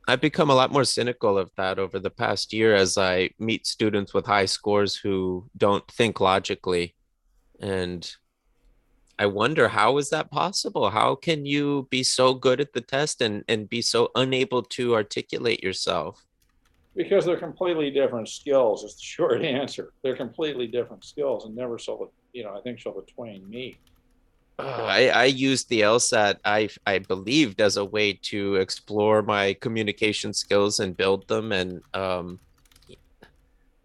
I've 0.09 0.21
become 0.21 0.51
a 0.51 0.55
lot 0.55 0.73
more 0.73 0.85
cynical 0.85 1.39
of 1.39 1.51
that 1.57 1.79
over 1.79 1.99
the 2.01 2.11
past 2.11 2.53
year 2.53 2.75
as 2.75 2.99
I 2.99 3.31
meet 3.39 3.67
students 3.67 4.13
with 4.13 4.27
high 4.27 4.47
scores 4.47 4.97
who 4.97 5.49
don't 5.57 5.87
think 5.93 6.21
logically. 6.21 6.97
And 7.61 8.11
I 9.19 9.27
wonder 9.27 9.69
how 9.69 9.99
is 9.99 10.11
that 10.11 10.31
possible? 10.31 10.91
How 10.91 11.15
can 11.15 11.47
you 11.47 11.87
be 11.91 12.03
so 12.03 12.35
good 12.35 12.61
at 12.61 12.73
the 12.73 12.81
test 12.81 13.21
and, 13.21 13.45
and 13.49 13.69
be 13.69 13.83
so 13.83 14.11
unable 14.15 14.63
to 14.63 14.95
articulate 14.95 15.63
yourself? 15.63 16.25
Because 16.95 17.25
they're 17.25 17.39
completely 17.39 17.91
different 17.91 18.29
skills. 18.29 18.85
Is 18.85 18.97
the 18.97 19.03
short 19.03 19.43
answer. 19.43 19.93
They're 20.03 20.17
completely 20.17 20.67
different 20.67 21.05
skills, 21.05 21.45
and 21.45 21.55
never 21.55 21.79
shall 21.79 21.99
the 21.99 22.09
you 22.33 22.45
know 22.45 22.55
I 22.57 22.61
think 22.61 22.79
shall 22.79 22.95
the 22.95 23.03
twain 23.03 23.49
meet. 23.49 23.79
Uh, 24.59 24.85
I, 24.87 25.07
I 25.09 25.25
used 25.25 25.69
the 25.69 25.81
LSAT, 25.81 26.37
I, 26.45 26.69
I 26.87 26.99
believed, 26.99 27.61
as 27.61 27.77
a 27.79 27.85
way 27.85 28.13
to 28.25 28.57
explore 28.57 29.23
my 29.23 29.55
communication 29.55 30.33
skills 30.33 30.79
and 30.79 30.97
build 30.97 31.27
them. 31.27 31.53
And 31.53 31.81
um, 31.95 32.39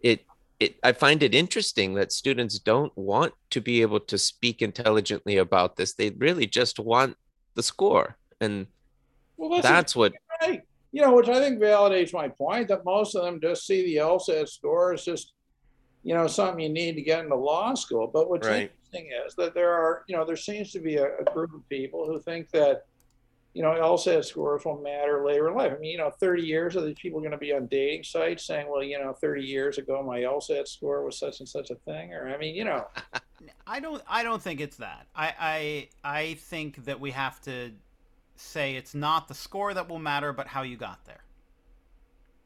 it, 0.00 0.24
it, 0.60 0.76
I 0.82 0.92
find 0.92 1.22
it 1.22 1.34
interesting 1.34 1.94
that 1.94 2.12
students 2.12 2.58
don't 2.58 2.96
want 2.96 3.32
to 3.50 3.60
be 3.60 3.80
able 3.82 4.00
to 4.00 4.18
speak 4.18 4.60
intelligently 4.60 5.36
about 5.36 5.76
this. 5.76 5.94
They 5.94 6.10
really 6.10 6.46
just 6.46 6.78
want 6.78 7.16
the 7.54 7.62
score. 7.62 8.16
And 8.40 8.66
Well, 9.36 9.60
that's, 9.62 9.94
what, 9.94 10.12
right. 10.42 10.62
You 10.90 11.02
know, 11.02 11.14
which 11.14 11.28
I 11.28 11.38
think 11.38 11.60
validates 11.60 12.12
my 12.12 12.28
point 12.28 12.68
that 12.68 12.84
most 12.84 13.14
of 13.14 13.22
them 13.22 13.40
just 13.40 13.66
see 13.66 13.84
the 13.84 13.96
LSAT 13.96 14.48
score 14.48 14.94
as 14.94 15.04
just, 15.04 15.32
you 16.02 16.14
know, 16.14 16.26
something 16.26 16.60
you 16.60 16.70
need 16.70 16.94
to 16.94 17.02
get 17.02 17.22
into 17.22 17.36
law 17.36 17.74
school. 17.74 18.10
But 18.12 18.28
what's 18.30 18.48
Right. 18.48 18.70
interesting 18.70 19.10
is 19.26 19.34
that 19.34 19.54
there 19.54 19.72
are, 19.72 20.04
you 20.08 20.16
know, 20.16 20.24
there 20.24 20.36
seems 20.36 20.72
to 20.72 20.80
be 20.80 20.96
a, 20.96 21.18
a 21.18 21.24
group 21.32 21.54
of 21.54 21.68
people 21.68 22.06
who 22.06 22.20
think 22.20 22.50
that, 22.50 22.84
you 23.54 23.62
know, 23.62 23.70
LSAT 23.70 24.24
scores 24.24 24.64
will 24.64 24.80
matter 24.80 25.24
later 25.24 25.48
in 25.48 25.54
life. 25.54 25.72
I 25.74 25.78
mean, 25.78 25.90
you 25.90 25.98
know, 25.98 26.10
30 26.10 26.42
years 26.42 26.76
are 26.76 26.82
these 26.82 26.98
people 26.98 27.20
going 27.20 27.32
to 27.32 27.38
be 27.38 27.52
on 27.52 27.66
dating 27.66 28.04
sites 28.04 28.44
saying, 28.44 28.68
well, 28.68 28.82
you 28.82 28.98
know, 28.98 29.12
30 29.12 29.42
years 29.42 29.78
ago 29.78 30.02
my 30.02 30.20
LSAT 30.20 30.68
score 30.68 31.04
was 31.04 31.18
such 31.18 31.40
and 31.40 31.48
such 31.48 31.70
a 31.70 31.74
thing? 31.74 32.12
Or, 32.12 32.28
I 32.28 32.36
mean, 32.36 32.54
you 32.54 32.64
know, 32.64 32.86
I 33.66 33.80
don't. 33.80 34.02
I 34.08 34.22
don't 34.22 34.42
think 34.42 34.60
it's 34.60 34.76
that. 34.78 35.06
I. 35.14 35.88
I. 36.04 36.18
I 36.20 36.34
think 36.34 36.84
that 36.86 37.00
we 37.00 37.10
have 37.12 37.40
to 37.42 37.72
say 38.36 38.76
it's 38.76 38.94
not 38.94 39.28
the 39.28 39.34
score 39.34 39.74
that 39.74 39.88
will 39.88 39.98
matter, 39.98 40.32
but 40.32 40.46
how 40.46 40.62
you 40.62 40.76
got 40.76 41.04
there. 41.04 41.22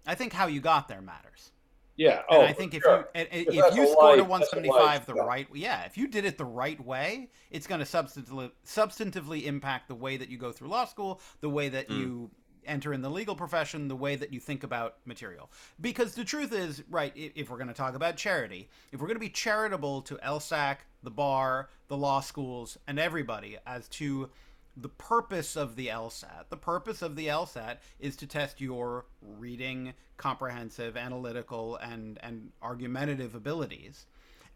I 0.07 0.15
think 0.15 0.33
how 0.33 0.47
you 0.47 0.61
got 0.61 0.89
there 0.89 1.01
matters. 1.01 1.52
Yeah. 1.97 2.23
And 2.31 2.39
oh, 2.39 2.43
I 2.43 2.53
think 2.53 2.75
if 2.75 2.83
sure. 2.83 3.09
you 3.15 3.27
If 3.33 3.77
you 3.77 3.87
scored 3.87 4.19
a 4.19 4.25
175 4.25 5.07
the 5.07 5.15
yeah. 5.15 5.23
right 5.23 5.47
yeah, 5.55 5.85
if 5.85 5.97
you 5.97 6.09
did 6.09 6.25
it 6.25 6.39
the 6.39 6.45
right 6.45 6.83
way, 6.85 7.31
it's 7.51 7.67
going 7.67 7.81
to 7.81 7.87
substantively 7.87 8.51
substantively 8.67 9.45
impact 9.45 9.89
the 9.89 9.95
way 9.95 10.17
that 10.17 10.29
you 10.29 10.39
go 10.39 10.53
through 10.53 10.69
law 10.69 10.85
school, 10.85 11.21
the 11.41 11.51
way 11.51 11.69
that 11.69 11.89
Mm. 11.89 11.99
you 11.99 12.31
enter 12.65 12.93
in 12.93 13.03
the 13.03 13.11
legal 13.11 13.35
profession, 13.35 13.89
the 13.89 13.97
way 13.97 14.17
that 14.17 14.33
you 14.33 14.41
think 14.41 14.63
about 14.63 14.97
material. 15.05 15.51
Because 15.81 16.15
the 16.15 16.25
truth 16.25 16.53
is, 16.53 16.83
right, 16.89 17.13
if 17.17 17.51
we're 17.51 17.57
going 17.57 17.69
to 17.69 17.75
talk 17.75 17.95
about 17.95 18.17
charity, 18.17 18.69
if 18.93 19.01
we're 19.01 19.09
going 19.09 19.17
to 19.17 19.21
be 19.21 19.29
charitable 19.29 20.03
to 20.03 20.17
LSAC, 20.17 20.79
the 21.03 21.11
bar, 21.11 21.71
the 21.89 21.97
law 21.97 22.21
schools, 22.21 22.79
and 22.87 22.99
everybody 22.99 23.59
as 23.67 23.89
to 23.89 24.31
the 24.77 24.89
purpose 24.89 25.57
of 25.57 25.77
the 25.77 25.89
LSAT, 25.89 26.49
the 26.49 26.57
purpose 26.57 27.03
of 27.03 27.17
the 27.17 27.27
LSAT 27.27 27.79
is 28.01 28.17
to 28.17 28.27
test 28.27 28.61
your 28.61 29.05
reading, 29.21 29.93
comprehensive, 30.17 30.97
analytical, 30.97 31.77
and, 31.77 32.19
and 32.23 32.53
argumentative 32.63 33.35
abilities. 33.35 34.07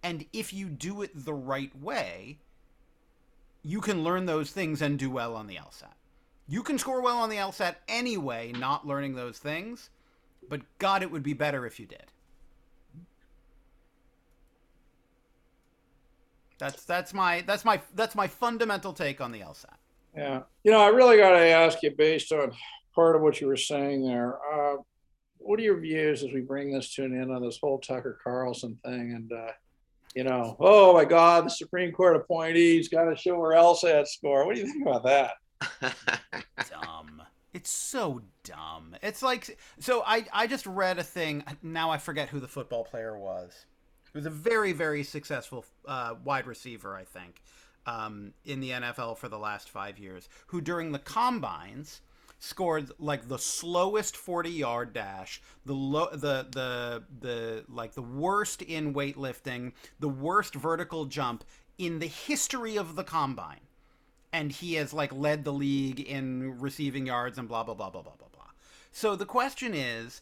And 0.02 0.24
if 0.32 0.52
you 0.52 0.68
do 0.68 1.02
it 1.02 1.10
the 1.14 1.34
right 1.34 1.74
way, 1.80 2.38
you 3.62 3.80
can 3.80 4.04
learn 4.04 4.26
those 4.26 4.50
things 4.50 4.80
and 4.80 4.98
do 4.98 5.10
well 5.10 5.34
on 5.34 5.46
the 5.46 5.56
LSAT. 5.56 5.94
You 6.48 6.62
can 6.62 6.78
score 6.78 7.00
well 7.00 7.18
on 7.18 7.28
the 7.28 7.36
LSAT 7.36 7.74
anyway, 7.88 8.52
not 8.52 8.86
learning 8.86 9.16
those 9.16 9.38
things, 9.38 9.90
but 10.48 10.62
God, 10.78 11.02
it 11.02 11.10
would 11.10 11.24
be 11.24 11.32
better 11.32 11.66
if 11.66 11.80
you 11.80 11.86
did. 11.86 12.04
That's 16.58 16.84
that's 16.84 17.12
my 17.12 17.42
that's 17.42 17.66
my 17.66 17.82
that's 17.94 18.14
my 18.14 18.28
fundamental 18.28 18.94
take 18.94 19.20
on 19.20 19.30
the 19.30 19.40
LSAT. 19.40 19.76
Yeah. 20.16 20.42
You 20.64 20.72
know, 20.72 20.80
I 20.80 20.88
really 20.88 21.16
got 21.16 21.30
to 21.30 21.46
ask 21.46 21.82
you, 21.82 21.90
based 21.96 22.32
on 22.32 22.52
part 22.94 23.16
of 23.16 23.22
what 23.22 23.40
you 23.40 23.46
were 23.46 23.56
saying 23.56 24.04
there, 24.06 24.38
uh, 24.52 24.76
what 25.38 25.60
are 25.60 25.62
your 25.62 25.78
views 25.78 26.22
as 26.22 26.32
we 26.32 26.40
bring 26.40 26.72
this 26.72 26.94
to 26.94 27.04
an 27.04 27.20
end 27.20 27.30
on 27.30 27.42
this 27.42 27.58
whole 27.58 27.78
Tucker 27.78 28.18
Carlson 28.24 28.78
thing? 28.84 29.12
And, 29.14 29.32
uh, 29.32 29.52
you 30.14 30.24
know, 30.24 30.56
oh 30.58 30.94
my 30.94 31.04
God, 31.04 31.44
the 31.44 31.50
Supreme 31.50 31.92
Court 31.92 32.16
appointee's 32.16 32.88
got 32.88 33.04
to 33.04 33.16
show 33.16 33.40
her 33.42 33.50
LSAT 33.50 34.06
score. 34.06 34.46
What 34.46 34.54
do 34.54 34.62
you 34.62 34.66
think 34.66 34.86
about 34.86 35.04
that? 35.04 35.34
dumb. 36.70 37.22
It's 37.52 37.70
so 37.70 38.20
dumb. 38.44 38.96
It's 39.02 39.22
like 39.22 39.58
so 39.78 40.02
I 40.06 40.26
I 40.32 40.46
just 40.46 40.66
read 40.66 40.98
a 40.98 41.02
thing. 41.02 41.42
Now 41.62 41.90
I 41.90 41.98
forget 41.98 42.28
who 42.28 42.40
the 42.40 42.48
football 42.48 42.84
player 42.84 43.18
was. 43.18 43.64
He 44.12 44.18
was 44.18 44.26
a 44.26 44.30
very 44.30 44.72
very 44.72 45.02
successful 45.02 45.64
uh, 45.86 46.14
wide 46.24 46.46
receiver, 46.46 46.94
I 46.94 47.04
think, 47.04 47.42
um, 47.86 48.32
in 48.44 48.60
the 48.60 48.70
NFL 48.70 49.16
for 49.16 49.28
the 49.28 49.38
last 49.38 49.70
five 49.70 49.98
years. 49.98 50.28
Who 50.48 50.60
during 50.60 50.92
the 50.92 50.98
combines 50.98 52.00
scored 52.38 52.90
like 52.98 53.28
the 53.28 53.38
slowest 53.38 54.14
40 54.14 54.50
yard 54.50 54.92
dash 54.92 55.40
the 55.64 55.72
low 55.72 56.10
the 56.12 56.46
the 56.50 57.02
the 57.20 57.64
like 57.66 57.94
the 57.94 58.02
worst 58.02 58.60
in 58.60 58.92
weightlifting 58.92 59.72
the 60.00 60.08
worst 60.08 60.54
vertical 60.54 61.06
jump 61.06 61.44
in 61.78 61.98
the 61.98 62.06
history 62.06 62.76
of 62.76 62.94
the 62.94 63.02
combine 63.02 63.60
and 64.36 64.52
he 64.52 64.74
has 64.74 64.92
like 64.92 65.12
led 65.12 65.44
the 65.44 65.52
league 65.52 66.00
in 66.00 66.60
receiving 66.60 67.06
yards 67.06 67.38
and 67.38 67.48
blah 67.48 67.62
blah 67.62 67.74
blah 67.74 67.88
blah 67.88 68.02
blah 68.02 68.16
blah 68.18 68.28
blah. 68.32 68.50
So 68.92 69.16
the 69.16 69.26
question 69.26 69.72
is, 69.74 70.20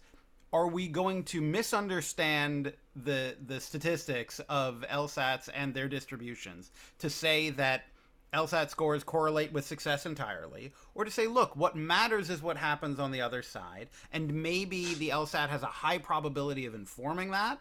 are 0.55 0.68
we 0.68 0.86
going 0.86 1.24
to 1.24 1.40
misunderstand 1.40 2.72
the 2.94 3.36
the 3.46 3.61
statistics 3.61 4.38
of 4.48 4.84
LSATs 4.88 5.48
and 5.52 5.74
their 5.74 5.88
distributions 5.88 6.70
to 7.00 7.11
say 7.11 7.50
that 7.50 7.86
LSAT 8.32 8.70
scores 8.70 9.05
correlate 9.05 9.52
with 9.52 9.64
success 9.64 10.07
entirely, 10.07 10.72
or 10.94 11.05
to 11.05 11.11
say, 11.11 11.26
look, 11.26 11.57
what 11.57 11.76
matters 11.76 12.30
is 12.30 12.40
what 12.40 12.57
happens 12.57 12.98
on 12.98 13.11
the 13.11 13.20
other 13.20 13.42
side, 13.42 13.88
and 14.12 14.32
maybe 14.32 14.94
the 14.94 15.11
LSAT 15.11 15.48
has 15.48 15.62
a 15.62 15.66
high 15.66 15.98
probability 15.98 16.66
of 16.66 16.74
informing 16.74 17.32
that, 17.32 17.61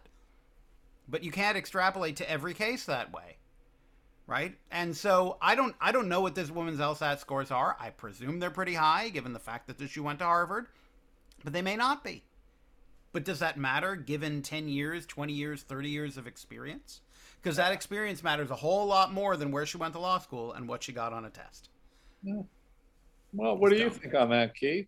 but 1.07 1.23
you 1.23 1.31
can't 1.31 1.57
extrapolate 1.57 2.15
to 2.17 2.29
every 2.29 2.53
case 2.53 2.85
that 2.85 3.11
way. 3.11 3.37
Right? 4.25 4.55
And 4.71 4.95
so 4.95 5.37
I 5.41 5.55
don't 5.55 5.75
I 5.81 5.91
don't 5.91 6.09
know 6.09 6.21
what 6.21 6.35
this 6.35 6.51
woman's 6.51 6.79
LSAT 6.79 7.19
scores 7.19 7.49
are. 7.49 7.75
I 7.79 7.89
presume 7.89 8.39
they're 8.39 8.51
pretty 8.51 8.75
high 8.75 9.09
given 9.09 9.33
the 9.33 9.39
fact 9.39 9.67
that 9.67 9.89
she 9.89 9.99
went 9.99 10.19
to 10.19 10.25
Harvard, 10.25 10.67
but 11.43 11.53
they 11.53 11.63
may 11.63 11.75
not 11.75 12.03
be. 12.03 12.23
But 13.13 13.23
does 13.23 13.39
that 13.39 13.57
matter 13.57 13.95
given 13.95 14.41
10 14.41 14.67
years, 14.67 15.05
20 15.05 15.31
years, 15.31 15.61
30 15.61 15.89
years 15.89 16.17
of 16.17 16.27
experience? 16.27 17.01
because 17.43 17.57
that 17.57 17.73
experience 17.73 18.23
matters 18.23 18.49
a 18.51 18.55
whole 18.55 18.85
lot 18.85 19.11
more 19.11 19.35
than 19.35 19.51
where 19.51 19.65
she 19.65 19.77
went 19.77 19.93
to 19.93 19.99
law 19.99 20.17
school 20.17 20.53
and 20.53 20.67
what 20.67 20.81
she 20.81 20.93
got 20.93 21.11
on 21.11 21.25
a 21.25 21.29
test. 21.29 21.69
Yeah. 22.23 22.41
Well, 23.33 23.57
what 23.57 23.71
do 23.71 23.77
you 23.77 23.89
think 23.89 24.15
on 24.15 24.29
that, 24.29 24.55
Keith? 24.55 24.87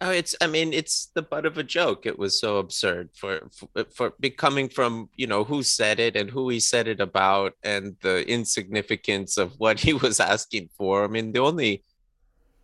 Oh, 0.00 0.10
it's. 0.10 0.36
I 0.40 0.46
mean, 0.46 0.72
it's 0.72 1.06
the 1.14 1.22
butt 1.22 1.44
of 1.44 1.58
a 1.58 1.64
joke. 1.64 2.06
It 2.06 2.16
was 2.16 2.38
so 2.38 2.58
absurd 2.58 3.10
for 3.14 3.40
for, 3.50 3.84
for 3.92 4.12
becoming 4.20 4.68
from 4.68 5.08
you 5.16 5.26
know 5.26 5.42
who 5.42 5.64
said 5.64 5.98
it 5.98 6.14
and 6.14 6.30
who 6.30 6.48
he 6.50 6.60
said 6.60 6.86
it 6.86 7.00
about 7.00 7.54
and 7.64 7.96
the 8.02 8.28
insignificance 8.30 9.36
of 9.36 9.54
what 9.58 9.80
he 9.80 9.94
was 9.94 10.20
asking 10.20 10.68
for. 10.76 11.02
I 11.02 11.08
mean, 11.08 11.32
the 11.32 11.40
only 11.40 11.82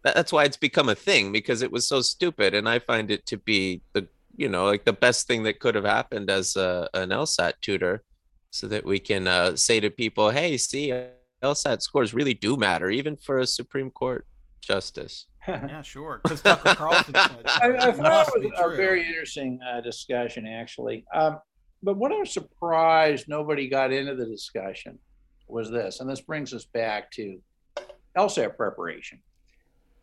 that's 0.05 0.33
why 0.33 0.45
it's 0.45 0.57
become 0.57 0.89
a 0.89 0.95
thing 0.95 1.33
because 1.33 1.63
it 1.63 1.73
was 1.73 1.89
so 1.89 2.03
stupid, 2.03 2.55
and 2.55 2.69
I 2.69 2.79
find 2.79 3.11
it 3.11 3.25
to 3.27 3.39
be 3.39 3.81
the 3.93 4.07
you 4.37 4.49
know 4.49 4.67
like 4.67 4.85
the 4.85 4.93
best 4.93 5.27
thing 5.27 5.45
that 5.45 5.61
could 5.61 5.75
have 5.75 5.85
happened 5.85 6.31
as 6.31 6.57
a, 6.57 6.89
an 6.93 7.09
LSAT 7.09 7.55
tutor, 7.63 8.03
so 8.51 8.69
that 8.69 8.85
we 8.85 8.99
can 8.99 9.27
uh, 9.27 9.57
say 9.57 9.81
to 9.81 9.91
people, 9.91 10.31
"Hey, 10.31 10.57
see, 10.59 10.93
LSAT 11.43 11.81
scores 11.81 12.13
really 12.13 12.35
do 12.35 12.57
matter, 12.57 12.91
even 12.91 13.17
for 13.17 13.39
a 13.39 13.47
Supreme 13.47 13.91
Court 13.91 14.27
justice." 14.61 15.27
yeah, 15.49 15.83
sure. 15.83 16.21
Because 16.23 16.43
Tucker 16.43 16.75
Carlson. 16.75 17.15
I, 17.17 17.37
I 17.79 17.93
thought 17.93 18.29
it 18.37 18.53
was 18.59 18.73
a 18.73 18.77
very 18.77 19.07
interesting 19.07 19.59
uh, 19.67 19.81
discussion, 19.81 20.47
actually. 20.47 21.05
Um, 21.15 21.39
but 21.83 21.97
what 21.97 22.13
I 22.13 22.17
was 22.17 22.33
surprised 22.33 23.29
nobody 23.29 23.69
got 23.69 23.93
into 23.93 24.15
the 24.15 24.27
discussion 24.27 24.99
was 25.49 25.71
this, 25.71 26.01
and 26.01 26.09
this 26.09 26.21
brings 26.21 26.53
us 26.53 26.65
back 26.65 27.11
to 27.13 27.39
LSAT 28.17 28.57
preparation 28.57 29.21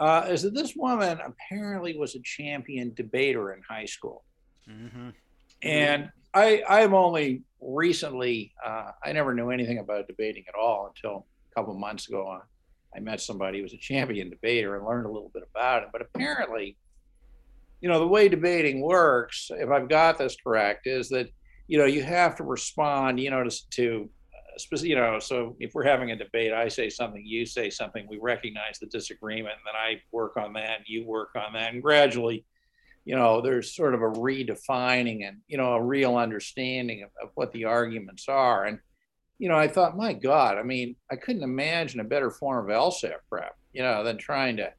uh, 0.01 0.25
is 0.27 0.41
that 0.41 0.55
this 0.55 0.75
woman 0.75 1.19
apparently 1.23 1.95
was 1.95 2.15
a 2.15 2.19
champion 2.23 2.91
debater 2.95 3.53
in 3.53 3.61
high 3.69 3.85
school. 3.85 4.23
Mm-hmm. 4.67 5.09
And 5.61 6.09
I, 6.33 6.63
I've 6.67 6.93
only 6.93 7.43
recently, 7.61 8.51
uh, 8.65 8.91
I 9.03 9.11
never 9.11 9.35
knew 9.35 9.51
anything 9.51 9.77
about 9.77 10.07
debating 10.07 10.43
at 10.49 10.55
all 10.55 10.91
until 10.93 11.27
a 11.51 11.55
couple 11.55 11.75
months 11.75 12.09
ago. 12.09 12.27
Uh, 12.27 12.39
I 12.95 12.99
met 12.99 13.21
somebody 13.21 13.59
who 13.59 13.63
was 13.63 13.73
a 13.73 13.77
champion 13.77 14.31
debater 14.31 14.75
and 14.75 14.85
learned 14.85 15.05
a 15.05 15.11
little 15.11 15.31
bit 15.35 15.43
about 15.53 15.83
it. 15.83 15.89
But 15.93 16.01
apparently, 16.01 16.77
you 17.79 17.87
know, 17.87 17.99
the 17.99 18.07
way 18.07 18.27
debating 18.27 18.81
works, 18.81 19.51
if 19.51 19.69
I've 19.69 19.87
got 19.87 20.17
this 20.17 20.35
correct, 20.43 20.87
is 20.87 21.09
that, 21.09 21.29
you 21.67 21.77
know, 21.77 21.85
you 21.85 22.01
have 22.03 22.35
to 22.37 22.43
respond, 22.43 23.19
you 23.19 23.29
know, 23.29 23.43
to, 23.43 23.69
to 23.71 24.09
you 24.81 24.95
know, 24.95 25.19
so 25.19 25.55
if 25.59 25.73
we're 25.73 25.83
having 25.83 26.11
a 26.11 26.15
debate, 26.15 26.53
I 26.53 26.67
say 26.67 26.89
something, 26.89 27.23
you 27.25 27.45
say 27.45 27.69
something, 27.69 28.05
we 28.09 28.19
recognize 28.19 28.79
the 28.79 28.87
disagreement, 28.87 29.55
and 29.55 29.65
then 29.65 29.75
I 29.75 30.01
work 30.11 30.37
on 30.37 30.53
that, 30.53 30.77
and 30.77 30.85
you 30.87 31.05
work 31.05 31.29
on 31.35 31.53
that, 31.53 31.73
and 31.73 31.81
gradually, 31.81 32.45
you 33.05 33.15
know, 33.15 33.41
there's 33.41 33.75
sort 33.75 33.95
of 33.95 34.01
a 34.01 34.09
redefining 34.09 35.27
and 35.27 35.37
you 35.47 35.57
know 35.57 35.73
a 35.73 35.81
real 35.81 36.17
understanding 36.17 37.03
of, 37.03 37.09
of 37.21 37.31
what 37.35 37.51
the 37.51 37.65
arguments 37.65 38.27
are. 38.27 38.65
And 38.65 38.79
you 39.39 39.49
know, 39.49 39.57
I 39.57 39.67
thought, 39.67 39.97
my 39.97 40.13
God, 40.13 40.59
I 40.59 40.63
mean, 40.63 40.95
I 41.09 41.15
couldn't 41.15 41.41
imagine 41.41 41.99
a 41.99 42.03
better 42.03 42.29
form 42.29 42.69
of 42.69 42.75
LSAT 42.75 43.15
prep, 43.27 43.55
you 43.73 43.81
know, 43.81 44.03
than 44.03 44.19
trying 44.19 44.57
to, 44.57 44.71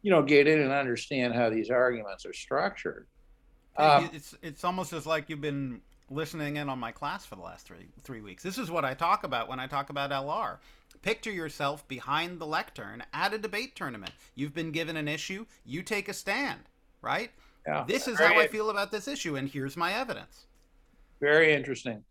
you 0.00 0.10
know, 0.10 0.22
get 0.22 0.46
in 0.46 0.60
and 0.60 0.72
understand 0.72 1.34
how 1.34 1.50
these 1.50 1.68
arguments 1.68 2.24
are 2.24 2.32
structured. 2.32 3.06
Um, 3.76 4.08
it's 4.14 4.34
it's 4.42 4.64
almost 4.64 4.94
as 4.94 5.04
like 5.04 5.28
you've 5.28 5.42
been 5.42 5.82
listening 6.10 6.56
in 6.56 6.68
on 6.68 6.78
my 6.78 6.92
class 6.92 7.24
for 7.24 7.36
the 7.36 7.42
last 7.42 7.66
three 7.66 7.88
three 8.02 8.20
weeks. 8.20 8.42
This 8.42 8.58
is 8.58 8.70
what 8.70 8.84
I 8.84 8.94
talk 8.94 9.24
about 9.24 9.48
when 9.48 9.60
I 9.60 9.66
talk 9.66 9.90
about 9.90 10.10
LR. 10.10 10.58
Picture 11.02 11.30
yourself 11.30 11.86
behind 11.86 12.40
the 12.40 12.46
lectern 12.46 13.04
at 13.12 13.34
a 13.34 13.38
debate 13.38 13.76
tournament. 13.76 14.12
You've 14.34 14.54
been 14.54 14.72
given 14.72 14.96
an 14.96 15.08
issue, 15.08 15.46
you 15.64 15.82
take 15.82 16.08
a 16.08 16.14
stand, 16.14 16.60
right? 17.02 17.30
Yeah. 17.66 17.84
This 17.86 18.08
is 18.08 18.18
how 18.18 18.38
I 18.38 18.46
feel 18.46 18.70
about 18.70 18.90
this 18.90 19.06
issue, 19.06 19.36
and 19.36 19.48
here's 19.48 19.76
my 19.76 19.92
evidence. 19.92 20.46
Very 21.20 21.52
interesting. 21.52 22.02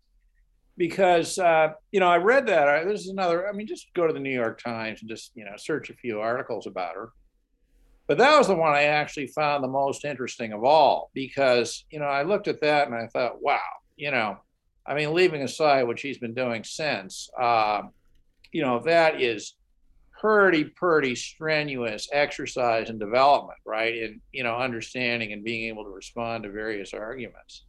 Because 0.76 1.38
uh, 1.38 1.72
you 1.90 1.98
know, 1.98 2.08
I 2.08 2.18
read 2.18 2.46
that. 2.46 2.68
I, 2.68 2.84
this 2.84 3.00
is 3.00 3.08
another. 3.08 3.48
I 3.48 3.52
mean, 3.52 3.66
just 3.66 3.92
go 3.94 4.06
to 4.06 4.12
the 4.12 4.20
New 4.20 4.34
York 4.34 4.62
Times 4.62 5.00
and 5.00 5.10
just 5.10 5.32
you 5.34 5.44
know 5.44 5.56
search 5.56 5.90
a 5.90 5.94
few 5.94 6.20
articles 6.20 6.66
about 6.66 6.94
her. 6.94 7.10
But 8.06 8.16
that 8.18 8.38
was 8.38 8.46
the 8.46 8.54
one 8.54 8.72
I 8.72 8.84
actually 8.84 9.26
found 9.26 9.62
the 9.62 9.68
most 9.68 10.04
interesting 10.04 10.52
of 10.52 10.64
all 10.64 11.10
because 11.12 11.84
you 11.90 11.98
know 11.98 12.06
I 12.06 12.22
looked 12.22 12.46
at 12.46 12.60
that 12.60 12.86
and 12.86 12.94
I 12.94 13.08
thought, 13.08 13.42
wow, 13.42 13.58
you 13.98 14.10
know, 14.12 14.38
I 14.86 14.94
mean, 14.94 15.12
leaving 15.12 15.42
aside 15.42 15.82
what 15.82 15.98
she's 15.98 16.18
been 16.18 16.32
doing 16.32 16.64
since, 16.64 17.28
uh, 17.38 17.82
you 18.52 18.62
know, 18.62 18.80
that 18.84 19.20
is 19.20 19.54
pretty, 20.18 20.64
pretty 20.64 21.14
strenuous 21.14 22.08
exercise 22.12 22.88
and 22.88 22.98
development, 22.98 23.58
right? 23.66 23.94
In, 23.94 24.20
you 24.32 24.44
know, 24.44 24.56
understanding 24.56 25.32
and 25.32 25.44
being 25.44 25.68
able 25.68 25.84
to 25.84 25.90
respond 25.90 26.44
to 26.44 26.50
various 26.50 26.94
arguments. 26.94 27.64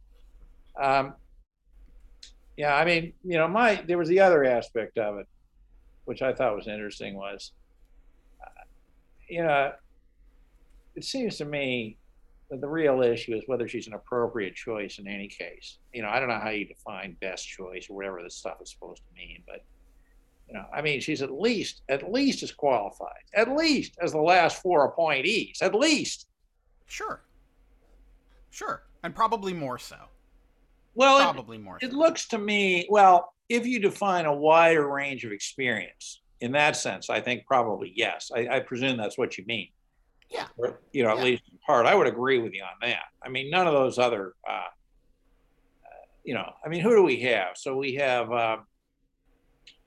Um, 0.80 1.14
yeah, 2.56 2.74
I 2.74 2.84
mean, 2.84 3.12
you 3.24 3.36
know, 3.36 3.48
my, 3.48 3.82
there 3.86 3.98
was 3.98 4.08
the 4.08 4.20
other 4.20 4.44
aspect 4.44 4.96
of 4.96 5.18
it, 5.18 5.26
which 6.04 6.22
I 6.22 6.32
thought 6.32 6.56
was 6.56 6.68
interesting 6.68 7.16
was, 7.16 7.52
uh, 8.40 8.62
you 9.28 9.42
know, 9.42 9.72
it 10.94 11.04
seems 11.04 11.36
to 11.38 11.44
me 11.44 11.98
the 12.50 12.68
real 12.68 13.02
issue 13.02 13.34
is 13.34 13.44
whether 13.46 13.68
she's 13.68 13.86
an 13.86 13.94
appropriate 13.94 14.54
choice 14.54 14.98
in 14.98 15.06
any 15.06 15.28
case. 15.28 15.78
You 15.92 16.02
know, 16.02 16.08
I 16.08 16.18
don't 16.18 16.28
know 16.28 16.40
how 16.40 16.50
you 16.50 16.66
define 16.66 17.16
best 17.20 17.46
choice 17.46 17.88
or 17.88 17.94
whatever 17.94 18.22
this 18.22 18.34
stuff 18.34 18.56
is 18.60 18.70
supposed 18.70 19.02
to 19.02 19.14
mean, 19.14 19.42
but 19.46 19.64
you 20.48 20.54
know, 20.54 20.64
I 20.74 20.82
mean, 20.82 21.00
she's 21.00 21.22
at 21.22 21.30
least 21.30 21.82
at 21.88 22.12
least 22.12 22.42
as 22.42 22.50
qualified, 22.50 23.22
at 23.34 23.54
least 23.54 23.96
as 24.02 24.10
the 24.10 24.20
last 24.20 24.60
four 24.60 24.84
appointees, 24.84 25.62
at 25.62 25.74
least. 25.74 26.26
Sure. 26.86 27.22
Sure, 28.50 28.82
and 29.04 29.14
probably 29.14 29.52
more 29.52 29.78
so. 29.78 29.96
Well, 30.96 31.20
probably 31.22 31.58
it, 31.58 31.62
more. 31.62 31.78
So. 31.80 31.86
It 31.86 31.92
looks 31.92 32.26
to 32.28 32.38
me 32.38 32.86
well 32.90 33.32
if 33.48 33.64
you 33.64 33.78
define 33.78 34.26
a 34.26 34.34
wider 34.34 34.88
range 34.88 35.24
of 35.24 35.30
experience 35.30 36.20
in 36.40 36.50
that 36.52 36.76
sense. 36.76 37.10
I 37.10 37.20
think 37.20 37.46
probably 37.46 37.92
yes. 37.94 38.32
I, 38.34 38.56
I 38.56 38.60
presume 38.60 38.96
that's 38.96 39.18
what 39.18 39.38
you 39.38 39.44
mean. 39.46 39.68
Yeah. 40.30 40.46
Or, 40.56 40.80
you 40.92 41.02
know, 41.02 41.12
yeah. 41.14 41.18
at 41.18 41.24
least 41.24 41.42
in 41.50 41.58
part. 41.66 41.86
I 41.86 41.94
would 41.94 42.06
agree 42.06 42.38
with 42.38 42.52
you 42.54 42.62
on 42.62 42.88
that. 42.88 43.02
I 43.22 43.28
mean, 43.28 43.50
none 43.50 43.66
of 43.66 43.72
those 43.72 43.98
other, 43.98 44.34
uh, 44.48 44.52
uh, 44.52 46.04
you 46.24 46.34
know, 46.34 46.52
I 46.64 46.68
mean, 46.68 46.80
who 46.80 46.94
do 46.94 47.02
we 47.02 47.20
have? 47.22 47.56
So 47.56 47.76
we 47.76 47.94
have 47.94 48.30
uh, 48.32 48.58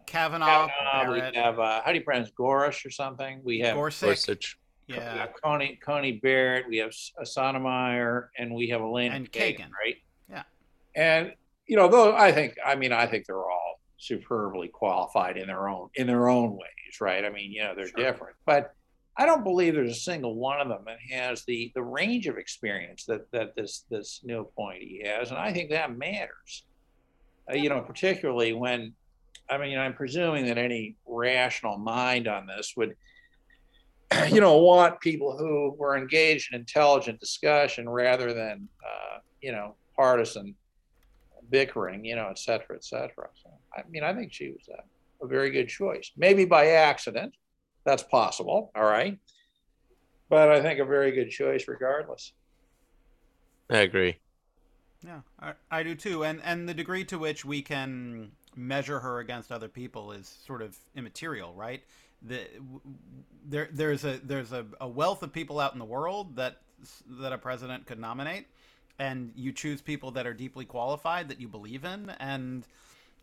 Kavanaugh. 0.06 0.68
Kavanaugh 0.68 1.14
we 1.14 1.20
have, 1.36 1.60
uh, 1.60 1.82
how 1.84 1.92
do 1.92 1.98
you 1.98 2.04
pronounce 2.04 2.32
Gorish 2.32 2.86
or 2.86 2.90
something? 2.90 3.42
We 3.44 3.60
have 3.60 3.76
Gorsuch. 3.76 4.58
Yeah. 4.88 5.28
Coney, 5.44 5.80
Coney 5.84 6.14
Barrett. 6.14 6.68
We 6.68 6.78
have 6.78 6.94
Sotomayor, 6.94 8.32
and 8.38 8.54
we 8.54 8.68
have 8.68 8.82
Elena 8.82 9.16
and 9.16 9.32
Kagan, 9.32 9.58
Kagan, 9.58 9.70
right? 9.82 9.96
Yeah. 10.30 10.44
And 10.96 11.34
you 11.68 11.78
know, 11.78 11.88
though 11.88 12.16
I 12.16 12.34
think, 12.34 12.56
I 12.64 12.76
mean, 12.76 12.92
I 12.92 13.08
think 13.08 13.26
they're 13.26 13.38
all 13.38 13.80
superbly 13.98 14.68
qualified 14.68 15.38
in 15.38 15.48
their 15.48 15.70
own 15.70 15.90
in 15.96 16.08
their 16.08 16.28
own 16.28 16.52
ways, 16.52 17.00
right? 17.00 17.24
I 17.24 17.30
mean, 17.30 17.52
you 17.52 17.64
know, 17.64 17.74
they're 17.76 17.88
sure. 17.88 18.04
different, 18.04 18.36
but 18.46 18.74
I 19.16 19.26
don't 19.26 19.44
believe 19.44 19.76
there's 19.76 19.92
a 19.92 19.96
single 19.96 20.36
one 20.36 20.60
of 20.60 20.70
them 20.70 20.84
that 20.86 20.98
has 21.12 21.44
the 21.46 21.72
the 21.76 21.84
range 21.84 22.28
of 22.28 22.38
experience 22.38 23.06
that 23.06 23.32
that 23.32 23.56
this 23.56 23.86
this 23.90 24.22
new 24.24 24.42
appointee 24.42 25.04
has, 25.06 25.30
and 25.30 25.38
I 25.38 25.54
think 25.54 25.70
that 25.70 25.96
matters. 25.96 26.64
Uh, 27.50 27.56
you 27.56 27.70
know, 27.70 27.82
particularly 27.82 28.54
when, 28.54 28.94
I 29.50 29.58
mean, 29.58 29.78
I'm 29.78 29.94
presuming 29.94 30.46
that 30.46 30.58
any 30.58 30.96
rational 31.06 31.78
mind 31.78 32.28
on 32.28 32.48
this 32.48 32.74
would, 32.78 32.96
you 34.30 34.40
know, 34.40 34.58
want 34.58 35.00
people 35.02 35.38
who 35.38 35.76
were 35.78 35.98
engaged 35.98 36.54
in 36.54 36.60
intelligent 36.60 37.20
discussion 37.20 37.90
rather 37.90 38.34
than, 38.34 38.68
uh, 38.84 39.20
you 39.42 39.52
know, 39.52 39.76
partisan 39.96 40.56
bickering, 41.50 42.06
you 42.06 42.16
know, 42.16 42.30
et 42.30 42.40
cetera, 42.40 42.76
et 42.76 42.86
cetera. 42.86 43.28
So, 43.44 43.50
I 43.76 43.82
mean, 43.90 44.04
I 44.04 44.14
think 44.14 44.32
she 44.32 44.52
was 44.52 44.70
a, 44.70 45.26
a 45.26 45.28
very 45.28 45.52
good 45.52 45.68
choice. 45.68 46.12
Maybe 46.16 46.46
by 46.46 46.68
accident, 46.68 47.34
that's 47.86 48.04
possible. 48.04 48.72
All 48.76 48.84
right. 48.84 49.18
But 50.30 50.50
I 50.50 50.62
think 50.62 50.80
a 50.80 50.86
very 50.86 51.12
good 51.12 51.30
choice 51.30 51.68
regardless. 51.68 52.34
I 53.70 53.80
agree. 53.80 54.18
Yeah, 55.06 55.22
I, 55.40 55.54
I 55.70 55.84
do 55.84 55.96
too. 55.96 56.24
And 56.24 56.42
and 56.44 56.68
the 56.68 56.74
degree 56.74 57.04
to 57.06 57.20
which 57.20 57.44
we 57.44 57.62
can 57.62 58.32
measure 58.56 59.00
her 59.00 59.20
against 59.20 59.52
other 59.52 59.68
people 59.68 60.12
is 60.12 60.38
sort 60.46 60.62
of 60.62 60.78
immaterial, 60.96 61.54
right? 61.54 61.84
The, 62.22 62.48
there 63.46 63.70
there's 63.72 64.06
a 64.06 64.20
there's 64.24 64.54
a, 64.54 64.66
a 64.80 64.88
wealth 64.88 65.24
of 65.24 65.34
people 65.34 65.60
out 65.60 65.74
in 65.74 65.80
the 65.80 65.86
world 65.86 66.36
that 66.38 66.62
that 67.20 67.34
a 67.34 67.38
president 67.38 67.86
could 67.86 68.00
nominate 68.00 68.48
and 69.00 69.32
you 69.36 69.52
choose 69.52 69.82
people 69.82 70.12
that 70.12 70.28
are 70.28 70.34
deeply 70.34 70.66
qualified 70.66 71.28
that 71.30 71.40
you 71.40 71.48
believe 71.48 71.84
in 71.84 72.12
and 72.20 72.68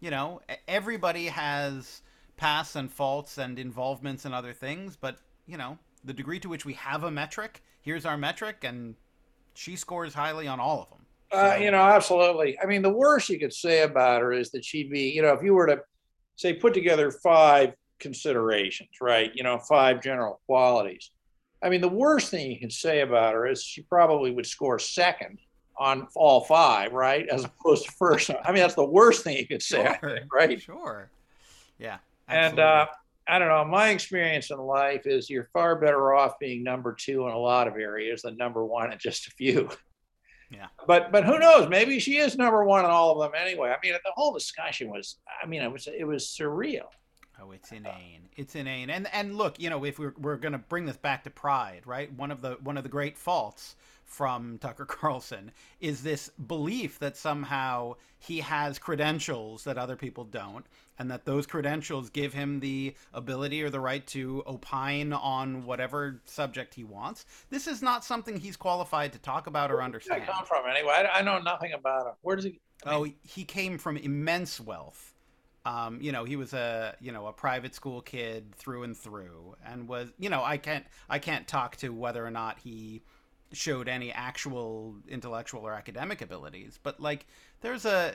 you 0.01 0.11
know 0.11 0.41
everybody 0.67 1.27
has 1.27 2.03
pasts 2.41 2.75
and 2.75 2.91
faults 2.91 3.37
and 3.37 3.59
involvements 3.59 4.25
and 4.25 4.35
other 4.35 4.55
things, 4.55 4.97
but 4.97 5.19
you 5.47 5.59
know, 5.59 5.77
the 6.05 6.13
degree 6.15 6.41
to 6.41 6.49
which 6.49 6.65
we 6.65 6.73
have 6.73 7.05
a 7.05 7.11
metric, 7.11 7.63
here's 7.83 8.07
our 8.07 8.17
metric, 8.17 8.65
and 8.65 8.95
she 9.55 9.77
scores 9.77 10.15
highly 10.15 10.49
on 10.49 10.59
all 10.59 10.81
of 10.83 10.89
them. 10.89 11.07
Uh, 11.33 11.57
you 11.61 11.71
know, 11.71 11.83
absolutely. 11.83 12.59
I 12.59 12.65
mean, 12.65 12.81
the 12.81 12.93
worst 12.93 13.29
you 13.29 13.39
could 13.39 13.53
say 13.53 13.83
about 13.83 14.23
her 14.23 14.33
is 14.33 14.51
that 14.53 14.65
she'd 14.65 14.91
be, 14.91 15.11
you 15.11 15.21
know, 15.21 15.35
if 15.35 15.43
you 15.43 15.53
were 15.53 15.67
to 15.67 15.81
say 16.37 16.55
put 16.55 16.73
together 16.73 17.11
five 17.11 17.75
considerations, 17.99 18.89
right? 19.03 19.31
You 19.35 19.43
know, 19.43 19.59
five 19.59 20.03
general 20.03 20.41
qualities. 20.47 21.11
I 21.63 21.69
mean, 21.69 21.83
the 21.83 21.89
worst 21.89 22.31
thing 22.31 22.51
you 22.51 22.59
can 22.59 22.71
say 22.71 23.03
about 23.03 23.35
her 23.35 23.47
is 23.47 23.63
she 23.63 23.83
probably 23.83 24.31
would 24.31 24.47
score 24.47 24.79
second 24.79 25.39
on 25.77 26.09
all 26.17 26.41
five, 26.41 26.93
right? 26.93 27.29
As 27.29 27.45
opposed 27.45 27.85
to 27.85 27.93
first. 27.93 28.31
I 28.31 28.51
mean, 28.51 28.63
that's 28.63 28.75
the 28.75 28.85
worst 28.85 29.25
thing 29.25 29.37
you 29.37 29.47
could 29.47 29.63
say, 29.63 29.85
Sure. 30.01 30.17
think, 30.17 30.33
right? 30.33 30.61
Sure. 30.61 31.11
Yeah. 31.79 31.99
And 32.31 32.59
uh, 32.59 32.87
I 33.29 33.39
don't 33.39 33.49
know. 33.49 33.65
My 33.65 33.91
experience 33.91 34.51
in 34.51 34.59
life 34.59 35.07
is 35.07 35.31
you're 35.31 35.49
far 35.53 35.77
better 35.77 36.15
off 36.15 36.39
being 36.39 36.63
number 36.63 36.95
two 36.99 37.27
in 37.27 37.33
a 37.33 37.39
lot 37.39 37.69
of 37.69 37.77
areas 37.77 38.23
than 38.23 38.37
number 38.37 38.65
one 38.65 38.93
in 38.93 38.99
just 38.99 39.27
a 39.29 39.31
few. 39.31 39.71
Yeah. 40.51 40.67
But 40.87 41.13
but 41.13 41.25
who 41.25 41.39
knows? 41.39 41.69
Maybe 41.69 42.01
she 42.01 42.19
is 42.19 42.37
number 42.37 42.65
one 42.65 42.85
in 42.85 42.91
all 42.91 43.13
of 43.13 43.19
them 43.33 43.41
anyway. 43.41 43.71
I 43.71 43.77
mean, 43.85 43.93
the 43.93 44.13
whole 44.15 44.35
discussion 44.35 44.91
was. 44.91 45.17
I 45.41 45.47
mean, 45.47 45.63
it 45.63 45.71
was 45.71 45.87
it 45.87 46.05
was 46.05 46.25
surreal. 46.25 46.87
Oh, 47.41 47.53
it's 47.53 47.71
inane. 47.73 48.29
It's 48.37 48.55
inane. 48.55 48.91
And 48.91 49.07
and 49.13 49.37
look, 49.37 49.61
you 49.61 49.71
know, 49.71 49.85
if 49.85 49.99
we're 49.99 50.15
we're 50.19 50.37
gonna 50.37 50.59
bring 50.59 50.87
this 50.87 50.97
back 50.97 51.25
to 51.25 51.31
pride, 51.31 51.83
right? 51.87 52.13
One 52.13 52.31
of 52.31 52.43
the 52.43 52.59
one 52.63 52.77
of 52.77 52.83
the 52.83 52.89
great 52.89 53.17
faults 53.17 53.77
from 54.11 54.59
Tucker 54.59 54.85
Carlson 54.85 55.53
is 55.81 56.03
this 56.03 56.29
belief 56.31 56.99
that 56.99 57.17
somehow 57.17 57.95
he 58.19 58.41
has 58.41 58.79
credentials 58.79 59.65
that 59.65 59.79
other 59.79 59.97
people 59.97 60.25
don't, 60.25 60.67
and 60.99 61.11
that 61.11 61.25
those 61.25 61.47
credentials 61.47 62.11
give 62.11 62.35
him 62.35 62.61
the 62.61 62.95
ability 63.15 63.63
or 63.63 63.71
the 63.71 63.81
right 63.81 64.07
to 64.09 64.43
opine 64.47 65.13
on 65.13 65.65
whatever 65.65 66.21
subject 66.25 66.75
he 66.75 66.85
wants. 66.85 67.25
This 67.51 67.67
is 67.67 67.83
not 67.83 68.05
something 68.05 68.37
he's 68.37 68.57
qualified 68.57 69.13
to 69.13 69.19
talk 69.21 69.47
about 69.47 69.71
or 69.71 69.77
Where 69.77 69.85
understand. 69.85 70.23
that 70.23 70.29
come 70.29 70.45
from 70.45 70.65
anyway? 70.69 71.09
I, 71.13 71.23
know 71.23 71.39
nothing 71.39 71.73
about 71.73 72.07
him. 72.07 72.15
Where 72.23 72.37
does 72.37 72.45
he? 72.45 72.61
I 72.85 72.95
Oh, 72.95 73.07
he 73.23 73.45
came 73.45 73.79
from 73.79 73.97
immense 73.97 74.61
wealth. 74.61 75.15
Um, 75.65 76.01
you 76.01 76.11
know, 76.11 76.25
he 76.25 76.37
was 76.37 76.53
a 76.53 76.97
you 77.01 77.13
know 77.13 77.27
a 77.27 77.33
private 77.33 77.75
school 77.75 78.01
kid 78.01 78.55
through 78.57 78.83
and 78.83 78.97
through, 78.97 79.57
and 79.65 79.87
was 79.87 80.11
you 80.19 80.31
know 80.31 80.43
I 80.43 80.57
can't 80.57 80.85
I 81.09 81.19
can't 81.19 81.47
talk 81.47 81.77
to 81.77 81.91
whether 81.91 82.25
or 82.27 82.31
not 82.31 82.59
he 82.59 83.03
showed 83.53 83.89
any 83.89 84.13
actual 84.13 84.97
intellectual 85.09 85.67
or 85.67 85.73
academic 85.73 86.23
abilities, 86.23 86.79
but 86.83 87.01
like 87.01 87.27
there's 87.61 87.85
a 87.85 88.15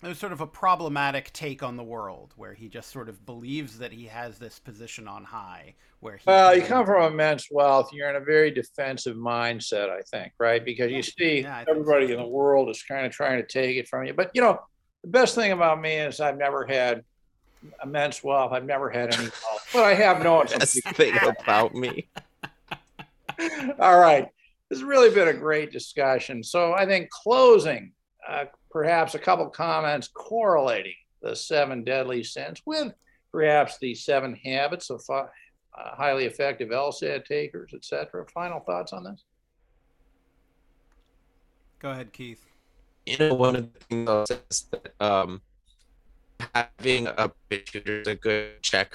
there's 0.00 0.18
sort 0.18 0.32
of 0.32 0.40
a 0.40 0.46
problematic 0.46 1.32
take 1.32 1.62
on 1.62 1.76
the 1.76 1.84
world 1.84 2.32
where 2.36 2.54
he 2.54 2.68
just 2.68 2.90
sort 2.90 3.08
of 3.08 3.24
believes 3.24 3.78
that 3.78 3.92
he 3.92 4.06
has 4.06 4.38
this 4.38 4.58
position 4.58 5.06
on 5.06 5.22
high 5.22 5.74
where 6.00 6.16
he 6.16 6.24
Well, 6.26 6.56
you 6.56 6.62
come 6.62 6.84
from 6.84 7.12
immense 7.12 7.46
wealth. 7.52 7.90
You're 7.92 8.10
in 8.10 8.16
a 8.16 8.24
very 8.24 8.50
defensive 8.50 9.16
mindset, 9.16 9.90
I 9.90 10.00
think, 10.10 10.32
right? 10.40 10.64
Because 10.64 10.90
you 10.90 11.02
see 11.02 11.42
Yeah, 11.42 11.54
I 11.54 11.64
think 11.64 11.68
so, 11.68 11.80
everybody 11.80 12.12
in 12.12 12.18
the 12.18 12.26
world 12.26 12.68
is 12.68 12.82
kind 12.82 13.06
of 13.06 13.12
trying 13.12 13.40
to 13.40 13.46
take 13.46 13.76
it 13.76 13.88
from 13.88 14.04
you. 14.04 14.12
But 14.12 14.32
you 14.34 14.42
know, 14.42 14.60
the 15.02 15.08
best 15.08 15.36
thing 15.36 15.52
about 15.52 15.80
me 15.80 15.94
is 15.94 16.20
I've 16.20 16.36
never 16.36 16.66
had 16.66 17.04
immense 17.82 18.24
wealth. 18.24 18.52
I've 18.52 18.64
never 18.64 18.90
had 18.90 19.14
any 19.14 19.24
wealth, 19.24 19.68
but 19.72 19.84
I 19.84 19.94
have 19.94 20.22
no. 20.22 20.42
Best 20.58 20.82
thing 20.94 21.14
about 21.38 21.74
me. 21.74 22.08
All 23.78 23.98
right, 23.98 24.28
this 24.68 24.78
has 24.78 24.84
really 24.84 25.14
been 25.14 25.28
a 25.28 25.34
great 25.34 25.72
discussion. 25.72 26.42
So 26.42 26.72
I 26.72 26.86
think 26.86 27.10
closing, 27.10 27.92
uh, 28.28 28.46
perhaps 28.70 29.14
a 29.14 29.18
couple 29.18 29.48
comments 29.50 30.08
correlating 30.08 30.94
the 31.20 31.36
seven 31.36 31.84
deadly 31.84 32.22
sins 32.22 32.60
with 32.66 32.92
perhaps 33.32 33.78
the 33.80 33.94
seven 33.94 34.34
habits 34.34 34.90
of 34.90 35.02
fi- 35.04 35.26
uh, 35.78 35.94
highly 35.96 36.26
effective 36.26 36.68
LSAT 36.68 37.24
takers, 37.24 37.72
et 37.74 37.84
cetera. 37.84 38.26
Final 38.28 38.60
thoughts 38.60 38.92
on 38.92 39.04
this? 39.04 39.24
Go 41.78 41.90
ahead, 41.90 42.12
Keith. 42.12 42.44
You 43.06 43.18
know, 43.18 43.34
one 43.34 43.56
of 43.56 43.72
the 43.72 43.80
things 43.80 44.08
I'll 44.08 44.26
say 44.26 44.38
is 44.48 44.66
that 44.70 44.94
um, 45.00 45.40
having 46.54 47.08
a 47.08 47.30
tutor 47.50 48.02
is 48.02 48.06
a 48.06 48.14
good 48.14 48.62
check 48.62 48.94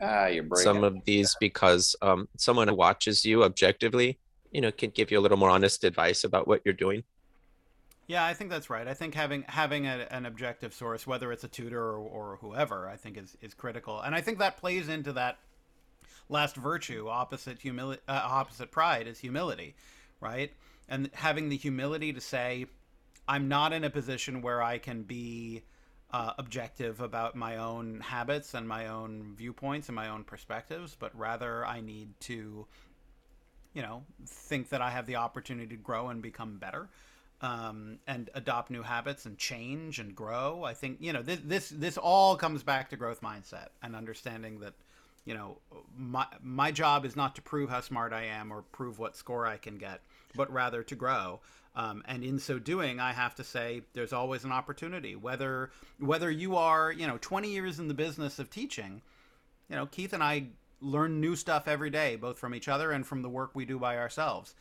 Ah, 0.00 0.26
you're 0.26 0.44
breaking. 0.44 0.64
some 0.64 0.84
of 0.84 1.04
these 1.04 1.36
because 1.40 1.96
um, 2.02 2.28
someone 2.36 2.68
who 2.68 2.74
watches 2.74 3.24
you 3.24 3.42
objectively, 3.44 4.18
you 4.52 4.60
know, 4.60 4.70
can 4.70 4.90
give 4.90 5.10
you 5.10 5.18
a 5.18 5.22
little 5.22 5.38
more 5.38 5.50
honest 5.50 5.84
advice 5.84 6.24
about 6.24 6.46
what 6.46 6.62
you're 6.64 6.74
doing. 6.74 7.02
Yeah, 8.06 8.24
I 8.24 8.32
think 8.32 8.48
that's 8.48 8.70
right. 8.70 8.88
I 8.88 8.94
think 8.94 9.14
having 9.14 9.44
having 9.48 9.86
a, 9.86 10.06
an 10.10 10.24
objective 10.24 10.72
source, 10.72 11.06
whether 11.06 11.30
it's 11.30 11.44
a 11.44 11.48
tutor 11.48 11.82
or, 11.82 11.98
or 11.98 12.38
whoever, 12.40 12.88
I 12.88 12.96
think 12.96 13.18
is, 13.18 13.36
is 13.42 13.54
critical, 13.54 14.00
and 14.00 14.14
I 14.14 14.20
think 14.20 14.38
that 14.38 14.56
plays 14.56 14.88
into 14.88 15.12
that 15.14 15.38
last 16.28 16.56
virtue, 16.56 17.08
opposite 17.08 17.58
humility, 17.60 18.00
uh, 18.08 18.20
opposite 18.24 18.70
pride, 18.70 19.06
is 19.06 19.18
humility, 19.18 19.74
right? 20.20 20.52
And 20.88 21.10
having 21.12 21.48
the 21.48 21.56
humility 21.56 22.12
to 22.12 22.20
say, 22.20 22.66
I'm 23.26 23.48
not 23.48 23.72
in 23.72 23.84
a 23.84 23.90
position 23.90 24.40
where 24.40 24.62
I 24.62 24.78
can 24.78 25.02
be 25.02 25.62
uh, 26.10 26.32
objective 26.38 27.00
about 27.00 27.34
my 27.34 27.56
own 27.56 28.00
habits 28.00 28.54
and 28.54 28.66
my 28.66 28.88
own 28.88 29.34
viewpoints 29.36 29.88
and 29.88 29.96
my 29.96 30.08
own 30.08 30.24
perspectives, 30.24 30.96
but 30.98 31.16
rather 31.18 31.66
I 31.66 31.80
need 31.80 32.08
to, 32.20 32.66
you 33.74 33.82
know, 33.82 34.02
think 34.26 34.70
that 34.70 34.80
I 34.80 34.90
have 34.90 35.06
the 35.06 35.16
opportunity 35.16 35.76
to 35.76 35.82
grow 35.82 36.08
and 36.08 36.22
become 36.22 36.56
better 36.56 36.88
um, 37.40 37.98
and 38.06 38.30
adopt 38.34 38.70
new 38.70 38.82
habits 38.82 39.26
and 39.26 39.38
change 39.38 39.98
and 39.98 40.14
grow. 40.14 40.64
I 40.64 40.74
think 40.74 40.98
you 41.00 41.12
know 41.12 41.22
this 41.22 41.40
this 41.44 41.68
this 41.68 41.96
all 41.96 42.36
comes 42.36 42.62
back 42.62 42.90
to 42.90 42.96
growth 42.96 43.20
mindset 43.20 43.68
and 43.82 43.94
understanding 43.94 44.60
that 44.60 44.74
you 45.24 45.34
know 45.34 45.58
my 45.96 46.26
my 46.42 46.70
job 46.70 47.04
is 47.04 47.16
not 47.16 47.36
to 47.36 47.42
prove 47.42 47.70
how 47.70 47.80
smart 47.80 48.12
I 48.12 48.24
am 48.24 48.52
or 48.52 48.62
prove 48.72 48.98
what 48.98 49.16
score 49.16 49.46
I 49.46 49.56
can 49.56 49.78
get, 49.78 50.00
but 50.34 50.52
rather 50.52 50.82
to 50.82 50.94
grow. 50.94 51.40
Um, 51.76 52.02
and 52.06 52.24
in 52.24 52.38
so 52.38 52.58
doing, 52.58 52.98
I 52.98 53.12
have 53.12 53.34
to 53.36 53.44
say 53.44 53.82
there's 53.92 54.12
always 54.12 54.44
an 54.44 54.52
opportunity. 54.52 55.14
Whether 55.14 55.70
whether 55.98 56.30
you 56.30 56.56
are 56.56 56.90
you 56.90 57.06
know 57.06 57.18
20 57.20 57.50
years 57.50 57.78
in 57.78 57.88
the 57.88 57.94
business 57.94 58.38
of 58.38 58.50
teaching, 58.50 59.02
you 59.68 59.76
know 59.76 59.86
Keith 59.86 60.12
and 60.12 60.22
I 60.22 60.48
learn 60.80 61.20
new 61.20 61.36
stuff 61.36 61.68
every 61.68 61.90
day, 61.90 62.16
both 62.16 62.38
from 62.38 62.54
each 62.54 62.68
other 62.68 62.92
and 62.92 63.06
from 63.06 63.22
the 63.22 63.28
work 63.28 63.50
we 63.54 63.64
do 63.64 63.78
by 63.78 63.96
ourselves. 63.98 64.54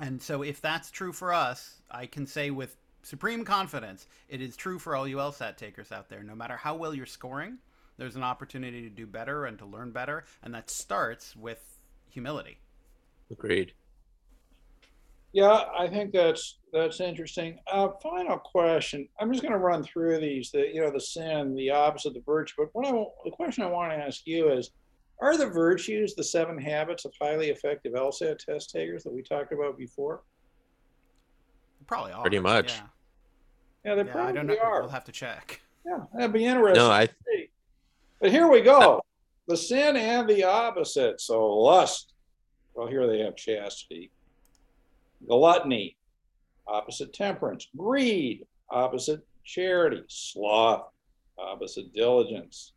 And 0.00 0.20
so, 0.20 0.42
if 0.42 0.60
that's 0.60 0.90
true 0.90 1.12
for 1.12 1.32
us, 1.32 1.82
I 1.90 2.06
can 2.06 2.26
say 2.26 2.50
with 2.50 2.76
supreme 3.02 3.44
confidence, 3.44 4.06
it 4.28 4.40
is 4.40 4.56
true 4.56 4.78
for 4.78 4.96
all 4.96 5.06
you 5.06 5.16
LSAT 5.16 5.56
takers 5.56 5.92
out 5.92 6.08
there. 6.08 6.22
No 6.22 6.34
matter 6.34 6.56
how 6.56 6.74
well 6.74 6.94
you're 6.94 7.06
scoring, 7.06 7.58
there's 7.98 8.16
an 8.16 8.22
opportunity 8.22 8.82
to 8.82 8.90
do 8.90 9.06
better 9.06 9.44
and 9.44 9.58
to 9.58 9.66
learn 9.66 9.90
better, 9.90 10.24
and 10.42 10.54
that 10.54 10.70
starts 10.70 11.36
with 11.36 11.78
humility. 12.10 12.58
Agreed. 13.30 13.72
Yeah, 15.32 15.64
I 15.78 15.88
think 15.88 16.12
that's 16.12 16.58
that's 16.72 17.00
interesting. 17.00 17.58
Uh, 17.70 17.88
final 18.02 18.38
question. 18.38 19.08
I'm 19.18 19.30
just 19.32 19.42
going 19.42 19.52
to 19.52 19.58
run 19.58 19.82
through 19.82 20.18
these. 20.20 20.50
The 20.50 20.68
you 20.72 20.82
know 20.82 20.90
the 20.90 21.00
sin, 21.00 21.54
the 21.54 21.70
opposite, 21.70 22.12
the 22.14 22.20
virtue. 22.20 22.54
But 22.58 22.68
what 22.72 22.86
I 22.86 23.04
the 23.24 23.30
question 23.30 23.64
I 23.64 23.68
want 23.68 23.92
to 23.92 23.96
ask 23.96 24.26
you 24.26 24.50
is, 24.52 24.70
are 25.20 25.36
the 25.38 25.46
virtues 25.46 26.14
the 26.14 26.24
seven 26.24 26.58
habits 26.58 27.04
of 27.06 27.14
highly 27.20 27.48
effective 27.48 27.94
LSAT 27.94 28.38
test 28.38 28.70
takers 28.70 29.04
that 29.04 29.12
we 29.12 29.22
talked 29.22 29.52
about 29.52 29.78
before? 29.78 30.22
Probably 31.86 32.12
are. 32.12 32.22
Pretty 32.22 32.38
much. 32.38 32.74
Yeah, 33.84 33.96
Yeah, 33.96 34.02
they 34.02 34.10
yeah 34.10 34.24
I 34.26 34.32
don't 34.32 34.46
know. 34.46 34.56
are. 34.62 34.82
We'll 34.82 34.90
have 34.90 35.04
to 35.04 35.12
check. 35.12 35.62
Yeah, 35.86 35.98
that'd 36.14 36.32
be 36.32 36.44
interesting. 36.44 36.76
No, 36.84 36.90
I. 36.90 37.08
But 38.20 38.30
here 38.30 38.48
we 38.48 38.60
go. 38.60 39.00
The 39.48 39.56
sin 39.56 39.96
and 39.96 40.28
the 40.28 40.44
opposite. 40.44 41.20
So 41.20 41.44
lust. 41.54 42.12
Well, 42.74 42.86
here 42.86 43.06
they 43.06 43.18
have 43.20 43.34
chastity. 43.34 44.10
Gluttony, 45.26 45.96
opposite 46.66 47.12
temperance. 47.12 47.68
Greed, 47.76 48.46
opposite 48.70 49.20
charity. 49.44 50.02
Sloth, 50.08 50.88
opposite 51.38 51.92
diligence. 51.92 52.72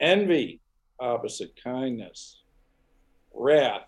Envy, 0.00 0.60
opposite 1.00 1.52
kindness. 1.62 2.42
Wrath, 3.34 3.86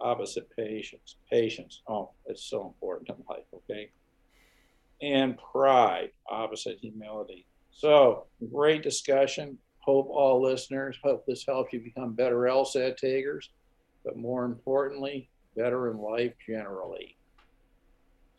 opposite 0.00 0.48
patience. 0.56 1.16
Patience. 1.30 1.82
Oh, 1.88 2.10
it's 2.26 2.44
so 2.44 2.66
important 2.66 3.10
in 3.10 3.24
life, 3.28 3.44
okay? 3.54 3.90
And 5.02 5.38
pride, 5.52 6.10
opposite 6.28 6.78
humility. 6.80 7.46
So, 7.70 8.26
great 8.52 8.82
discussion. 8.82 9.58
Hope 9.80 10.08
all 10.10 10.42
listeners, 10.42 10.98
hope 11.04 11.24
this 11.26 11.44
helps 11.46 11.72
you 11.72 11.80
become 11.80 12.14
better 12.14 12.36
LSAT 12.36 12.96
takers, 12.96 13.50
but 14.04 14.16
more 14.16 14.44
importantly, 14.44 15.30
better 15.54 15.90
in 15.92 15.98
life 15.98 16.32
generally. 16.48 17.15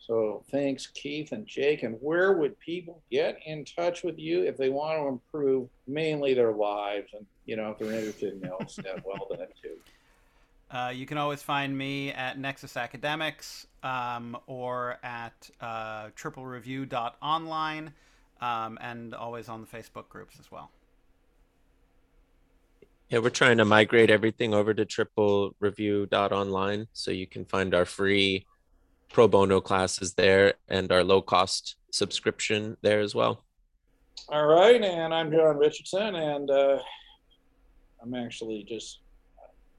So, 0.08 0.42
thanks, 0.50 0.86
Keith 0.86 1.32
and 1.32 1.46
Jake. 1.46 1.82
And 1.82 1.96
where 2.00 2.32
would 2.32 2.58
people 2.58 3.02
get 3.10 3.38
in 3.44 3.64
touch 3.64 4.02
with 4.02 4.18
you 4.18 4.42
if 4.42 4.56
they 4.56 4.70
want 4.70 4.98
to 4.98 5.06
improve 5.06 5.68
mainly 5.86 6.32
their 6.32 6.52
lives? 6.52 7.08
And, 7.12 7.26
you 7.44 7.56
know, 7.56 7.70
if 7.72 7.78
they're 7.78 7.92
interested 7.92 8.32
in 8.32 8.40
LSAT, 8.40 9.02
well, 9.04 9.28
then 9.30 9.48
too. 9.62 9.76
Uh, 10.70 10.88
you 10.94 11.04
can 11.04 11.18
always 11.18 11.42
find 11.42 11.76
me 11.76 12.10
at 12.12 12.38
Nexus 12.38 12.76
Academics 12.76 13.66
um, 13.82 14.36
or 14.46 14.98
at 15.02 15.50
uh, 15.60 16.08
triplereview.online. 16.16 17.92
um, 18.40 18.78
and 18.80 19.14
always 19.14 19.48
on 19.48 19.60
the 19.60 19.66
Facebook 19.66 20.08
groups 20.08 20.36
as 20.38 20.50
well. 20.50 20.70
Yeah, 23.08 23.20
we're 23.20 23.30
trying 23.30 23.56
to 23.58 23.64
migrate 23.64 24.10
everything 24.10 24.52
over 24.52 24.74
to 24.74 24.84
triple 24.84 25.54
review 25.60 26.06
dot 26.06 26.32
online 26.32 26.88
so 26.92 27.10
you 27.10 27.26
can 27.26 27.44
find 27.44 27.74
our 27.74 27.86
free 27.86 28.46
pro 29.12 29.28
bono 29.28 29.60
classes 29.60 30.14
there 30.14 30.54
and 30.68 30.90
our 30.92 31.02
low 31.02 31.22
cost 31.22 31.76
subscription 31.90 32.76
there 32.82 33.00
as 33.00 33.14
well. 33.14 33.44
All 34.28 34.46
right, 34.46 34.82
and 34.82 35.14
I'm 35.14 35.30
John 35.32 35.56
Richardson, 35.56 36.14
and 36.14 36.50
uh, 36.50 36.78
I'm 38.02 38.14
actually 38.14 38.64
just 38.68 39.00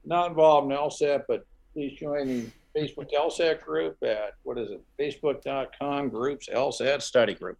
not 0.04 0.30
involved 0.30 0.70
in 0.70 0.76
LSAT, 0.76 1.24
but 1.28 1.46
please 1.72 1.98
join 1.98 2.26
the 2.26 2.46
Facebook 2.76 3.12
LSAT 3.12 3.60
group 3.60 3.96
at 4.02 4.34
what 4.42 4.58
is 4.58 4.70
it? 4.70 4.82
Facebook.com 4.98 6.08
groups 6.08 6.48
LSAT 6.48 7.02
study 7.02 7.34
group. 7.34 7.58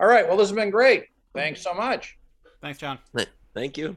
All 0.00 0.08
right, 0.08 0.26
well, 0.26 0.36
this 0.36 0.48
has 0.48 0.56
been 0.56 0.70
great. 0.70 1.06
Thanks 1.34 1.62
so 1.62 1.72
much. 1.72 2.18
Thanks, 2.60 2.78
John. 2.78 2.98
Thank 3.54 3.78
you. 3.78 3.96